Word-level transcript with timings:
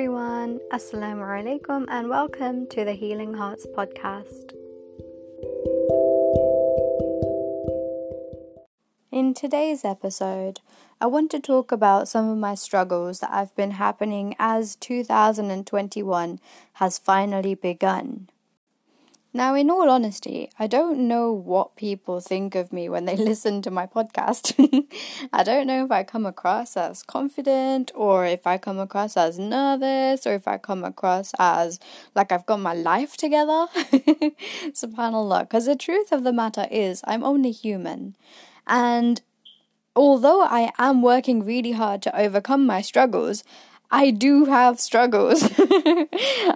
everyone, 0.00 0.58
Assalamu 0.72 1.28
alaikum, 1.28 1.84
and 1.90 2.08
welcome 2.08 2.66
to 2.68 2.86
the 2.86 2.94
Healing 2.94 3.34
Hearts 3.34 3.66
podcast. 3.76 4.54
In 9.12 9.34
today's 9.34 9.84
episode, 9.84 10.60
I 11.02 11.06
want 11.06 11.30
to 11.32 11.38
talk 11.38 11.70
about 11.70 12.08
some 12.08 12.30
of 12.30 12.38
my 12.38 12.54
struggles 12.54 13.20
that 13.20 13.30
have 13.30 13.54
been 13.54 13.72
happening 13.72 14.34
as 14.38 14.74
2021 14.76 16.40
has 16.72 16.96
finally 16.96 17.54
begun. 17.54 18.30
Now, 19.32 19.54
in 19.54 19.70
all 19.70 19.88
honesty, 19.88 20.50
I 20.58 20.66
don't 20.66 21.06
know 21.06 21.32
what 21.32 21.76
people 21.76 22.20
think 22.20 22.56
of 22.56 22.72
me 22.72 22.88
when 22.88 23.04
they 23.04 23.16
listen 23.30 23.62
to 23.62 23.70
my 23.70 23.86
podcast. 23.86 24.54
I 25.32 25.44
don't 25.44 25.68
know 25.68 25.84
if 25.84 25.92
I 25.92 26.02
come 26.02 26.26
across 26.26 26.76
as 26.76 27.04
confident 27.04 27.92
or 27.94 28.26
if 28.26 28.44
I 28.44 28.58
come 28.58 28.80
across 28.80 29.16
as 29.16 29.38
nervous 29.38 30.26
or 30.26 30.34
if 30.34 30.48
I 30.48 30.58
come 30.58 30.82
across 30.82 31.32
as 31.38 31.78
like 32.16 32.32
I've 32.32 32.46
got 32.46 32.58
my 32.58 32.74
life 32.74 33.16
together. 33.16 33.66
SubhanAllah. 34.72 35.42
Because 35.42 35.66
the 35.66 35.76
truth 35.76 36.10
of 36.10 36.24
the 36.24 36.32
matter 36.32 36.66
is, 36.68 37.00
I'm 37.04 37.22
only 37.22 37.52
human. 37.52 38.16
And 38.66 39.22
although 39.94 40.42
I 40.42 40.72
am 40.76 41.02
working 41.02 41.44
really 41.44 41.72
hard 41.72 42.02
to 42.02 42.20
overcome 42.20 42.66
my 42.66 42.82
struggles, 42.82 43.44
I 43.90 44.10
do 44.10 44.44
have 44.44 44.78
struggles. 44.78 45.42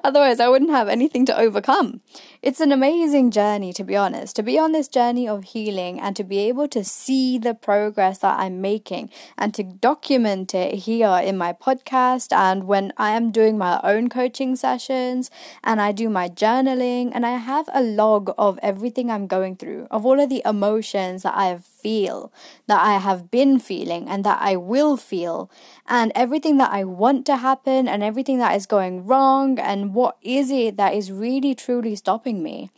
Otherwise, 0.05 0.39
I 0.39 0.49
wouldn't 0.49 0.71
have 0.71 0.89
anything 0.89 1.27
to 1.27 1.37
overcome. 1.37 2.01
It's 2.45 2.61
an 2.61 2.73
amazing 2.73 3.31
journey, 3.31 3.73
to 3.73 3.83
be 3.83 3.97
honest, 3.97 4.37
to 4.37 4.43
be 4.43 4.59
on 4.59 4.73
this 4.73 4.87
journey 4.87 5.27
of 5.27 5.45
healing 5.45 5.99
and 5.99 6.15
to 6.15 6.23
be 6.23 6.41
able 6.41 6.69
to 6.69 6.85
see 6.85 7.39
the 7.39 7.55
progress 7.55 8.19
that 8.19 8.39
I'm 8.39 8.61
making 8.61 9.09
and 9.39 9.55
to 9.55 9.63
document 9.63 10.55
it 10.55 10.75
here 10.81 11.23
in 11.25 11.39
my 11.39 11.55
podcast 11.55 12.37
and 12.37 12.65
when 12.65 12.93
I 12.99 13.13
am 13.13 13.31
doing 13.31 13.57
my 13.57 13.81
own 13.83 14.11
coaching 14.11 14.57
sessions 14.57 15.31
and 15.63 15.81
I 15.81 15.93
do 15.93 16.11
my 16.11 16.29
journaling 16.29 17.13
and 17.15 17.25
I 17.25 17.39
have 17.39 17.71
a 17.73 17.83
log 17.83 18.35
of 18.37 18.59
everything 18.61 19.11
I'm 19.11 19.27
going 19.27 19.57
through, 19.57 19.87
of 19.91 20.05
all 20.05 20.21
of 20.21 20.29
the 20.29 20.43
emotions 20.45 21.23
that 21.23 21.35
I 21.35 21.57
feel, 21.57 22.31
that 22.67 22.83
I 22.83 22.99
have 22.99 23.31
been 23.31 23.59
feeling, 23.59 24.09
and 24.09 24.23
that 24.25 24.39
I 24.41 24.57
will 24.57 24.97
feel, 24.97 25.51
and 25.87 26.13
everything 26.15 26.57
that 26.59 26.73
I 26.73 26.85
want 26.85 27.27
to 27.27 27.37
happen 27.37 27.87
and 27.87 28.03
everything 28.03 28.39
that 28.39 28.57
is 28.57 28.67
going 28.67 29.07
wrong 29.07 29.59
and 29.59 29.95
what 29.95 30.17
is 30.23 30.51
it 30.51 30.77
that 30.77 30.95
is 30.95 31.13
really 31.13 31.55
truly 31.55 31.95
stopping 31.95 32.34
me. 32.43 32.71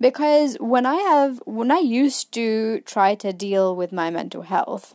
Because 0.00 0.56
when 0.60 0.86
i 0.86 0.96
have 0.96 1.40
when 1.46 1.70
i 1.70 1.78
used 1.78 2.32
to 2.32 2.80
try 2.80 3.14
to 3.14 3.32
deal 3.32 3.74
with 3.74 3.92
my 3.92 4.10
mental 4.10 4.42
health 4.42 4.94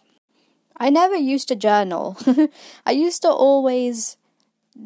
i 0.78 0.90
never 0.90 1.16
used 1.16 1.48
to 1.50 1.56
journal. 1.56 2.18
I 2.86 2.92
used 2.92 3.22
to 3.24 3.30
always 3.30 4.18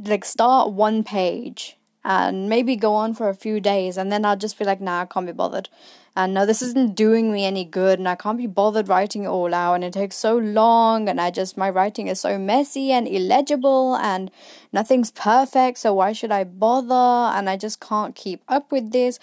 like 0.05 0.25
start 0.25 0.71
one 0.71 1.03
page 1.03 1.77
and 2.03 2.49
maybe 2.49 2.75
go 2.75 2.95
on 2.95 3.13
for 3.13 3.29
a 3.29 3.35
few 3.35 3.59
days 3.59 3.97
and 3.97 4.11
then 4.11 4.25
I'll 4.25 4.35
just 4.35 4.57
be 4.57 4.65
like, 4.65 4.81
nah, 4.81 5.01
I 5.01 5.05
can't 5.05 5.25
be 5.25 5.31
bothered 5.31 5.69
and 6.15 6.33
no, 6.33 6.45
this 6.45 6.61
isn't 6.61 6.95
doing 6.95 7.33
me 7.33 7.45
any 7.45 7.65
good, 7.65 7.99
and 7.99 8.07
I 8.07 8.15
can't 8.15 8.37
be 8.37 8.47
bothered 8.47 8.87
writing 8.87 9.23
it 9.23 9.27
all 9.27 9.53
out, 9.53 9.75
and 9.75 9.83
it 9.83 9.93
takes 9.93 10.15
so 10.15 10.37
long, 10.37 11.09
and 11.09 11.19
I 11.19 11.31
just, 11.31 11.57
my 11.57 11.69
writing 11.69 12.07
is 12.07 12.21
so 12.21 12.37
messy 12.37 12.91
and 12.91 13.07
illegible, 13.07 13.95
and 13.95 14.29
nothing's 14.71 15.11
perfect, 15.11 15.79
so 15.79 15.93
why 15.93 16.13
should 16.13 16.31
I 16.31 16.43
bother? 16.43 16.93
And 17.35 17.49
I 17.49 17.57
just 17.57 17.79
can't 17.79 18.13
keep 18.15 18.43
up 18.47 18.71
with 18.71 18.91
this. 18.91 19.19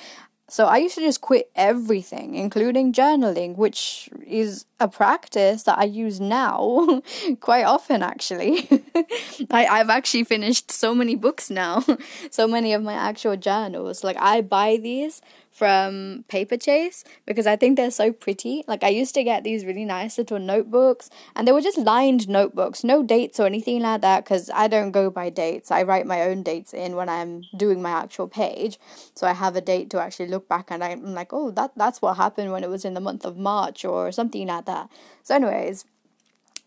So 0.51 0.67
I 0.67 0.79
used 0.79 0.97
to 0.97 1.01
just 1.01 1.21
quit 1.21 1.49
everything, 1.55 2.35
including 2.35 2.93
journaling, 2.93 3.57
which 3.57 4.11
is 4.27 4.67
a 4.81 4.89
practice 4.89 5.63
that 5.63 5.79
I 5.79 5.85
use 5.85 6.21
now 6.21 7.03
quite 7.41 7.63
often 7.63 8.03
actually. 8.03 8.67
I, 9.51 9.67
I've 9.67 9.91
actually 9.91 10.25
finished 10.25 10.73
so 10.73 10.93
many 10.93 11.15
books 11.15 11.51
now, 11.51 11.85
so 12.33 12.49
many 12.49 12.73
of 12.73 12.83
my 12.83 12.95
actual 12.95 13.37
journals. 13.37 14.03
Like 14.03 14.17
I 14.19 14.41
buy 14.41 14.77
these 14.77 15.23
from 15.51 16.25
Paperchase 16.29 17.05
because 17.27 17.47
I 17.47 17.57
think 17.57 17.77
they're 17.77 17.91
so 17.91 18.13
pretty. 18.13 18.65
Like 18.67 18.85
I 18.85 18.89
used 18.89 19.15
to 19.15 19.25
get 19.25 19.45
these 19.45 19.65
really 19.65 19.85
nice 19.85 20.17
little 20.17 20.39
notebooks 20.39 21.11
and 21.35 21.47
they 21.47 21.53
were 21.53 21.61
just 21.61 21.77
lined 21.79 22.29
notebooks, 22.29 22.85
no 22.85 23.03
dates 23.03 23.41
or 23.41 23.47
anything 23.47 23.83
like 23.83 24.01
that 24.03 24.25
because 24.25 24.49
I 24.55 24.69
don't 24.69 24.93
go 24.93 25.11
by 25.11 25.29
dates. 25.29 25.71
I 25.71 25.83
write 25.83 26.07
my 26.07 26.23
own 26.23 26.43
dates 26.43 26.73
in 26.73 26.95
when 26.95 27.09
I'm 27.09 27.43
doing 27.57 27.83
my 27.83 27.91
actual 27.91 28.29
page. 28.29 28.79
So 29.15 29.27
I 29.27 29.33
have 29.33 29.57
a 29.57 29.61
date 29.61 29.91
to 29.91 30.01
actually 30.01 30.29
look 30.29 30.49
back 30.49 30.71
and 30.71 30.85
I'm 30.85 31.15
like, 31.15 31.33
"Oh, 31.33 31.51
that 31.51 31.73
that's 31.77 32.01
what 32.01 32.17
happened 32.17 32.53
when 32.53 32.65
it 32.65 32.71
was 32.71 32.85
in 32.85 32.95
the 32.95 33.01
month 33.01 33.25
of 33.25 33.37
March 33.37 33.85
or 33.85 34.13
something 34.13 34.47
like 34.47 34.67
that." 34.67 34.89
So 35.25 35.35
anyways, 35.35 35.85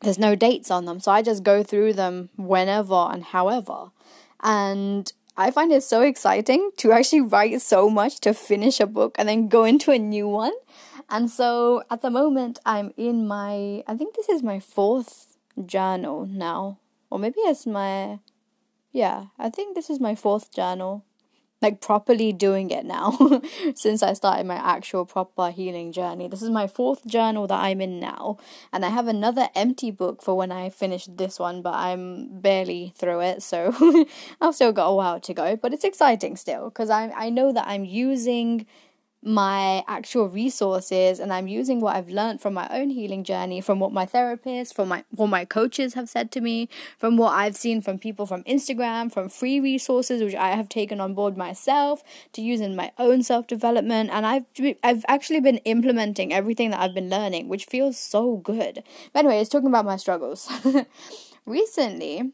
there's 0.01 0.19
no 0.19 0.35
dates 0.35 0.69
on 0.69 0.85
them. 0.85 0.99
So 0.99 1.11
I 1.11 1.21
just 1.21 1.43
go 1.43 1.63
through 1.63 1.93
them 1.93 2.29
whenever 2.37 3.09
and 3.11 3.23
however. 3.23 3.91
And 4.41 5.11
I 5.35 5.49
find 5.49 5.71
it 5.71 5.83
so 5.83 6.01
exciting 6.01 6.71
to 6.77 6.91
actually 6.91 7.21
write 7.21 7.59
so 7.61 7.89
much 7.89 8.19
to 8.21 8.33
finish 8.33 8.79
a 8.79 8.85
book 8.85 9.15
and 9.17 9.27
then 9.27 9.47
go 9.47 9.63
into 9.63 9.91
a 9.91 9.97
new 9.97 10.27
one. 10.27 10.53
And 11.09 11.29
so 11.29 11.83
at 11.89 12.01
the 12.01 12.11
moment, 12.11 12.59
I'm 12.65 12.93
in 12.97 13.27
my, 13.27 13.83
I 13.87 13.95
think 13.97 14.15
this 14.15 14.29
is 14.29 14.43
my 14.43 14.59
fourth 14.59 15.37
journal 15.65 16.25
now. 16.27 16.79
Or 17.09 17.17
maybe 17.17 17.39
it's 17.41 17.65
my, 17.65 18.19
yeah, 18.91 19.25
I 19.39 19.49
think 19.49 19.75
this 19.75 19.89
is 19.89 19.99
my 19.99 20.13
fourth 20.13 20.51
journal 20.51 21.03
like 21.63 21.81
properly 21.81 22.31
doing 22.33 22.69
it 22.69 22.85
now 22.85 23.17
since 23.75 24.03
I 24.03 24.13
started 24.13 24.45
my 24.45 24.55
actual 24.55 25.05
proper 25.05 25.49
healing 25.49 25.91
journey. 25.91 26.27
This 26.27 26.41
is 26.41 26.49
my 26.49 26.67
fourth 26.67 27.05
journal 27.07 27.47
that 27.47 27.59
I'm 27.59 27.81
in 27.81 27.99
now, 27.99 28.37
and 28.71 28.85
I 28.85 28.89
have 28.89 29.07
another 29.07 29.49
empty 29.55 29.91
book 29.91 30.21
for 30.21 30.35
when 30.35 30.51
I 30.51 30.69
finish 30.69 31.05
this 31.05 31.39
one, 31.39 31.61
but 31.61 31.73
I'm 31.73 32.41
barely 32.41 32.93
through 32.95 33.21
it, 33.21 33.41
so 33.41 34.05
I've 34.41 34.55
still 34.55 34.71
got 34.71 34.87
a 34.87 34.95
while 34.95 35.19
to 35.21 35.33
go. 35.33 35.55
But 35.55 35.73
it's 35.73 35.83
exciting 35.83 36.35
still 36.35 36.65
because 36.65 36.89
I 36.89 37.11
I 37.15 37.29
know 37.29 37.51
that 37.53 37.67
I'm 37.67 37.85
using 37.85 38.65
my 39.25 39.83
actual 39.87 40.27
resources 40.27 41.19
and 41.19 41.31
I'm 41.31 41.47
using 41.47 41.79
what 41.79 41.95
I've 41.95 42.09
learned 42.09 42.41
from 42.41 42.53
my 42.53 42.67
own 42.69 42.89
healing 42.89 43.23
journey, 43.23 43.61
from 43.61 43.79
what 43.79 43.93
my 43.93 44.05
therapist, 44.05 44.75
from 44.75 44.89
my 44.89 45.05
what 45.11 45.27
my 45.27 45.45
coaches 45.45 45.93
have 45.93 46.09
said 46.09 46.31
to 46.33 46.41
me, 46.41 46.67
from 46.97 47.15
what 47.15 47.31
I've 47.31 47.55
seen 47.55 47.81
from 47.81 47.99
people 47.99 48.25
from 48.25 48.43
Instagram, 48.43 49.11
from 49.11 49.29
free 49.29 49.59
resources 49.59 50.21
which 50.21 50.35
I 50.35 50.49
have 50.49 50.67
taken 50.67 50.99
on 50.99 51.13
board 51.13 51.37
myself 51.37 52.03
to 52.33 52.41
use 52.41 52.59
in 52.59 52.75
my 52.75 52.91
own 52.97 53.23
self-development 53.23 54.09
and 54.11 54.25
I've 54.25 54.45
I've 54.83 55.05
actually 55.07 55.39
been 55.39 55.57
implementing 55.57 56.33
everything 56.33 56.71
that 56.71 56.81
I've 56.81 56.93
been 56.93 57.09
learning, 57.09 57.47
which 57.47 57.65
feels 57.65 57.97
so 57.97 58.37
good. 58.37 58.83
But 59.13 59.19
anyway, 59.19 59.39
it's 59.39 59.49
talking 59.49 59.69
about 59.69 59.85
my 59.85 59.97
struggles. 59.97 60.51
Recently, 61.45 62.31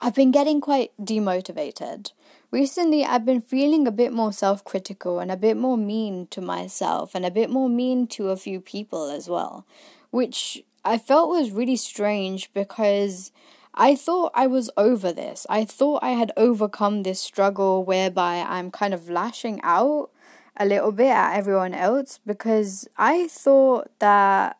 I've 0.00 0.14
been 0.14 0.30
getting 0.30 0.60
quite 0.60 0.92
demotivated 1.00 2.12
Recently, 2.50 3.04
I've 3.04 3.26
been 3.26 3.42
feeling 3.42 3.86
a 3.86 3.92
bit 3.92 4.12
more 4.12 4.32
self 4.32 4.64
critical 4.64 5.18
and 5.18 5.30
a 5.30 5.36
bit 5.36 5.56
more 5.56 5.76
mean 5.76 6.26
to 6.28 6.40
myself 6.40 7.14
and 7.14 7.26
a 7.26 7.30
bit 7.30 7.50
more 7.50 7.68
mean 7.68 8.06
to 8.08 8.30
a 8.30 8.36
few 8.36 8.60
people 8.60 9.10
as 9.10 9.28
well, 9.28 9.66
which 10.10 10.64
I 10.82 10.96
felt 10.96 11.28
was 11.28 11.50
really 11.50 11.76
strange 11.76 12.50
because 12.54 13.32
I 13.74 13.94
thought 13.94 14.32
I 14.34 14.46
was 14.46 14.70
over 14.78 15.12
this. 15.12 15.46
I 15.50 15.66
thought 15.66 16.02
I 16.02 16.10
had 16.10 16.32
overcome 16.38 17.02
this 17.02 17.20
struggle 17.20 17.84
whereby 17.84 18.38
I'm 18.48 18.70
kind 18.70 18.94
of 18.94 19.10
lashing 19.10 19.60
out 19.62 20.08
a 20.56 20.64
little 20.64 20.90
bit 20.90 21.10
at 21.10 21.36
everyone 21.36 21.74
else 21.74 22.18
because 22.24 22.88
I 22.96 23.28
thought 23.28 23.90
that 23.98 24.56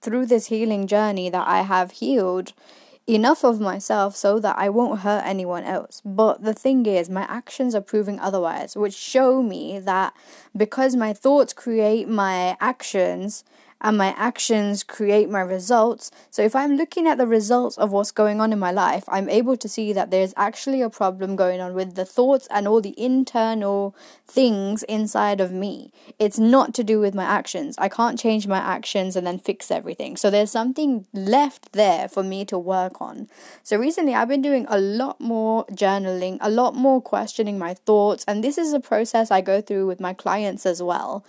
through 0.00 0.26
this 0.26 0.46
healing 0.46 0.86
journey 0.86 1.28
that 1.28 1.46
I 1.46 1.62
have 1.62 1.90
healed 1.92 2.54
enough 3.06 3.44
of 3.44 3.60
myself 3.60 4.16
so 4.16 4.38
that 4.40 4.58
I 4.58 4.68
won't 4.68 5.00
hurt 5.00 5.22
anyone 5.24 5.64
else. 5.64 6.02
But 6.04 6.42
the 6.42 6.54
thing 6.54 6.86
is, 6.86 7.08
my 7.08 7.22
actions 7.22 7.74
are 7.74 7.80
proving 7.80 8.18
otherwise, 8.18 8.76
which 8.76 8.94
show 8.94 9.42
me 9.42 9.78
that 9.78 10.14
because 10.56 10.96
my 10.96 11.12
thoughts 11.12 11.52
create 11.52 12.08
my 12.08 12.56
actions, 12.60 13.44
and 13.80 13.98
my 13.98 14.14
actions 14.16 14.82
create 14.82 15.28
my 15.28 15.40
results. 15.40 16.10
So 16.30 16.42
if 16.42 16.56
I'm 16.56 16.76
looking 16.76 17.06
at 17.06 17.18
the 17.18 17.26
results 17.26 17.76
of 17.76 17.92
what's 17.92 18.10
going 18.10 18.40
on 18.40 18.52
in 18.52 18.58
my 18.58 18.72
life, 18.72 19.04
I'm 19.08 19.28
able 19.28 19.56
to 19.56 19.68
see 19.68 19.92
that 19.92 20.10
there's 20.10 20.34
actually 20.36 20.82
a 20.82 20.90
problem 20.90 21.36
going 21.36 21.60
on 21.60 21.74
with 21.74 21.94
the 21.94 22.04
thoughts 22.04 22.48
and 22.50 22.66
all 22.66 22.80
the 22.80 22.98
internal 23.00 23.94
things 24.26 24.82
inside 24.84 25.40
of 25.40 25.52
me. 25.52 25.92
It's 26.18 26.38
not 26.38 26.74
to 26.74 26.84
do 26.84 27.00
with 27.00 27.14
my 27.14 27.24
actions. 27.24 27.76
I 27.78 27.88
can't 27.88 28.18
change 28.18 28.46
my 28.46 28.58
actions 28.58 29.14
and 29.16 29.26
then 29.26 29.38
fix 29.38 29.70
everything. 29.70 30.16
So 30.16 30.30
there's 30.30 30.50
something 30.50 31.06
left 31.12 31.72
there 31.72 32.08
for 32.08 32.22
me 32.22 32.44
to 32.46 32.58
work 32.58 33.00
on. 33.00 33.28
So 33.62 33.76
recently 33.76 34.14
I've 34.14 34.28
been 34.28 34.42
doing 34.42 34.66
a 34.68 34.80
lot 34.80 35.20
more 35.20 35.66
journaling, 35.66 36.38
a 36.40 36.50
lot 36.50 36.74
more 36.74 37.00
questioning 37.00 37.58
my 37.58 37.74
thoughts, 37.74 38.24
and 38.26 38.42
this 38.42 38.58
is 38.58 38.72
a 38.72 38.80
process 38.80 39.30
I 39.30 39.40
go 39.40 39.60
through 39.60 39.86
with 39.86 40.00
my 40.00 40.14
clients 40.14 40.66
as 40.66 40.82
well. 40.82 41.24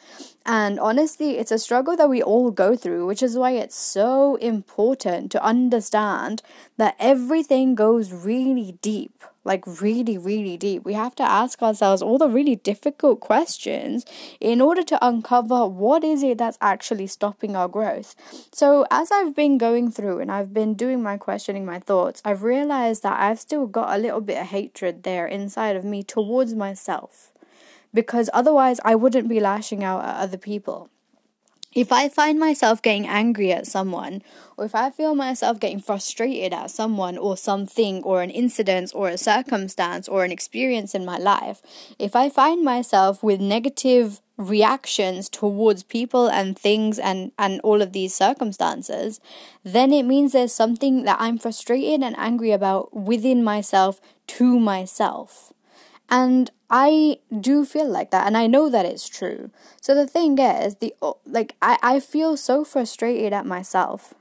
And 0.48 0.80
honestly, 0.80 1.38
it's 1.38 1.52
a 1.52 1.60
struggle 1.60 1.98
that 1.98 2.10
we 2.10 2.24
all 2.24 2.52
go 2.52 2.78
through, 2.78 3.06
which 3.06 3.22
is 3.22 3.38
why 3.38 3.52
it's 3.52 3.76
so 3.76 4.36
important 4.38 5.30
to 5.34 5.44
understand 5.44 6.42
that 6.78 6.96
everything 7.00 7.76
goes 7.76 8.14
really 8.14 8.78
deep 8.82 9.22
like 9.48 9.64
really, 9.82 10.18
really 10.18 10.58
deep. 10.58 10.84
We 10.84 10.94
have 10.94 11.16
to 11.16 11.24
ask 11.24 11.64
ourselves 11.64 12.02
all 12.02 12.18
the 12.18 12.28
really 12.28 12.58
difficult 12.58 13.22
questions 13.22 14.06
in 14.42 14.60
order 14.60 14.84
to 14.84 15.04
uncover 15.04 15.66
what 15.66 16.04
is 16.04 16.22
it 16.22 16.38
that's 16.38 16.58
actually 16.60 17.08
stopping 17.08 17.56
our 17.56 17.70
growth. 17.70 18.14
So, 18.52 18.86
as 18.92 19.10
I've 19.10 19.34
been 19.34 19.58
going 19.58 19.90
through 19.90 20.20
and 20.20 20.30
I've 20.30 20.54
been 20.54 20.74
doing 20.74 21.02
my 21.02 21.16
questioning, 21.18 21.66
my 21.66 21.80
thoughts, 21.80 22.22
I've 22.26 22.44
realized 22.44 23.04
that 23.04 23.20
I've 23.20 23.40
still 23.40 23.68
got 23.68 23.96
a 23.96 24.02
little 24.02 24.22
bit 24.22 24.38
of 24.38 24.48
hatred 24.48 25.04
there 25.04 25.26
inside 25.26 25.78
of 25.78 25.86
me 25.86 26.04
towards 26.04 26.54
myself 26.54 27.32
because 27.98 28.30
otherwise 28.32 28.80
I 28.86 28.94
wouldn't 28.94 29.28
be 29.28 29.40
lashing 29.40 29.84
out 29.84 30.06
at 30.06 30.18
other 30.18 30.38
people. 30.38 30.92
If 31.74 31.92
I 31.92 32.10
find 32.10 32.40
myself 32.40 32.80
getting 32.80 33.08
angry 33.08 33.52
at 33.52 33.66
someone, 33.66 34.22
or 34.56 34.66
if 34.66 34.76
I 34.76 34.92
feel 34.92 35.16
myself 35.16 35.60
getting 35.60 35.80
frustrated 35.80 36.54
at 36.54 36.70
someone 36.70 37.18
or 37.18 37.36
something, 37.36 38.04
or 38.04 38.22
an 38.22 38.30
incident, 38.30 38.92
or 38.94 39.10
a 39.10 39.18
circumstance, 39.18 40.08
or 40.08 40.24
an 40.24 40.32
experience 40.32 40.94
in 40.94 41.06
my 41.06 41.18
life, 41.18 41.64
if 41.98 42.16
I 42.16 42.30
find 42.30 42.64
myself 42.64 43.24
with 43.24 43.42
negative 43.42 44.22
reactions 44.38 45.28
towards 45.28 45.82
people 45.82 46.28
and 46.28 46.56
things 46.56 47.00
and, 47.00 47.32
and 47.40 47.60
all 47.62 47.82
of 47.82 47.94
these 47.94 48.14
circumstances, 48.14 49.20
then 49.64 49.92
it 49.92 50.04
means 50.04 50.34
there's 50.34 50.54
something 50.54 51.04
that 51.06 51.18
I'm 51.20 51.40
frustrated 51.40 52.04
and 52.04 52.16
angry 52.20 52.52
about 52.52 52.96
within 52.96 53.44
myself 53.44 54.00
to 54.38 54.60
myself. 54.60 55.52
And 56.10 56.52
I 56.70 57.20
do 57.40 57.64
feel 57.66 57.88
like 57.88 58.12
that 58.12 58.28
and 58.28 58.38
I 58.38 58.48
know 58.48 58.70
that 58.70 58.86
it's 58.86 59.08
true. 59.08 59.52
So 59.82 59.96
the 59.96 60.08
thing 60.08 60.38
is, 60.38 60.76
the 60.76 60.94
like 61.26 61.56
I 61.62 61.78
I 61.82 62.00
feel 62.00 62.38
so 62.38 62.64
frustrated 62.64 63.34
at 63.34 63.46
myself 63.46 64.14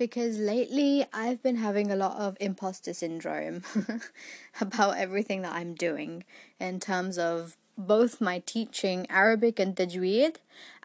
because 0.00 0.38
lately 0.38 1.04
I've 1.12 1.42
been 1.42 1.56
having 1.56 1.90
a 1.90 1.96
lot 1.96 2.16
of 2.16 2.34
imposter 2.40 2.94
syndrome 2.94 3.62
about 4.60 4.96
everything 4.96 5.42
that 5.42 5.54
I'm 5.54 5.74
doing 5.74 6.24
in 6.58 6.80
terms 6.80 7.18
of 7.18 7.58
both 7.76 8.18
my 8.18 8.38
teaching 8.46 9.06
Arabic 9.10 9.58
and 9.58 9.76
Tajweed 9.76 10.36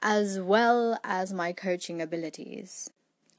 as 0.02 0.40
well 0.40 1.00
as 1.04 1.32
my 1.32 1.54
coaching 1.54 2.02
abilities. 2.02 2.90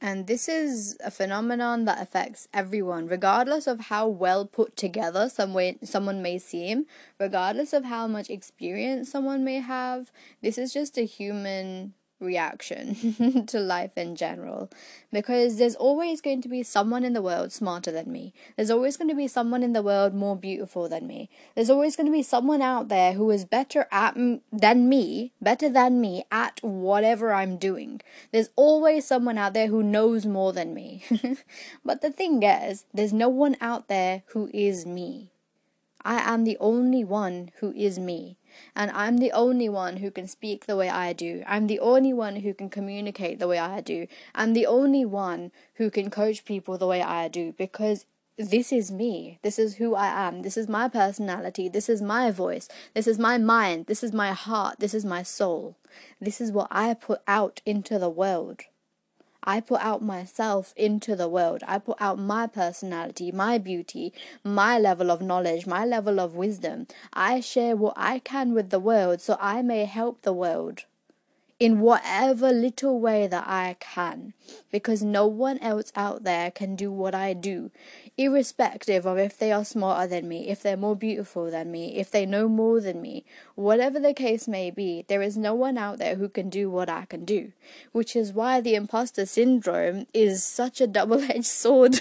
And 0.01 0.27
this 0.27 0.49
is 0.49 0.97
a 1.03 1.11
phenomenon 1.11 1.87
that 1.87 2.01
affects 2.01 2.49
everyone, 2.53 3.07
regardless 3.07 3.67
of 3.67 3.81
how 3.81 4.07
well 4.09 4.45
put 4.45 4.77
together 4.77 5.29
some 5.29 5.55
way, 5.55 5.79
someone 5.83 6.21
may 6.21 6.39
seem, 6.39 6.87
regardless 7.19 7.73
of 7.73 7.85
how 7.85 8.07
much 8.07 8.29
experience 8.29 9.11
someone 9.11 9.43
may 9.43 9.61
have. 9.61 10.13
This 10.43 10.59
is 10.59 10.73
just 10.73 10.99
a 10.99 11.03
human 11.03 11.95
reaction 12.19 13.45
to 13.47 13.61
life 13.61 13.97
in 13.99 14.17
general 14.17 14.71
because 15.13 15.59
there's 15.59 15.75
always 15.75 16.21
going 16.21 16.41
to 16.43 16.49
be 16.49 16.63
someone 16.63 17.05
in 17.05 17.13
the 17.13 17.23
world 17.23 17.53
smarter 17.53 17.93
than 17.93 18.11
me. 18.11 18.33
There's 18.57 18.71
always 18.71 18.97
going 18.97 19.09
to 19.09 19.15
be 19.15 19.29
someone 19.29 19.63
in 19.63 19.73
the 19.73 19.83
world 19.83 20.15
more 20.15 20.37
beautiful 20.37 20.89
than 20.89 21.07
me. 21.07 21.29
There's 21.55 21.71
always 21.71 21.97
going 21.97 22.07
to 22.07 22.13
be 22.13 22.23
someone 22.23 22.63
out 22.63 22.89
there 22.89 23.13
who 23.13 23.31
is 23.31 23.45
better 23.45 23.87
at 23.93 24.17
m- 24.17 24.41
than 24.51 24.89
me, 24.89 25.33
better 25.41 25.69
than 25.69 26.01
me 26.01 26.25
at 26.33 26.61
whatever 26.63 27.33
I'm 27.33 27.59
doing. 27.59 28.01
There's 28.33 28.51
always 28.57 29.07
someone 29.07 29.39
out 29.39 29.53
there 29.53 29.69
who 29.69 29.83
knows 29.83 30.25
more 30.25 30.53
than 30.53 30.75
me. 30.75 31.05
but 31.85 32.01
the 32.01 32.11
thing 32.11 32.43
is, 32.43 32.85
there's 32.95 33.13
no 33.13 33.29
one 33.29 33.57
out 33.61 33.89
there 33.89 34.23
who 34.29 34.51
is 34.55 34.87
me. 34.87 35.31
I 36.05 36.33
am 36.33 36.45
the 36.45 36.57
only 36.61 37.03
one 37.05 37.51
who 37.59 37.73
is 37.73 37.99
me 37.99 38.37
and 38.75 38.91
I'm 38.91 39.19
the 39.19 39.33
only 39.33 39.69
one 39.69 39.99
who 39.99 40.11
can 40.11 40.27
speak 40.27 40.67
the 40.67 40.77
way 40.77 40.89
I 40.89 41.13
do. 41.13 41.43
I'm 41.47 41.67
the 41.67 41.81
only 41.81 42.13
one 42.13 42.37
who 42.37 42.55
can 42.55 42.71
communicate 42.71 43.39
the 43.39 43.49
way 43.49 43.59
I 43.59 43.81
do. 43.81 44.07
I'm 44.35 44.53
the 44.53 44.67
only 44.67 45.05
one 45.05 45.53
who 45.75 45.91
can 45.91 46.11
coach 46.11 46.45
people 46.45 46.79
the 46.79 46.87
way 46.87 47.03
I 47.03 47.29
do 47.29 47.55
because 47.57 48.07
this 48.39 48.71
is 48.71 48.91
me. 48.91 49.39
This 49.43 49.59
is 49.59 49.77
who 49.77 49.95
I 49.95 50.09
am. 50.09 50.43
This 50.43 50.59
is 50.59 50.69
my 50.69 50.89
personality. 50.89 51.69
This 51.69 51.89
is 51.89 52.03
my 52.03 52.31
voice. 52.31 52.69
This 52.95 53.07
is 53.07 53.19
my 53.19 53.39
mind. 53.39 53.87
This 53.87 54.05
is 54.05 54.13
my 54.13 54.33
heart. 54.33 54.79
This 54.79 54.93
is 54.93 55.07
my 55.07 55.23
soul. 55.23 55.77
This 56.21 56.41
is 56.41 56.53
what 56.53 56.69
I 56.71 56.93
put 56.93 57.21
out 57.27 57.63
into 57.65 57.99
the 57.99 58.11
world. 58.11 58.63
I 59.47 59.61
put 59.61 59.81
out 59.81 60.03
myself 60.03 60.75
into 60.77 61.15
the 61.15 61.29
world. 61.29 61.63
I 61.69 61.79
put 61.79 61.97
out 62.01 62.19
my 62.19 62.49
personality, 62.49 63.31
my 63.31 63.59
beauty, 63.59 64.13
my 64.43 64.79
level 64.79 65.11
of 65.11 65.23
knowledge, 65.23 65.67
my 65.67 65.85
level 65.85 66.19
of 66.19 66.35
wisdom. 66.35 66.89
I 67.13 67.41
share 67.41 67.77
what 67.77 67.95
I 67.97 68.19
can 68.19 68.55
with 68.55 68.71
the 68.71 68.81
world 68.81 69.21
so 69.21 69.37
I 69.41 69.63
may 69.63 69.85
help 69.85 70.23
the 70.23 70.33
world 70.33 70.85
in 71.59 71.81
whatever 71.81 72.53
little 72.53 73.01
way 73.01 73.27
that 73.27 73.45
I 73.47 73.77
can, 73.81 74.35
because 74.71 75.03
no 75.03 75.27
one 75.27 75.59
else 75.59 75.91
out 75.97 76.23
there 76.23 76.51
can 76.51 76.77
do 76.77 76.93
what 76.93 77.15
I 77.15 77.33
do, 77.33 77.71
irrespective 78.19 79.07
of 79.07 79.17
if 79.17 79.39
they 79.39 79.53
are 79.53 79.65
smarter 79.65 80.07
than 80.07 80.29
me, 80.29 80.49
if 80.49 80.63
they're 80.63 80.77
more 80.77 80.97
beautiful 80.97 81.51
than 81.51 81.71
me, 81.71 81.97
if 81.97 82.11
they 82.11 82.27
know 82.27 82.47
more 82.47 82.81
than 82.83 83.01
me, 83.01 83.25
whatever 83.55 83.99
the 83.99 84.13
case 84.13 84.47
may 84.47 84.71
be, 84.71 85.07
there 85.09 85.23
is 85.23 85.39
no 85.39 85.55
one 85.55 85.79
out 85.79 85.99
there 85.99 86.17
who 86.17 86.29
can 86.29 86.51
do 86.51 86.69
what 86.69 86.91
I 86.91 87.07
can 87.07 87.25
do, 87.25 87.53
which 87.93 88.15
is 88.15 88.35
why 88.35 88.61
the 88.61 88.75
imposter 88.75 89.25
syndrome 89.25 90.07
is 90.13 90.45
such 90.45 90.83
a 90.83 90.87
double 90.87 91.23
edged 91.23 91.47
sword, 91.47 92.01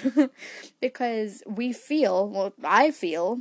because 0.82 1.44
we 1.48 1.72
feel, 1.72 2.28
well, 2.28 2.54
I 2.62 2.92
feel, 2.92 3.40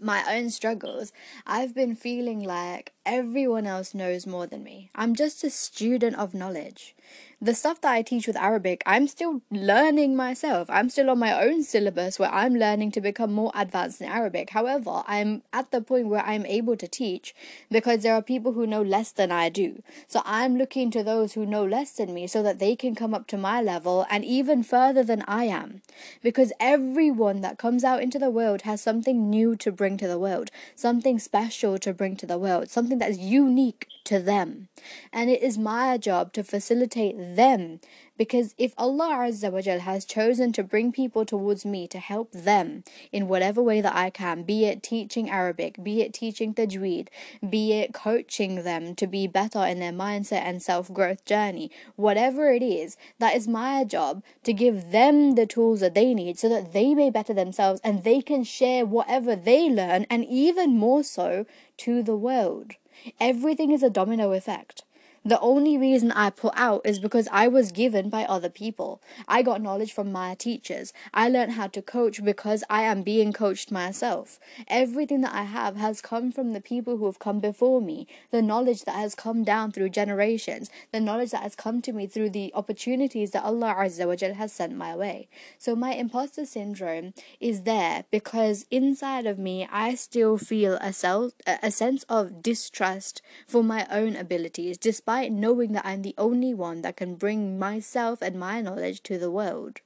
my 0.00 0.24
own 0.34 0.50
struggles, 0.50 1.12
I've 1.46 1.74
been 1.74 1.94
feeling 1.94 2.40
like 2.40 2.92
everyone 3.04 3.66
else 3.66 3.94
knows 3.94 4.26
more 4.26 4.46
than 4.46 4.62
me. 4.64 4.90
I'm 4.94 5.14
just 5.14 5.44
a 5.44 5.50
student 5.50 6.16
of 6.16 6.34
knowledge 6.34 6.94
the 7.42 7.54
stuff 7.54 7.80
that 7.80 7.92
I 7.92 8.02
teach 8.02 8.26
with 8.26 8.36
Arabic, 8.36 8.82
I'm 8.84 9.08
still 9.08 9.40
learning 9.50 10.14
myself. 10.14 10.68
I'm 10.68 10.90
still 10.90 11.08
on 11.08 11.18
my 11.18 11.42
own 11.42 11.62
syllabus 11.62 12.18
where 12.18 12.30
I'm 12.30 12.54
learning 12.54 12.90
to 12.92 13.00
become 13.00 13.32
more 13.32 13.50
advanced 13.54 14.02
in 14.02 14.08
Arabic. 14.08 14.50
However, 14.50 15.02
I'm 15.06 15.42
at 15.50 15.70
the 15.70 15.80
point 15.80 16.08
where 16.08 16.20
I'm 16.20 16.44
able 16.44 16.76
to 16.76 16.86
teach 16.86 17.34
because 17.70 18.02
there 18.02 18.12
are 18.12 18.20
people 18.20 18.52
who 18.52 18.66
know 18.66 18.82
less 18.82 19.10
than 19.10 19.32
I 19.32 19.48
do. 19.48 19.82
So 20.06 20.20
I'm 20.26 20.58
looking 20.58 20.90
to 20.90 21.02
those 21.02 21.32
who 21.32 21.46
know 21.46 21.64
less 21.64 21.92
than 21.92 22.12
me 22.12 22.26
so 22.26 22.42
that 22.42 22.58
they 22.58 22.76
can 22.76 22.94
come 22.94 23.14
up 23.14 23.26
to 23.28 23.38
my 23.38 23.62
level 23.62 24.04
and 24.10 24.22
even 24.22 24.62
further 24.62 25.02
than 25.02 25.22
I 25.26 25.44
am. 25.44 25.80
Because 26.22 26.52
everyone 26.60 27.40
that 27.40 27.56
comes 27.56 27.84
out 27.84 28.02
into 28.02 28.18
the 28.18 28.30
world 28.30 28.62
has 28.62 28.82
something 28.82 29.30
new 29.30 29.56
to 29.56 29.72
bring 29.72 29.96
to 29.96 30.06
the 30.06 30.18
world, 30.18 30.50
something 30.76 31.18
special 31.18 31.78
to 31.78 31.94
bring 31.94 32.16
to 32.16 32.26
the 32.26 32.38
world, 32.38 32.68
something 32.68 32.98
that's 32.98 33.16
unique 33.16 33.88
to 34.10 34.18
them. 34.18 34.68
And 35.12 35.30
it 35.30 35.40
is 35.40 35.56
my 35.56 35.96
job 35.96 36.32
to 36.32 36.42
facilitate 36.42 37.14
them 37.36 37.78
because 38.18 38.56
if 38.58 38.74
Allah 38.76 39.30
has 39.30 40.04
chosen 40.04 40.52
to 40.52 40.64
bring 40.64 40.90
people 40.90 41.24
towards 41.24 41.64
me 41.64 41.86
to 41.88 41.98
help 41.98 42.32
them 42.32 42.82
in 43.12 43.28
whatever 43.28 43.62
way 43.62 43.80
that 43.80 43.94
I 43.94 44.10
can, 44.10 44.42
be 44.42 44.66
it 44.66 44.82
teaching 44.82 45.30
Arabic, 45.30 45.82
be 45.82 46.02
it 46.02 46.12
teaching 46.12 46.52
Tajweed, 46.52 47.06
be 47.48 47.72
it 47.72 47.94
coaching 47.94 48.64
them 48.64 48.96
to 48.96 49.06
be 49.06 49.28
better 49.28 49.64
in 49.64 49.78
their 49.78 49.92
mindset 49.92 50.42
and 50.42 50.60
self 50.60 50.92
growth 50.92 51.24
journey, 51.24 51.70
whatever 51.94 52.52
it 52.52 52.64
is, 52.64 52.96
that 53.20 53.36
is 53.36 53.46
my 53.46 53.84
job 53.84 54.24
to 54.42 54.52
give 54.52 54.90
them 54.90 55.36
the 55.36 55.46
tools 55.46 55.78
that 55.78 55.94
they 55.94 56.12
need 56.12 56.36
so 56.36 56.48
that 56.48 56.72
they 56.72 56.94
may 56.94 57.10
better 57.10 57.32
themselves 57.32 57.80
and 57.84 58.02
they 58.02 58.20
can 58.20 58.42
share 58.42 58.84
whatever 58.84 59.36
they 59.36 59.70
learn 59.70 60.04
and 60.10 60.24
even 60.26 60.76
more 60.76 61.04
so 61.04 61.46
to 61.78 62.02
the 62.02 62.16
world. 62.16 62.72
Everything 63.20 63.70
is 63.70 63.82
a 63.82 63.90
domino 63.90 64.32
effect. 64.32 64.82
The 65.22 65.38
only 65.40 65.76
reason 65.76 66.12
I 66.12 66.30
put 66.30 66.54
out 66.56 66.80
is 66.82 66.98
because 66.98 67.28
I 67.30 67.46
was 67.46 67.72
given 67.72 68.08
by 68.08 68.24
other 68.24 68.48
people. 68.48 69.02
I 69.28 69.42
got 69.42 69.60
knowledge 69.60 69.92
from 69.92 70.10
my 70.10 70.34
teachers. 70.34 70.94
I 71.12 71.28
learned 71.28 71.52
how 71.52 71.66
to 71.66 71.82
coach 71.82 72.24
because 72.24 72.64
I 72.70 72.82
am 72.82 73.02
being 73.02 73.34
coached 73.34 73.70
myself. 73.70 74.40
Everything 74.66 75.20
that 75.20 75.34
I 75.34 75.42
have 75.42 75.76
has 75.76 76.00
come 76.00 76.32
from 76.32 76.54
the 76.54 76.60
people 76.62 76.96
who 76.96 77.04
have 77.04 77.18
come 77.18 77.38
before 77.38 77.82
me, 77.82 78.06
the 78.30 78.40
knowledge 78.40 78.84
that 78.84 78.94
has 78.94 79.14
come 79.14 79.44
down 79.44 79.72
through 79.72 79.90
generations, 79.90 80.70
the 80.90 81.00
knowledge 81.00 81.32
that 81.32 81.42
has 81.42 81.54
come 81.54 81.82
to 81.82 81.92
me 81.92 82.06
through 82.06 82.30
the 82.30 82.50
opportunities 82.54 83.32
that 83.32 83.44
Allah 83.44 83.74
Azza 83.78 84.06
wa 84.06 84.16
Jal 84.16 84.34
has 84.34 84.54
sent 84.54 84.74
my 84.74 84.96
way. 84.96 85.28
So 85.58 85.76
my 85.76 85.92
imposter 85.92 86.46
syndrome 86.46 87.12
is 87.40 87.64
there 87.64 88.04
because 88.10 88.64
inside 88.70 89.26
of 89.26 89.38
me 89.38 89.68
I 89.70 89.96
still 89.96 90.38
feel 90.38 90.78
a 90.80 90.94
self 90.94 91.32
a 91.46 91.70
sense 91.70 92.04
of 92.04 92.42
distrust 92.42 93.20
for 93.46 93.62
my 93.62 93.86
own 93.90 94.16
abilities 94.16 94.78
despite 94.78 95.09
despite 95.10 95.32
knowing 95.32 95.72
that 95.72 95.84
I'm 95.84 96.02
the 96.02 96.14
only 96.16 96.54
one 96.54 96.82
that 96.82 96.96
can 96.96 97.16
bring 97.16 97.58
myself 97.58 98.22
and 98.22 98.38
my 98.38 98.60
knowledge 98.60 99.02
to 99.02 99.18
the 99.18 99.28
world. 99.28 99.80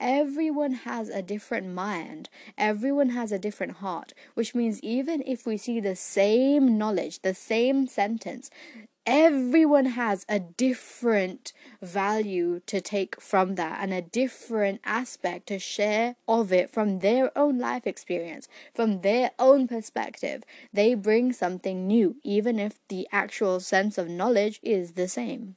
Everyone 0.00 0.72
has 0.72 1.10
a 1.10 1.20
different 1.20 1.66
mind, 1.74 2.30
everyone 2.56 3.10
has 3.10 3.30
a 3.30 3.38
different 3.38 3.76
heart, 3.84 4.14
which 4.32 4.54
means 4.54 4.80
even 4.80 5.22
if 5.26 5.44
we 5.44 5.58
see 5.58 5.80
the 5.80 5.94
same 5.94 6.78
knowledge, 6.78 7.20
the 7.20 7.34
same 7.34 7.86
sentence, 7.86 8.48
everyone 9.06 9.86
has 9.86 10.24
a 10.28 10.38
different 10.38 11.52
value 11.82 12.60
to 12.66 12.80
take 12.80 13.20
from 13.20 13.54
that 13.56 13.78
and 13.82 13.92
a 13.92 14.02
different 14.02 14.80
aspect 14.84 15.46
to 15.48 15.58
share 15.58 16.16
of 16.26 16.52
it 16.52 16.70
from 16.70 17.00
their 17.00 17.36
own 17.36 17.58
life 17.58 17.86
experience, 17.86 18.48
from 18.74 19.02
their 19.02 19.30
own 19.38 19.68
perspective. 19.68 20.42
They 20.72 20.94
bring 20.94 21.32
something 21.32 21.86
new, 21.86 22.16
even 22.22 22.58
if 22.58 22.78
the 22.88 23.06
actual 23.12 23.60
sense 23.60 23.98
of 23.98 24.08
knowledge 24.08 24.60
is 24.62 24.92
the 24.92 25.08
same. 25.08 25.56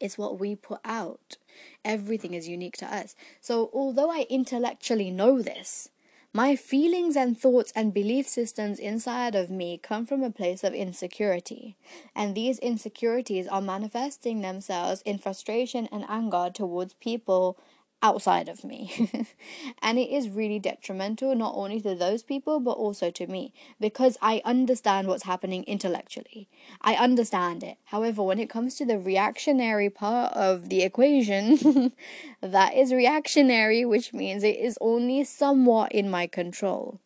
It's 0.00 0.18
what 0.18 0.38
we 0.38 0.54
put 0.56 0.80
out. 0.84 1.38
Everything 1.84 2.34
is 2.34 2.48
unique 2.48 2.76
to 2.78 2.94
us. 2.94 3.14
So, 3.40 3.70
although 3.72 4.10
I 4.10 4.26
intellectually 4.28 5.10
know 5.10 5.40
this, 5.40 5.88
my 6.36 6.56
feelings 6.56 7.14
and 7.14 7.38
thoughts 7.38 7.72
and 7.76 7.94
belief 7.94 8.26
systems 8.26 8.80
inside 8.80 9.36
of 9.36 9.50
me 9.50 9.78
come 9.78 10.04
from 10.04 10.20
a 10.24 10.32
place 10.32 10.64
of 10.64 10.74
insecurity, 10.74 11.76
and 12.12 12.34
these 12.34 12.58
insecurities 12.58 13.46
are 13.46 13.60
manifesting 13.60 14.40
themselves 14.40 15.00
in 15.02 15.16
frustration 15.16 15.88
and 15.92 16.04
anger 16.08 16.50
towards 16.52 16.94
people 16.94 17.56
outside 18.04 18.50
of 18.50 18.62
me. 18.64 19.26
and 19.82 19.98
it 19.98 20.10
is 20.10 20.28
really 20.28 20.58
detrimental 20.58 21.34
not 21.34 21.54
only 21.56 21.80
to 21.80 21.94
those 21.94 22.22
people 22.22 22.60
but 22.60 22.72
also 22.72 23.10
to 23.10 23.26
me 23.26 23.52
because 23.80 24.18
I 24.20 24.42
understand 24.44 25.08
what's 25.08 25.24
happening 25.24 25.64
intellectually. 25.64 26.46
I 26.82 26.96
understand 26.96 27.64
it. 27.64 27.78
However, 27.86 28.22
when 28.22 28.38
it 28.38 28.50
comes 28.50 28.74
to 28.76 28.84
the 28.84 28.98
reactionary 28.98 29.88
part 29.88 30.34
of 30.34 30.68
the 30.68 30.82
equation, 30.82 31.92
that 32.42 32.74
is 32.74 32.92
reactionary, 32.92 33.86
which 33.86 34.12
means 34.12 34.44
it 34.44 34.58
is 34.58 34.76
only 34.82 35.24
somewhat 35.24 35.90
in 35.92 36.10
my 36.10 36.26
control. 36.26 37.00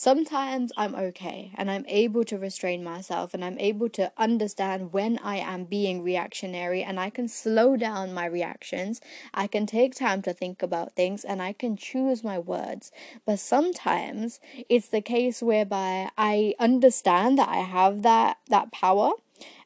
Sometimes 0.00 0.70
I'm 0.76 0.94
okay 0.94 1.50
and 1.56 1.68
I'm 1.68 1.84
able 1.88 2.22
to 2.26 2.38
restrain 2.38 2.84
myself 2.84 3.34
and 3.34 3.44
I'm 3.44 3.58
able 3.58 3.88
to 3.88 4.12
understand 4.16 4.92
when 4.92 5.18
I 5.18 5.38
am 5.38 5.64
being 5.64 6.04
reactionary 6.04 6.84
and 6.84 7.00
I 7.00 7.10
can 7.10 7.26
slow 7.26 7.76
down 7.76 8.14
my 8.14 8.24
reactions. 8.26 9.00
I 9.34 9.48
can 9.48 9.66
take 9.66 9.96
time 9.96 10.22
to 10.22 10.32
think 10.32 10.62
about 10.62 10.94
things 10.94 11.24
and 11.24 11.42
I 11.42 11.52
can 11.52 11.76
choose 11.76 12.22
my 12.22 12.38
words. 12.38 12.92
But 13.26 13.40
sometimes 13.40 14.38
it's 14.68 14.86
the 14.86 15.00
case 15.00 15.42
whereby 15.42 16.10
I 16.16 16.54
understand 16.60 17.36
that 17.38 17.48
I 17.48 17.56
have 17.56 18.02
that 18.02 18.36
that 18.46 18.70
power 18.70 19.10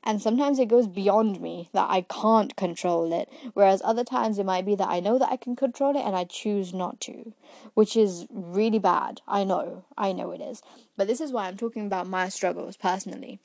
and 0.02 0.20
sometimes 0.20 0.58
it 0.58 0.68
goes 0.68 0.86
beyond 0.86 1.40
me 1.40 1.68
that 1.72 1.88
I 1.90 2.02
can't 2.02 2.56
control 2.56 3.12
it. 3.12 3.28
Whereas 3.54 3.82
other 3.84 4.04
times 4.04 4.38
it 4.38 4.46
might 4.46 4.66
be 4.66 4.74
that 4.74 4.88
I 4.88 5.00
know 5.00 5.18
that 5.18 5.30
I 5.30 5.36
can 5.36 5.56
control 5.56 5.96
it 5.96 6.04
and 6.04 6.16
I 6.16 6.24
choose 6.24 6.72
not 6.74 7.00
to, 7.02 7.32
which 7.74 7.96
is 7.96 8.26
really 8.30 8.78
bad. 8.78 9.20
I 9.26 9.44
know, 9.44 9.84
I 9.96 10.12
know 10.12 10.32
it 10.32 10.40
is. 10.40 10.62
But 10.96 11.06
this 11.06 11.20
is 11.20 11.32
why 11.32 11.46
I'm 11.46 11.56
talking 11.56 11.86
about 11.86 12.06
my 12.06 12.28
struggles 12.28 12.76
personally. 12.76 13.40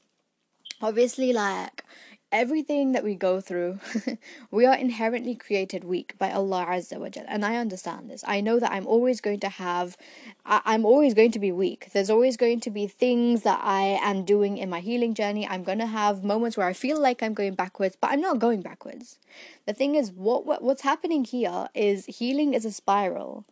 Obviously, 0.81 1.33
like 1.33 1.83
everything 2.31 2.91
that 2.91 3.03
we 3.03 3.15
go 3.15 3.39
through, 3.39 3.79
we 4.51 4.65
are 4.65 4.75
inherently 4.75 5.35
created 5.35 5.83
weak 5.83 6.17
by 6.17 6.31
Allah 6.31 6.65
Azza 6.69 6.99
wa 6.99 7.09
Jal. 7.09 7.25
And 7.27 7.45
I 7.45 7.55
understand 7.57 8.09
this. 8.09 8.23
I 8.27 8.41
know 8.41 8.59
that 8.59 8.71
I'm 8.71 8.85
always 8.85 9.21
going 9.21 9.39
to 9.41 9.49
have, 9.49 9.97
I, 10.45 10.61
I'm 10.65 10.85
always 10.85 11.13
going 11.13 11.31
to 11.31 11.39
be 11.39 11.51
weak. 11.51 11.89
There's 11.93 12.09
always 12.09 12.35
going 12.35 12.59
to 12.61 12.69
be 12.69 12.87
things 12.87 13.43
that 13.43 13.59
I 13.63 13.99
am 14.01 14.25
doing 14.25 14.57
in 14.57 14.69
my 14.69 14.81
healing 14.81 15.13
journey. 15.13 15.47
I'm 15.47 15.63
going 15.63 15.79
to 15.79 15.87
have 15.87 16.23
moments 16.23 16.57
where 16.57 16.67
I 16.67 16.73
feel 16.73 16.99
like 16.99 17.23
I'm 17.23 17.33
going 17.33 17.55
backwards, 17.55 17.97
but 17.99 18.11
I'm 18.11 18.21
not 18.21 18.39
going 18.39 18.61
backwards. 18.61 19.19
The 19.65 19.73
thing 19.73 19.95
is, 19.95 20.11
what, 20.11 20.45
what 20.45 20.61
what's 20.61 20.81
happening 20.81 21.23
here 21.23 21.67
is 21.73 22.05
healing 22.05 22.53
is 22.53 22.65
a 22.65 22.71
spiral. 22.71 23.45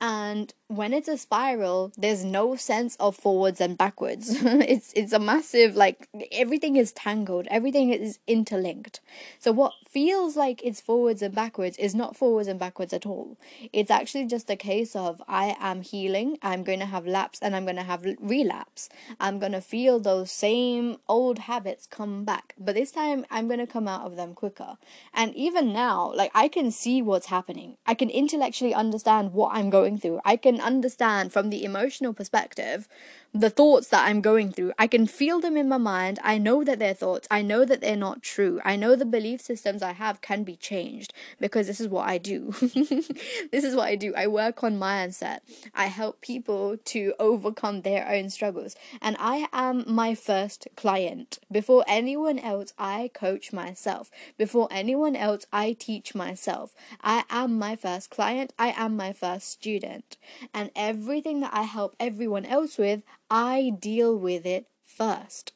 And 0.00 0.54
when 0.68 0.92
it's 0.92 1.08
a 1.08 1.16
spiral, 1.16 1.92
there's 1.96 2.24
no 2.24 2.54
sense 2.54 2.94
of 3.00 3.16
forwards 3.16 3.60
and 3.60 3.76
backwards. 3.76 4.28
it's 4.42 4.92
it's 4.94 5.12
a 5.12 5.18
massive 5.18 5.74
like 5.74 6.08
everything 6.30 6.76
is 6.76 6.92
tangled, 6.92 7.48
everything 7.50 7.90
is 7.90 8.18
interlinked. 8.26 9.00
So 9.38 9.50
what 9.50 9.72
feels 9.88 10.36
like 10.36 10.60
it's 10.62 10.80
forwards 10.80 11.22
and 11.22 11.34
backwards 11.34 11.78
is 11.78 11.94
not 11.94 12.16
forwards 12.16 12.48
and 12.48 12.60
backwards 12.60 12.92
at 12.92 13.06
all. 13.06 13.38
It's 13.72 13.90
actually 13.90 14.26
just 14.26 14.50
a 14.50 14.56
case 14.56 14.94
of 14.94 15.22
I 15.26 15.56
am 15.58 15.80
healing, 15.80 16.38
I'm 16.42 16.62
going 16.62 16.80
to 16.80 16.86
have 16.86 17.06
lapse 17.06 17.38
and 17.40 17.56
I'm 17.56 17.64
going 17.64 17.76
to 17.76 17.82
have 17.82 18.06
relapse. 18.20 18.90
I'm 19.18 19.38
going 19.38 19.52
to 19.52 19.60
feel 19.62 19.98
those 19.98 20.30
same 20.30 20.98
old 21.08 21.40
habits 21.40 21.86
come 21.86 22.24
back, 22.24 22.54
but 22.58 22.74
this 22.74 22.92
time 22.92 23.24
I'm 23.30 23.48
going 23.48 23.60
to 23.60 23.66
come 23.66 23.88
out 23.88 24.02
of 24.02 24.16
them 24.16 24.34
quicker. 24.34 24.76
And 25.14 25.34
even 25.34 25.72
now, 25.72 26.12
like 26.14 26.30
I 26.34 26.48
can 26.48 26.70
see 26.70 27.00
what's 27.00 27.26
happening. 27.26 27.78
I 27.86 27.94
can 27.94 28.10
intellectually 28.10 28.74
understand 28.74 29.32
what 29.32 29.54
I'm 29.54 29.70
going 29.70 29.87
through. 29.96 30.20
I 30.24 30.36
can 30.36 30.60
understand 30.60 31.32
from 31.32 31.48
the 31.50 31.64
emotional 31.64 32.12
perspective 32.12 32.88
the 33.34 33.50
thoughts 33.50 33.88
that 33.88 34.06
I'm 34.06 34.20
going 34.20 34.52
through. 34.52 34.72
I 34.78 34.86
can 34.86 35.06
feel 35.06 35.40
them 35.40 35.56
in 35.56 35.68
my 35.68 35.76
mind. 35.76 36.18
I 36.24 36.38
know 36.38 36.64
that 36.64 36.78
they're 36.78 36.94
thoughts. 36.94 37.28
I 37.30 37.42
know 37.42 37.64
that 37.64 37.80
they're 37.80 37.96
not 37.96 38.22
true. 38.22 38.60
I 38.64 38.76
know 38.76 38.96
the 38.96 39.04
belief 39.04 39.40
systems 39.40 39.82
I 39.82 39.92
have 39.92 40.20
can 40.20 40.44
be 40.44 40.56
changed 40.56 41.12
because 41.38 41.66
this 41.66 41.80
is 41.80 41.88
what 41.88 42.08
I 42.08 42.18
do. 42.18 42.52
this 42.60 43.64
is 43.64 43.74
what 43.76 43.86
I 43.86 43.96
do. 43.96 44.14
I 44.16 44.26
work 44.26 44.64
on 44.64 44.78
mindset. 44.78 45.40
I 45.74 45.86
help 45.86 46.20
people 46.20 46.78
to 46.86 47.14
overcome 47.18 47.82
their 47.82 48.08
own 48.08 48.30
struggles. 48.30 48.74
And 49.02 49.16
I 49.18 49.48
am 49.52 49.84
my 49.86 50.14
first 50.14 50.66
client. 50.76 51.38
Before 51.52 51.84
anyone 51.86 52.38
else, 52.38 52.72
I 52.78 53.10
coach 53.12 53.52
myself. 53.52 54.10
Before 54.38 54.68
anyone 54.70 55.14
else, 55.14 55.44
I 55.52 55.74
teach 55.78 56.14
myself. 56.14 56.74
I 57.02 57.24
am 57.28 57.58
my 57.58 57.76
first 57.76 58.10
client. 58.10 58.54
I 58.58 58.72
am 58.76 58.96
my 58.96 59.12
first 59.12 59.48
student. 59.48 60.16
And 60.54 60.70
everything 60.74 61.40
that 61.40 61.52
I 61.52 61.62
help 61.62 61.94
everyone 62.00 62.46
else 62.46 62.78
with, 62.78 63.02
I 63.30 63.72
deal 63.78 64.16
with 64.16 64.46
it 64.46 64.66
first. 64.84 65.52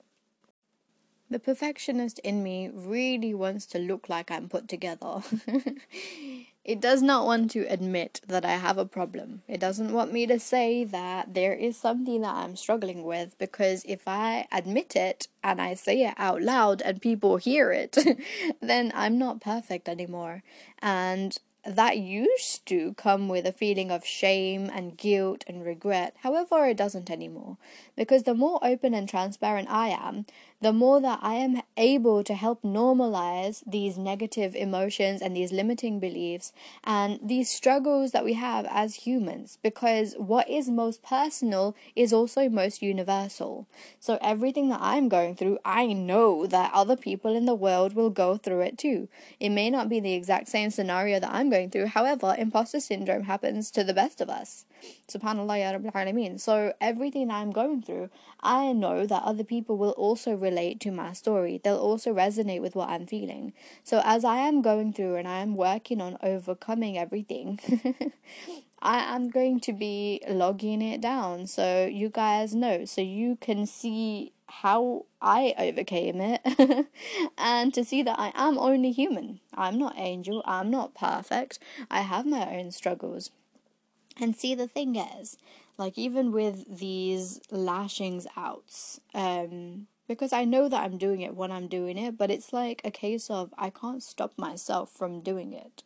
The 1.31 1.39
perfectionist 1.39 2.19
in 2.19 2.43
me 2.43 2.69
really 2.71 3.33
wants 3.33 3.65
to 3.67 3.79
look 3.79 4.11
like 4.11 4.31
I'm 4.31 4.51
put 4.51 4.69
together. 4.69 5.23
it 6.65 6.79
does 6.79 7.01
not 7.01 7.25
want 7.25 7.51
to 7.53 7.61
admit 7.73 8.21
that 8.29 8.45
I 8.45 8.57
have 8.57 8.77
a 8.77 8.85
problem. 8.85 9.41
It 9.49 9.59
doesn't 9.59 9.95
want 9.95 10.13
me 10.13 10.27
to 10.27 10.39
say 10.39 10.85
that 10.85 11.33
there 11.33 11.55
is 11.55 11.79
something 11.79 12.21
that 12.21 12.35
I'm 12.35 12.55
struggling 12.55 13.05
with 13.05 13.39
because 13.39 13.83
if 13.89 14.07
I 14.07 14.47
admit 14.53 14.95
it 14.95 15.29
and 15.43 15.59
I 15.59 15.73
say 15.73 16.03
it 16.03 16.15
out 16.19 16.43
loud 16.43 16.83
and 16.83 17.01
people 17.01 17.39
hear 17.39 17.73
it, 17.73 17.97
then 18.61 18.93
I'm 18.95 19.17
not 19.17 19.41
perfect 19.41 19.89
anymore. 19.89 20.43
And 20.81 21.39
that 21.65 21.99
used 21.99 22.67
to 22.67 22.95
come 22.95 23.29
with 23.29 23.47
a 23.47 23.53
feeling 23.53 23.91
of 23.91 24.05
shame 24.05 24.71
and 24.73 24.97
guilt 24.97 25.45
and 25.47 25.65
regret. 25.65 26.15
However, 26.21 26.67
it 26.67 26.77
doesn't 26.77 27.11
anymore. 27.11 27.57
Because 27.97 28.25
the 28.25 28.35
more 28.35 28.59
open 28.63 28.95
and 28.95 29.09
transparent 29.09 29.69
I 29.71 29.89
am, 29.89 30.27
the 30.63 30.73
more 30.73 31.01
that 31.01 31.19
I 31.23 31.35
am 31.35 31.61
able 31.77 32.23
to 32.23 32.35
help 32.35 32.63
normalize 32.63 33.65
these 33.67 33.99
negative 33.99 34.55
emotions 34.55 35.21
and 35.21 35.37
these 35.37 35.51
limiting 35.51 35.99
beliefs 35.99 36.53
and 36.85 37.19
these 37.21 37.51
struggles 37.51 38.13
that 38.13 38.25
we 38.25 38.35
have 38.35 38.65
as 38.71 38.95
humans. 39.07 39.59
Because 39.61 40.15
what 40.17 40.49
is 40.49 40.71
most 40.71 41.03
personal 41.03 41.75
is 41.97 42.13
also 42.13 42.49
most 42.49 42.81
universal. 42.81 43.67
So, 43.99 44.19
everything 44.23 44.69
that 44.69 44.81
I'm 44.81 45.09
going 45.09 45.35
through, 45.35 45.59
I 45.65 45.87
know 45.93 46.47
that 46.47 46.71
other 46.73 46.97
people 46.97 47.35
in 47.35 47.47
the 47.47 47.57
world 47.57 47.95
will 47.95 48.11
go 48.11 48.37
through 48.37 48.61
it 48.61 48.79
too. 48.79 49.09
It 49.41 49.51
may 49.51 49.69
not 49.69 49.89
be 49.89 49.99
the 49.99 50.15
exact 50.15 50.49
same 50.49 50.71
scenario 50.71 51.19
that 51.19 51.33
I'm 51.33 51.51
going 51.51 51.71
through, 51.71 51.87
however, 51.87 52.37
imposter 52.39 52.79
syndrome 52.79 53.25
happens 53.25 53.73
to 53.73 53.83
the 53.83 53.95
best 53.95 54.21
of 54.21 54.31
us. 54.31 54.65
Subhanallah 55.09 55.59
ya 55.61 55.73
Rabbil 55.73 55.93
Alameen. 55.93 56.41
So 56.41 56.73
everything 56.81 57.31
I'm 57.31 57.51
going 57.51 57.83
through, 57.83 58.11
I 58.41 58.73
know 58.73 59.07
that 59.07 59.23
other 59.23 59.45
people 59.45 59.77
will 59.77 59.93
also 59.93 60.35
relate 60.35 60.81
to 60.81 60.91
my 60.91 61.13
story. 61.13 61.61
They'll 61.63 61.77
also 61.77 62.13
resonate 62.15 62.61
with 62.61 62.75
what 62.75 62.89
I'm 62.89 63.07
feeling. 63.07 63.53
So 63.85 64.01
as 64.05 64.25
I 64.25 64.39
am 64.39 64.63
going 64.63 64.93
through 64.93 65.17
and 65.17 65.29
I 65.29 65.39
am 65.41 65.55
working 65.57 66.01
on 66.01 66.19
overcoming 66.23 66.99
everything, 66.99 67.61
I 68.83 69.15
am 69.15 69.31
going 69.31 69.61
to 69.61 69.73
be 69.73 70.21
logging 70.29 70.83
it 70.83 71.01
down 71.01 71.47
so 71.47 71.87
you 71.87 72.09
guys 72.09 72.53
know, 72.53 72.85
so 72.85 73.01
you 73.01 73.37
can 73.37 73.65
see 73.67 74.33
how 74.49 75.07
I 75.21 75.55
overcame 75.57 76.21
it 76.21 76.89
and 77.39 77.73
to 77.75 77.85
see 77.85 78.03
that 78.03 78.19
I 78.19 78.33
am 78.35 78.59
only 78.59 78.91
human. 78.91 79.41
I'm 79.55 79.79
not 79.79 79.95
angel, 79.97 80.43
I'm 80.45 80.71
not 80.71 80.95
perfect. 80.95 81.59
I 81.91 82.01
have 82.01 82.27
my 82.27 82.57
own 82.57 82.73
struggles. 82.73 83.31
And 84.21 84.37
see, 84.37 84.55
the 84.55 84.69
thing 84.69 84.97
is, 84.97 85.37
like, 85.79 85.97
even 85.97 86.33
with 86.33 86.79
these 86.79 87.41
lashings 87.51 88.27
outs, 88.37 89.01
um, 89.15 89.87
because 90.07 90.33
I 90.33 90.45
know 90.45 90.69
that 90.69 90.83
I'm 90.83 90.99
doing 90.99 91.23
it 91.23 91.35
when 91.35 91.51
I'm 91.51 91.69
doing 91.69 91.97
it, 91.97 92.19
but 92.19 92.31
it's 92.31 92.53
like 92.53 92.83
a 92.85 92.91
case 92.91 93.31
of 93.31 93.55
I 93.57 93.71
can't 93.71 94.03
stop 94.03 94.33
myself 94.37 94.91
from 94.91 95.21
doing 95.21 95.53
it. 95.53 95.83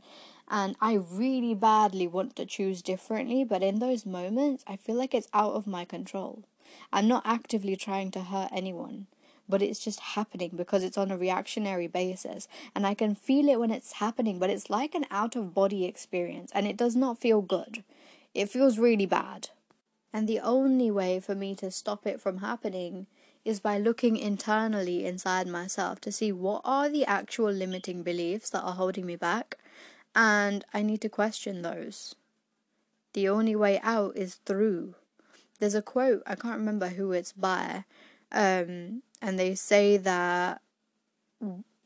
And 0.49 0.77
I 0.81 0.95
really 0.95 1.55
badly 1.55 2.07
want 2.07 2.37
to 2.37 2.47
choose 2.47 2.83
differently, 2.83 3.45
but 3.45 3.63
in 3.63 3.79
those 3.79 4.07
moments, 4.07 4.65
I 4.67 4.77
feel 4.77 4.97
like 4.97 5.15
it's 5.15 5.29
out 5.33 5.55
of 5.55 5.67
my 5.67 5.85
control. 5.85 6.45
I'm 6.93 7.09
not 7.09 7.23
actively 7.25 7.77
trying 7.77 8.11
to 8.13 8.23
hurt 8.23 8.51
anyone, 8.53 9.07
but 9.49 9.63
it's 9.63 9.79
just 9.79 10.01
happening 10.01 10.53
because 10.57 10.83
it's 10.83 10.99
on 10.99 11.11
a 11.11 11.17
reactionary 11.17 11.87
basis. 11.87 12.49
And 12.75 12.87
I 12.87 12.95
can 12.95 13.15
feel 13.15 13.49
it 13.49 13.61
when 13.61 13.71
it's 13.71 13.95
happening, 13.95 14.39
but 14.39 14.51
it's 14.51 14.71
like 14.71 14.95
an 14.95 15.07
out 15.11 15.37
of 15.37 15.55
body 15.55 15.85
experience, 15.85 16.51
and 16.55 16.67
it 16.67 16.77
does 16.77 16.97
not 16.97 17.19
feel 17.19 17.43
good. 17.43 17.85
It 18.37 18.51
feels 18.51 18.79
really 18.79 19.07
bad. 19.07 19.49
And 20.13 20.29
the 20.29 20.41
only 20.41 20.91
way 20.91 21.21
for 21.21 21.35
me 21.35 21.55
to 21.55 21.71
stop 21.71 22.07
it 22.07 22.21
from 22.21 22.39
happening 22.39 23.07
is 23.47 23.61
by 23.61 23.79
looking 23.79 24.19
internally 24.19 25.07
inside 25.07 25.47
myself 25.47 26.03
to 26.03 26.13
see 26.13 26.33
what 26.33 26.61
are 26.63 26.91
the 26.91 27.07
actual 27.07 27.51
limiting 27.51 28.03
beliefs 28.03 28.51
that 28.51 28.63
are 28.63 28.75
holding 28.75 29.07
me 29.07 29.17
back, 29.17 29.57
and 30.15 30.67
I 30.75 30.83
need 30.83 31.01
to 31.01 31.09
question 31.09 31.63
those. 31.63 32.15
The 33.15 33.27
only 33.27 33.57
way 33.57 33.81
out 33.83 34.19
is 34.19 34.35
through. 34.45 34.97
There's 35.59 35.75
a 35.75 35.81
quote, 35.81 36.23
I 36.27 36.35
can't 36.35 36.59
remember 36.59 36.89
who 36.89 37.13
it's 37.13 37.33
by, 37.33 37.85
um, 38.33 39.03
and 39.23 39.39
they 39.39 39.55
say 39.55 39.97
that 39.97 40.61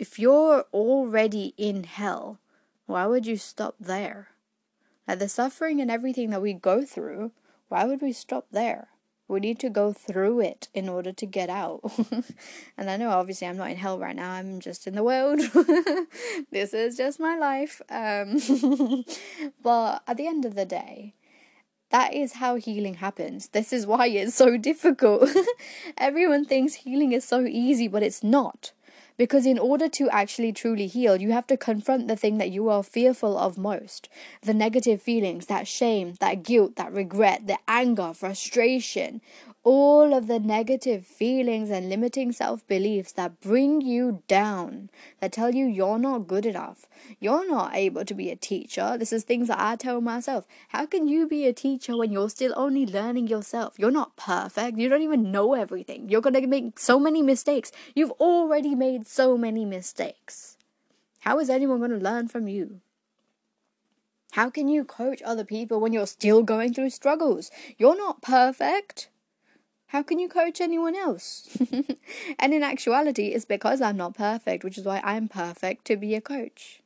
if 0.01 0.19
you're 0.19 0.65
already 0.73 1.55
in 1.57 1.85
hell, 1.85 2.41
why 2.87 3.07
would 3.07 3.25
you 3.25 3.37
stop 3.37 3.77
there? 3.79 4.31
Like 5.11 5.19
the 5.19 5.29
suffering 5.29 5.81
and 5.81 5.91
everything 5.91 6.31
that 6.31 6.41
we 6.41 6.53
go 6.53 6.85
through, 6.85 7.33
why 7.67 7.85
would 7.85 8.01
we 8.01 8.13
stop 8.13 8.47
there? 8.53 8.91
We 9.27 9.41
need 9.41 9.59
to 9.59 9.69
go 9.69 9.93
through 9.93 10.39
it 10.39 10.69
in 10.73 10.89
order 10.89 11.11
to 11.11 11.27
get 11.27 11.51
out. 11.51 11.81
and 12.79 12.89
I 12.89 12.97
know 12.97 13.11
obviously 13.11 13.49
I'm 13.49 13.57
not 13.57 13.73
in 13.73 13.77
hell 13.77 13.99
right 13.99 14.15
now, 14.15 14.31
I'm 14.31 14.61
just 14.61 14.87
in 14.87 14.95
the 14.95 15.03
world. 15.03 15.41
this 16.53 16.73
is 16.73 16.97
just 16.97 17.19
my 17.19 17.37
life. 17.37 17.83
Um, 17.91 18.39
but 19.65 20.05
at 20.07 20.17
the 20.17 20.29
end 20.29 20.45
of 20.45 20.55
the 20.55 20.65
day, 20.65 21.15
that 21.91 22.15
is 22.15 22.35
how 22.35 22.55
healing 22.55 22.95
happens. 22.95 23.49
This 23.49 23.73
is 23.73 23.89
why 23.89 24.07
it's 24.07 24.37
so 24.37 24.57
difficult. 24.57 25.29
Everyone 25.99 26.45
thinks 26.45 26.75
healing 26.75 27.11
is 27.11 27.25
so 27.25 27.47
easy, 27.47 27.89
but 27.89 28.05
it's 28.05 28.23
not. 28.23 28.71
Because 29.21 29.45
in 29.45 29.59
order 29.59 29.87
to 29.87 30.09
actually 30.09 30.51
truly 30.51 30.87
heal, 30.87 31.21
you 31.21 31.33
have 31.33 31.47
to 31.49 31.59
confront 31.59 32.09
the 32.09 32.17
thing 32.17 32.39
that 32.39 32.51
you 32.51 32.71
are 32.71 32.83
fearful 32.83 33.37
of 33.37 33.59
most. 33.59 34.09
The 34.41 34.55
negative 34.55 35.03
feelings, 35.03 35.45
that 35.45 35.69
shame, 35.69 36.15
that 36.21 36.43
guilt, 36.43 36.77
that 36.77 36.91
regret, 36.91 37.47
the 37.47 37.59
anger, 37.69 38.15
frustration, 38.15 39.21
all 39.63 40.15
of 40.15 40.27
the 40.27 40.39
negative 40.39 41.05
feelings 41.05 41.69
and 41.71 41.91
limiting 41.91 42.33
self 42.33 42.67
beliefs 42.67 43.13
that 43.13 43.41
bring 43.41 43.81
you 43.81 44.23
down, 44.27 44.89
that 45.21 45.33
tell 45.33 45.55
you 45.55 45.67
you're 45.67 45.99
not 45.99 46.27
good 46.27 46.47
enough, 46.47 46.87
you're 47.19 47.49
not 47.49 47.75
able 47.75 48.05
to 48.05 48.15
be 48.15 48.31
a 48.31 48.37
teacher. 48.37 48.97
This 48.99 49.13
is 49.13 49.25
things 49.25 49.49
that 49.49 49.61
I 49.61 49.77
tell 49.77 50.01
myself. 50.01 50.47
How 50.69 50.87
can 50.87 51.09
you 51.09 51.29
be 51.29 51.47
a 51.47 51.53
teacher 51.53 51.97
when 51.97 52.11
you're 52.11 52.31
still 52.31 52.55
only 52.57 52.87
learning 52.87 53.29
yourself? 53.29 53.79
You're 53.79 53.91
not 53.91 54.17
perfect. 54.17 54.79
You 54.79 54.89
don't 54.89 55.03
even 55.03 55.31
know 55.31 55.55
everything. 55.55 56.09
You're 56.09 56.23
going 56.23 56.35
to 56.35 56.47
make 56.47 56.79
so 56.79 56.99
many 56.99 57.21
mistakes. 57.21 57.71
You've 57.95 58.13
already 58.13 58.75
made 58.75 59.07
so 59.07 59.37
many 59.37 59.65
mistakes. 59.65 60.57
How 61.21 61.39
is 61.39 61.51
anyone 61.51 61.79
going 61.79 61.91
to 61.91 61.99
learn 61.99 62.29
from 62.29 62.49
you? 62.49 62.81
How 64.33 64.49
can 64.49 64.69
you 64.69 64.85
coach 64.85 65.21
other 65.23 65.45
people 65.45 65.81
when 65.81 65.93
you're 65.93 66.07
still 66.07 66.43
going 66.43 66.73
through 66.73 66.91
struggles? 66.91 67.51
You're 67.77 67.97
not 67.97 68.23
perfect. 68.23 69.09
How 69.91 70.05
can 70.05 70.21
you 70.21 70.29
coach 70.29 70.61
anyone 70.61 70.95
else? 70.95 71.49
and 72.39 72.55
in 72.55 72.63
actuality, 72.63 73.29
it's 73.29 73.45
because 73.45 73.81
I'm 73.81 73.97
not 73.97 74.15
perfect, 74.15 74.63
which 74.63 74.79
is 74.79 74.85
why 74.85 75.01
I'm 75.03 75.27
perfect 75.27 75.85
to 75.87 75.97
be 75.97 76.15
a 76.15 76.21
coach. 76.21 76.81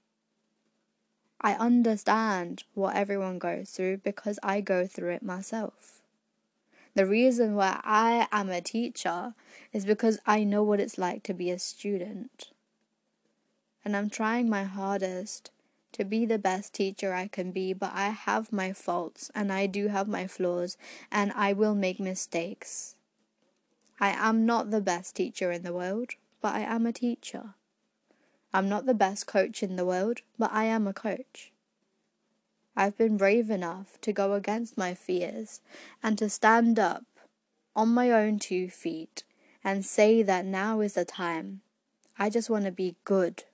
I 1.38 1.52
understand 1.52 2.64
what 2.72 2.96
everyone 2.96 3.38
goes 3.38 3.72
through 3.72 3.98
because 3.98 4.38
I 4.42 4.62
go 4.62 4.86
through 4.86 5.10
it 5.10 5.22
myself. 5.22 6.00
The 6.94 7.04
reason 7.04 7.56
why 7.56 7.78
I 7.84 8.26
am 8.32 8.48
a 8.48 8.62
teacher 8.62 9.34
is 9.70 9.84
because 9.84 10.18
I 10.24 10.42
know 10.42 10.62
what 10.62 10.80
it's 10.80 10.96
like 10.96 11.22
to 11.24 11.34
be 11.34 11.50
a 11.50 11.58
student. 11.58 12.52
And 13.84 13.94
I'm 13.94 14.08
trying 14.08 14.48
my 14.48 14.64
hardest 14.64 15.50
to 15.94 16.04
be 16.04 16.26
the 16.26 16.38
best 16.38 16.74
teacher 16.74 17.14
I 17.14 17.28
can 17.28 17.50
be, 17.50 17.72
but 17.72 17.92
I 17.94 18.08
have 18.08 18.52
my 18.52 18.72
faults 18.72 19.30
and 19.34 19.52
I 19.52 19.66
do 19.66 19.88
have 19.88 20.06
my 20.06 20.26
flaws 20.26 20.76
and 21.10 21.32
I 21.34 21.52
will 21.52 21.74
make 21.74 21.98
mistakes. 21.98 22.96
I 23.98 24.10
am 24.10 24.44
not 24.44 24.70
the 24.70 24.80
best 24.80 25.16
teacher 25.16 25.50
in 25.50 25.62
the 25.62 25.72
world, 25.72 26.10
but 26.42 26.54
I 26.54 26.60
am 26.60 26.84
a 26.86 26.92
teacher. 26.92 27.54
I'm 28.52 28.68
not 28.68 28.86
the 28.86 28.94
best 28.94 29.26
coach 29.26 29.62
in 29.62 29.76
the 29.76 29.84
world, 29.84 30.20
but 30.38 30.52
I 30.52 30.64
am 30.64 30.86
a 30.86 30.92
coach. 30.92 31.52
I've 32.76 32.98
been 32.98 33.16
brave 33.16 33.50
enough 33.50 34.00
to 34.00 34.12
go 34.12 34.34
against 34.34 34.76
my 34.76 34.94
fears 34.94 35.60
and 36.02 36.18
to 36.18 36.28
stand 36.28 36.78
up 36.78 37.04
on 37.76 37.88
my 37.88 38.10
own 38.10 38.38
two 38.38 38.68
feet 38.68 39.22
and 39.62 39.84
say 39.84 40.22
that 40.22 40.44
now 40.44 40.80
is 40.80 40.94
the 40.94 41.04
time. 41.04 41.62
I 42.18 42.30
just 42.30 42.50
want 42.50 42.64
to 42.64 42.72
be 42.72 42.96
good. 43.04 43.44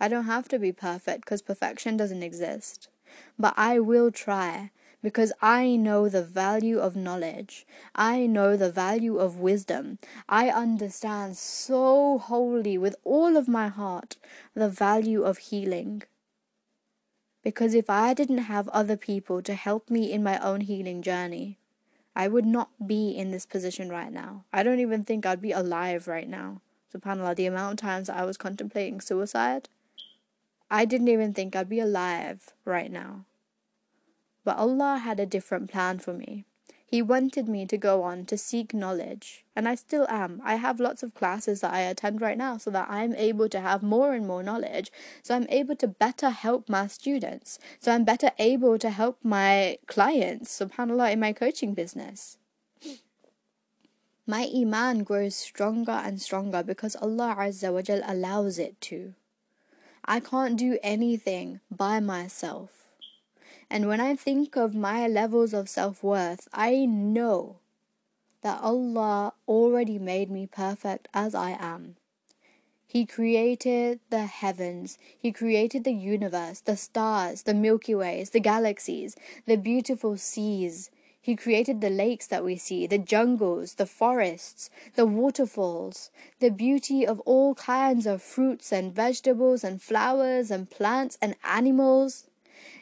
I 0.00 0.08
don't 0.08 0.24
have 0.24 0.48
to 0.48 0.58
be 0.58 0.72
perfect 0.72 1.24
because 1.24 1.42
perfection 1.42 1.96
doesn't 1.96 2.22
exist. 2.22 2.88
But 3.38 3.54
I 3.56 3.80
will 3.80 4.10
try 4.10 4.70
because 5.02 5.32
I 5.42 5.76
know 5.76 6.08
the 6.08 6.22
value 6.22 6.78
of 6.78 6.96
knowledge. 6.96 7.66
I 7.94 8.26
know 8.26 8.56
the 8.56 8.70
value 8.70 9.18
of 9.18 9.38
wisdom. 9.38 9.98
I 10.28 10.48
understand 10.48 11.36
so 11.36 12.18
wholly 12.18 12.78
with 12.78 12.96
all 13.04 13.36
of 13.36 13.46
my 13.46 13.68
heart 13.68 14.16
the 14.54 14.68
value 14.68 15.22
of 15.22 15.38
healing. 15.38 16.02
Because 17.42 17.74
if 17.74 17.90
I 17.90 18.14
didn't 18.14 18.38
have 18.38 18.68
other 18.68 18.96
people 18.96 19.42
to 19.42 19.54
help 19.54 19.90
me 19.90 20.10
in 20.10 20.22
my 20.22 20.38
own 20.38 20.62
healing 20.62 21.02
journey, 21.02 21.58
I 22.16 22.26
would 22.26 22.46
not 22.46 22.70
be 22.86 23.10
in 23.10 23.30
this 23.30 23.44
position 23.44 23.90
right 23.90 24.12
now. 24.12 24.44
I 24.52 24.62
don't 24.62 24.80
even 24.80 25.04
think 25.04 25.26
I'd 25.26 25.42
be 25.42 25.52
alive 25.52 26.08
right 26.08 26.28
now. 26.28 26.62
SubhanAllah, 26.94 27.36
the 27.36 27.46
amount 27.46 27.72
of 27.72 27.86
times 27.86 28.08
I 28.08 28.24
was 28.24 28.36
contemplating 28.38 29.00
suicide, 29.00 29.68
I 30.74 30.86
didn't 30.86 31.06
even 31.06 31.32
think 31.32 31.54
I'd 31.54 31.68
be 31.68 31.78
alive 31.78 32.52
right 32.64 32.90
now. 32.90 33.26
But 34.42 34.56
Allah 34.56 34.98
had 34.98 35.20
a 35.20 35.32
different 35.34 35.70
plan 35.70 36.00
for 36.00 36.12
me. 36.12 36.46
He 36.84 37.00
wanted 37.00 37.48
me 37.48 37.64
to 37.66 37.78
go 37.78 38.02
on 38.02 38.24
to 38.26 38.36
seek 38.36 38.74
knowledge, 38.74 39.44
and 39.54 39.68
I 39.68 39.76
still 39.76 40.04
am. 40.08 40.42
I 40.44 40.56
have 40.56 40.80
lots 40.80 41.04
of 41.04 41.14
classes 41.14 41.60
that 41.60 41.72
I 41.72 41.82
attend 41.82 42.20
right 42.20 42.36
now 42.36 42.56
so 42.56 42.72
that 42.72 42.90
I'm 42.90 43.14
able 43.14 43.48
to 43.50 43.60
have 43.60 43.84
more 43.84 44.14
and 44.14 44.26
more 44.26 44.42
knowledge, 44.42 44.90
so 45.22 45.36
I'm 45.36 45.46
able 45.48 45.76
to 45.76 45.86
better 45.86 46.30
help 46.30 46.68
my 46.68 46.88
students, 46.88 47.60
so 47.78 47.92
I'm 47.92 48.04
better 48.04 48.32
able 48.40 48.76
to 48.78 48.90
help 48.90 49.18
my 49.22 49.78
clients, 49.86 50.58
subhanAllah, 50.58 51.12
in 51.12 51.20
my 51.20 51.32
coaching 51.32 51.74
business. 51.74 52.36
My 54.26 54.50
iman 54.52 55.04
grows 55.04 55.36
stronger 55.36 56.00
and 56.04 56.20
stronger 56.20 56.64
because 56.64 56.96
Allah 56.96 57.36
Azza 57.38 57.72
wa 57.72 57.82
Jal 57.82 58.02
allows 58.04 58.58
it 58.58 58.80
to. 58.90 59.14
I 60.06 60.20
can't 60.20 60.58
do 60.58 60.78
anything 60.82 61.60
by 61.70 62.00
myself. 62.00 62.88
And 63.70 63.88
when 63.88 64.00
I 64.00 64.14
think 64.14 64.56
of 64.56 64.74
my 64.74 65.06
levels 65.08 65.54
of 65.54 65.68
self 65.68 66.02
worth, 66.02 66.46
I 66.52 66.84
know 66.84 67.56
that 68.42 68.60
Allah 68.60 69.32
already 69.48 69.98
made 69.98 70.30
me 70.30 70.46
perfect 70.46 71.08
as 71.14 71.34
I 71.34 71.56
am. 71.58 71.96
He 72.86 73.06
created 73.06 74.00
the 74.10 74.26
heavens, 74.26 74.98
He 75.18 75.32
created 75.32 75.84
the 75.84 75.94
universe, 75.94 76.60
the 76.60 76.76
stars, 76.76 77.42
the 77.42 77.54
Milky 77.54 77.94
Ways, 77.94 78.30
the 78.30 78.40
galaxies, 78.40 79.16
the 79.46 79.56
beautiful 79.56 80.16
seas. 80.18 80.90
He 81.24 81.36
created 81.36 81.80
the 81.80 81.88
lakes 81.88 82.26
that 82.26 82.44
we 82.44 82.56
see, 82.56 82.86
the 82.86 82.98
jungles, 82.98 83.76
the 83.76 83.86
forests, 83.86 84.68
the 84.94 85.06
waterfalls, 85.06 86.10
the 86.38 86.50
beauty 86.50 87.06
of 87.06 87.18
all 87.20 87.54
kinds 87.54 88.06
of 88.06 88.20
fruits 88.20 88.70
and 88.70 88.94
vegetables 88.94 89.64
and 89.64 89.80
flowers 89.80 90.50
and 90.50 90.68
plants 90.68 91.16
and 91.22 91.34
animals. 91.42 92.26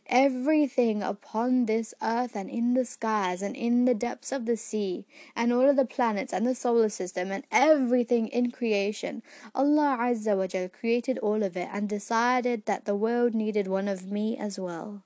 Everything 0.08 1.04
upon 1.04 1.66
this 1.66 1.94
earth 2.02 2.34
and 2.34 2.50
in 2.50 2.74
the 2.74 2.84
skies 2.84 3.42
and 3.42 3.54
in 3.54 3.84
the 3.84 3.94
depths 3.94 4.32
of 4.32 4.46
the 4.46 4.56
sea, 4.56 5.06
and 5.36 5.52
all 5.52 5.70
of 5.70 5.76
the 5.76 5.84
planets 5.84 6.32
and 6.32 6.44
the 6.44 6.56
solar 6.56 6.88
system 6.88 7.30
and 7.30 7.44
everything 7.52 8.26
in 8.26 8.50
creation, 8.50 9.22
Allah 9.54 9.98
Azza 10.00 10.36
wa 10.36 10.48
Jal 10.48 10.68
created 10.68 11.16
all 11.18 11.44
of 11.44 11.56
it 11.56 11.68
and 11.72 11.88
decided 11.88 12.66
that 12.66 12.86
the 12.86 12.96
world 12.96 13.34
needed 13.34 13.68
one 13.68 13.86
of 13.86 14.10
me 14.10 14.36
as 14.36 14.58
well. 14.58 15.04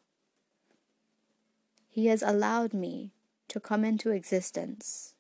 He 1.90 2.06
has 2.06 2.22
allowed 2.22 2.72
me 2.72 3.12
to 3.56 3.60
come 3.60 3.86
into 3.86 4.10
existence. 4.10 5.14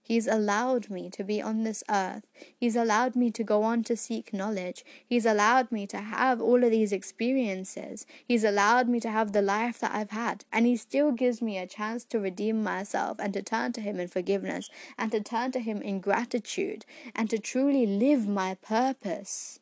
He's 0.00 0.26
allowed 0.26 0.88
me 0.88 1.10
to 1.10 1.22
be 1.22 1.42
on 1.42 1.62
this 1.62 1.84
earth. 1.90 2.24
He's 2.56 2.74
allowed 2.74 3.14
me 3.14 3.30
to 3.32 3.44
go 3.44 3.64
on 3.64 3.82
to 3.84 3.96
seek 3.96 4.32
knowledge. 4.32 4.82
He's 5.06 5.26
allowed 5.26 5.70
me 5.70 5.86
to 5.88 5.98
have 5.98 6.40
all 6.40 6.64
of 6.64 6.70
these 6.70 6.92
experiences. 6.92 8.06
He's 8.24 8.44
allowed 8.44 8.88
me 8.88 8.98
to 9.00 9.10
have 9.10 9.32
the 9.32 9.42
life 9.42 9.78
that 9.80 9.94
I've 9.94 10.12
had. 10.12 10.46
And 10.50 10.64
He 10.64 10.76
still 10.78 11.12
gives 11.12 11.42
me 11.42 11.58
a 11.58 11.66
chance 11.66 12.06
to 12.06 12.18
redeem 12.18 12.62
myself 12.62 13.18
and 13.20 13.34
to 13.34 13.42
turn 13.42 13.72
to 13.74 13.82
Him 13.82 14.00
in 14.00 14.08
forgiveness 14.08 14.70
and 14.96 15.12
to 15.12 15.20
turn 15.20 15.52
to 15.52 15.60
Him 15.60 15.82
in 15.82 16.00
gratitude 16.00 16.86
and 17.14 17.28
to 17.28 17.38
truly 17.38 17.84
live 17.84 18.26
my 18.26 18.54
purpose. 18.54 19.60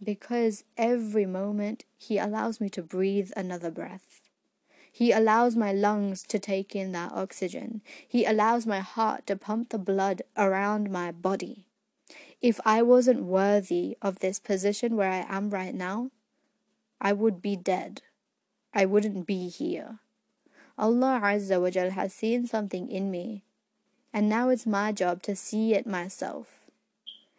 Because 0.00 0.62
every 0.76 1.26
moment 1.26 1.84
He 1.96 2.16
allows 2.16 2.60
me 2.60 2.68
to 2.68 2.82
breathe 2.82 3.32
another 3.34 3.72
breath. 3.72 4.07
He 4.98 5.12
allows 5.12 5.54
my 5.54 5.70
lungs 5.70 6.24
to 6.24 6.40
take 6.40 6.74
in 6.74 6.90
that 6.90 7.12
oxygen. 7.12 7.82
He 8.08 8.24
allows 8.24 8.66
my 8.66 8.80
heart 8.80 9.28
to 9.28 9.36
pump 9.36 9.68
the 9.68 9.78
blood 9.78 10.22
around 10.36 10.90
my 10.90 11.12
body. 11.12 11.66
If 12.42 12.58
I 12.64 12.82
wasn't 12.82 13.22
worthy 13.22 13.96
of 14.02 14.18
this 14.18 14.40
position 14.40 14.96
where 14.96 15.12
I 15.12 15.24
am 15.28 15.50
right 15.50 15.72
now, 15.72 16.10
I 17.00 17.12
would 17.12 17.40
be 17.40 17.54
dead. 17.54 18.02
I 18.74 18.86
wouldn't 18.86 19.24
be 19.24 19.48
here. 19.48 20.00
Allah 20.76 21.20
Azza 21.22 21.62
wa 21.62 21.70
Jal 21.70 21.90
has 21.90 22.12
seen 22.12 22.48
something 22.48 22.90
in 22.90 23.08
me 23.08 23.44
And 24.12 24.28
now 24.28 24.48
it's 24.48 24.66
my 24.66 24.90
job 24.90 25.22
to 25.22 25.36
see 25.36 25.74
it 25.74 25.86
myself 25.86 26.66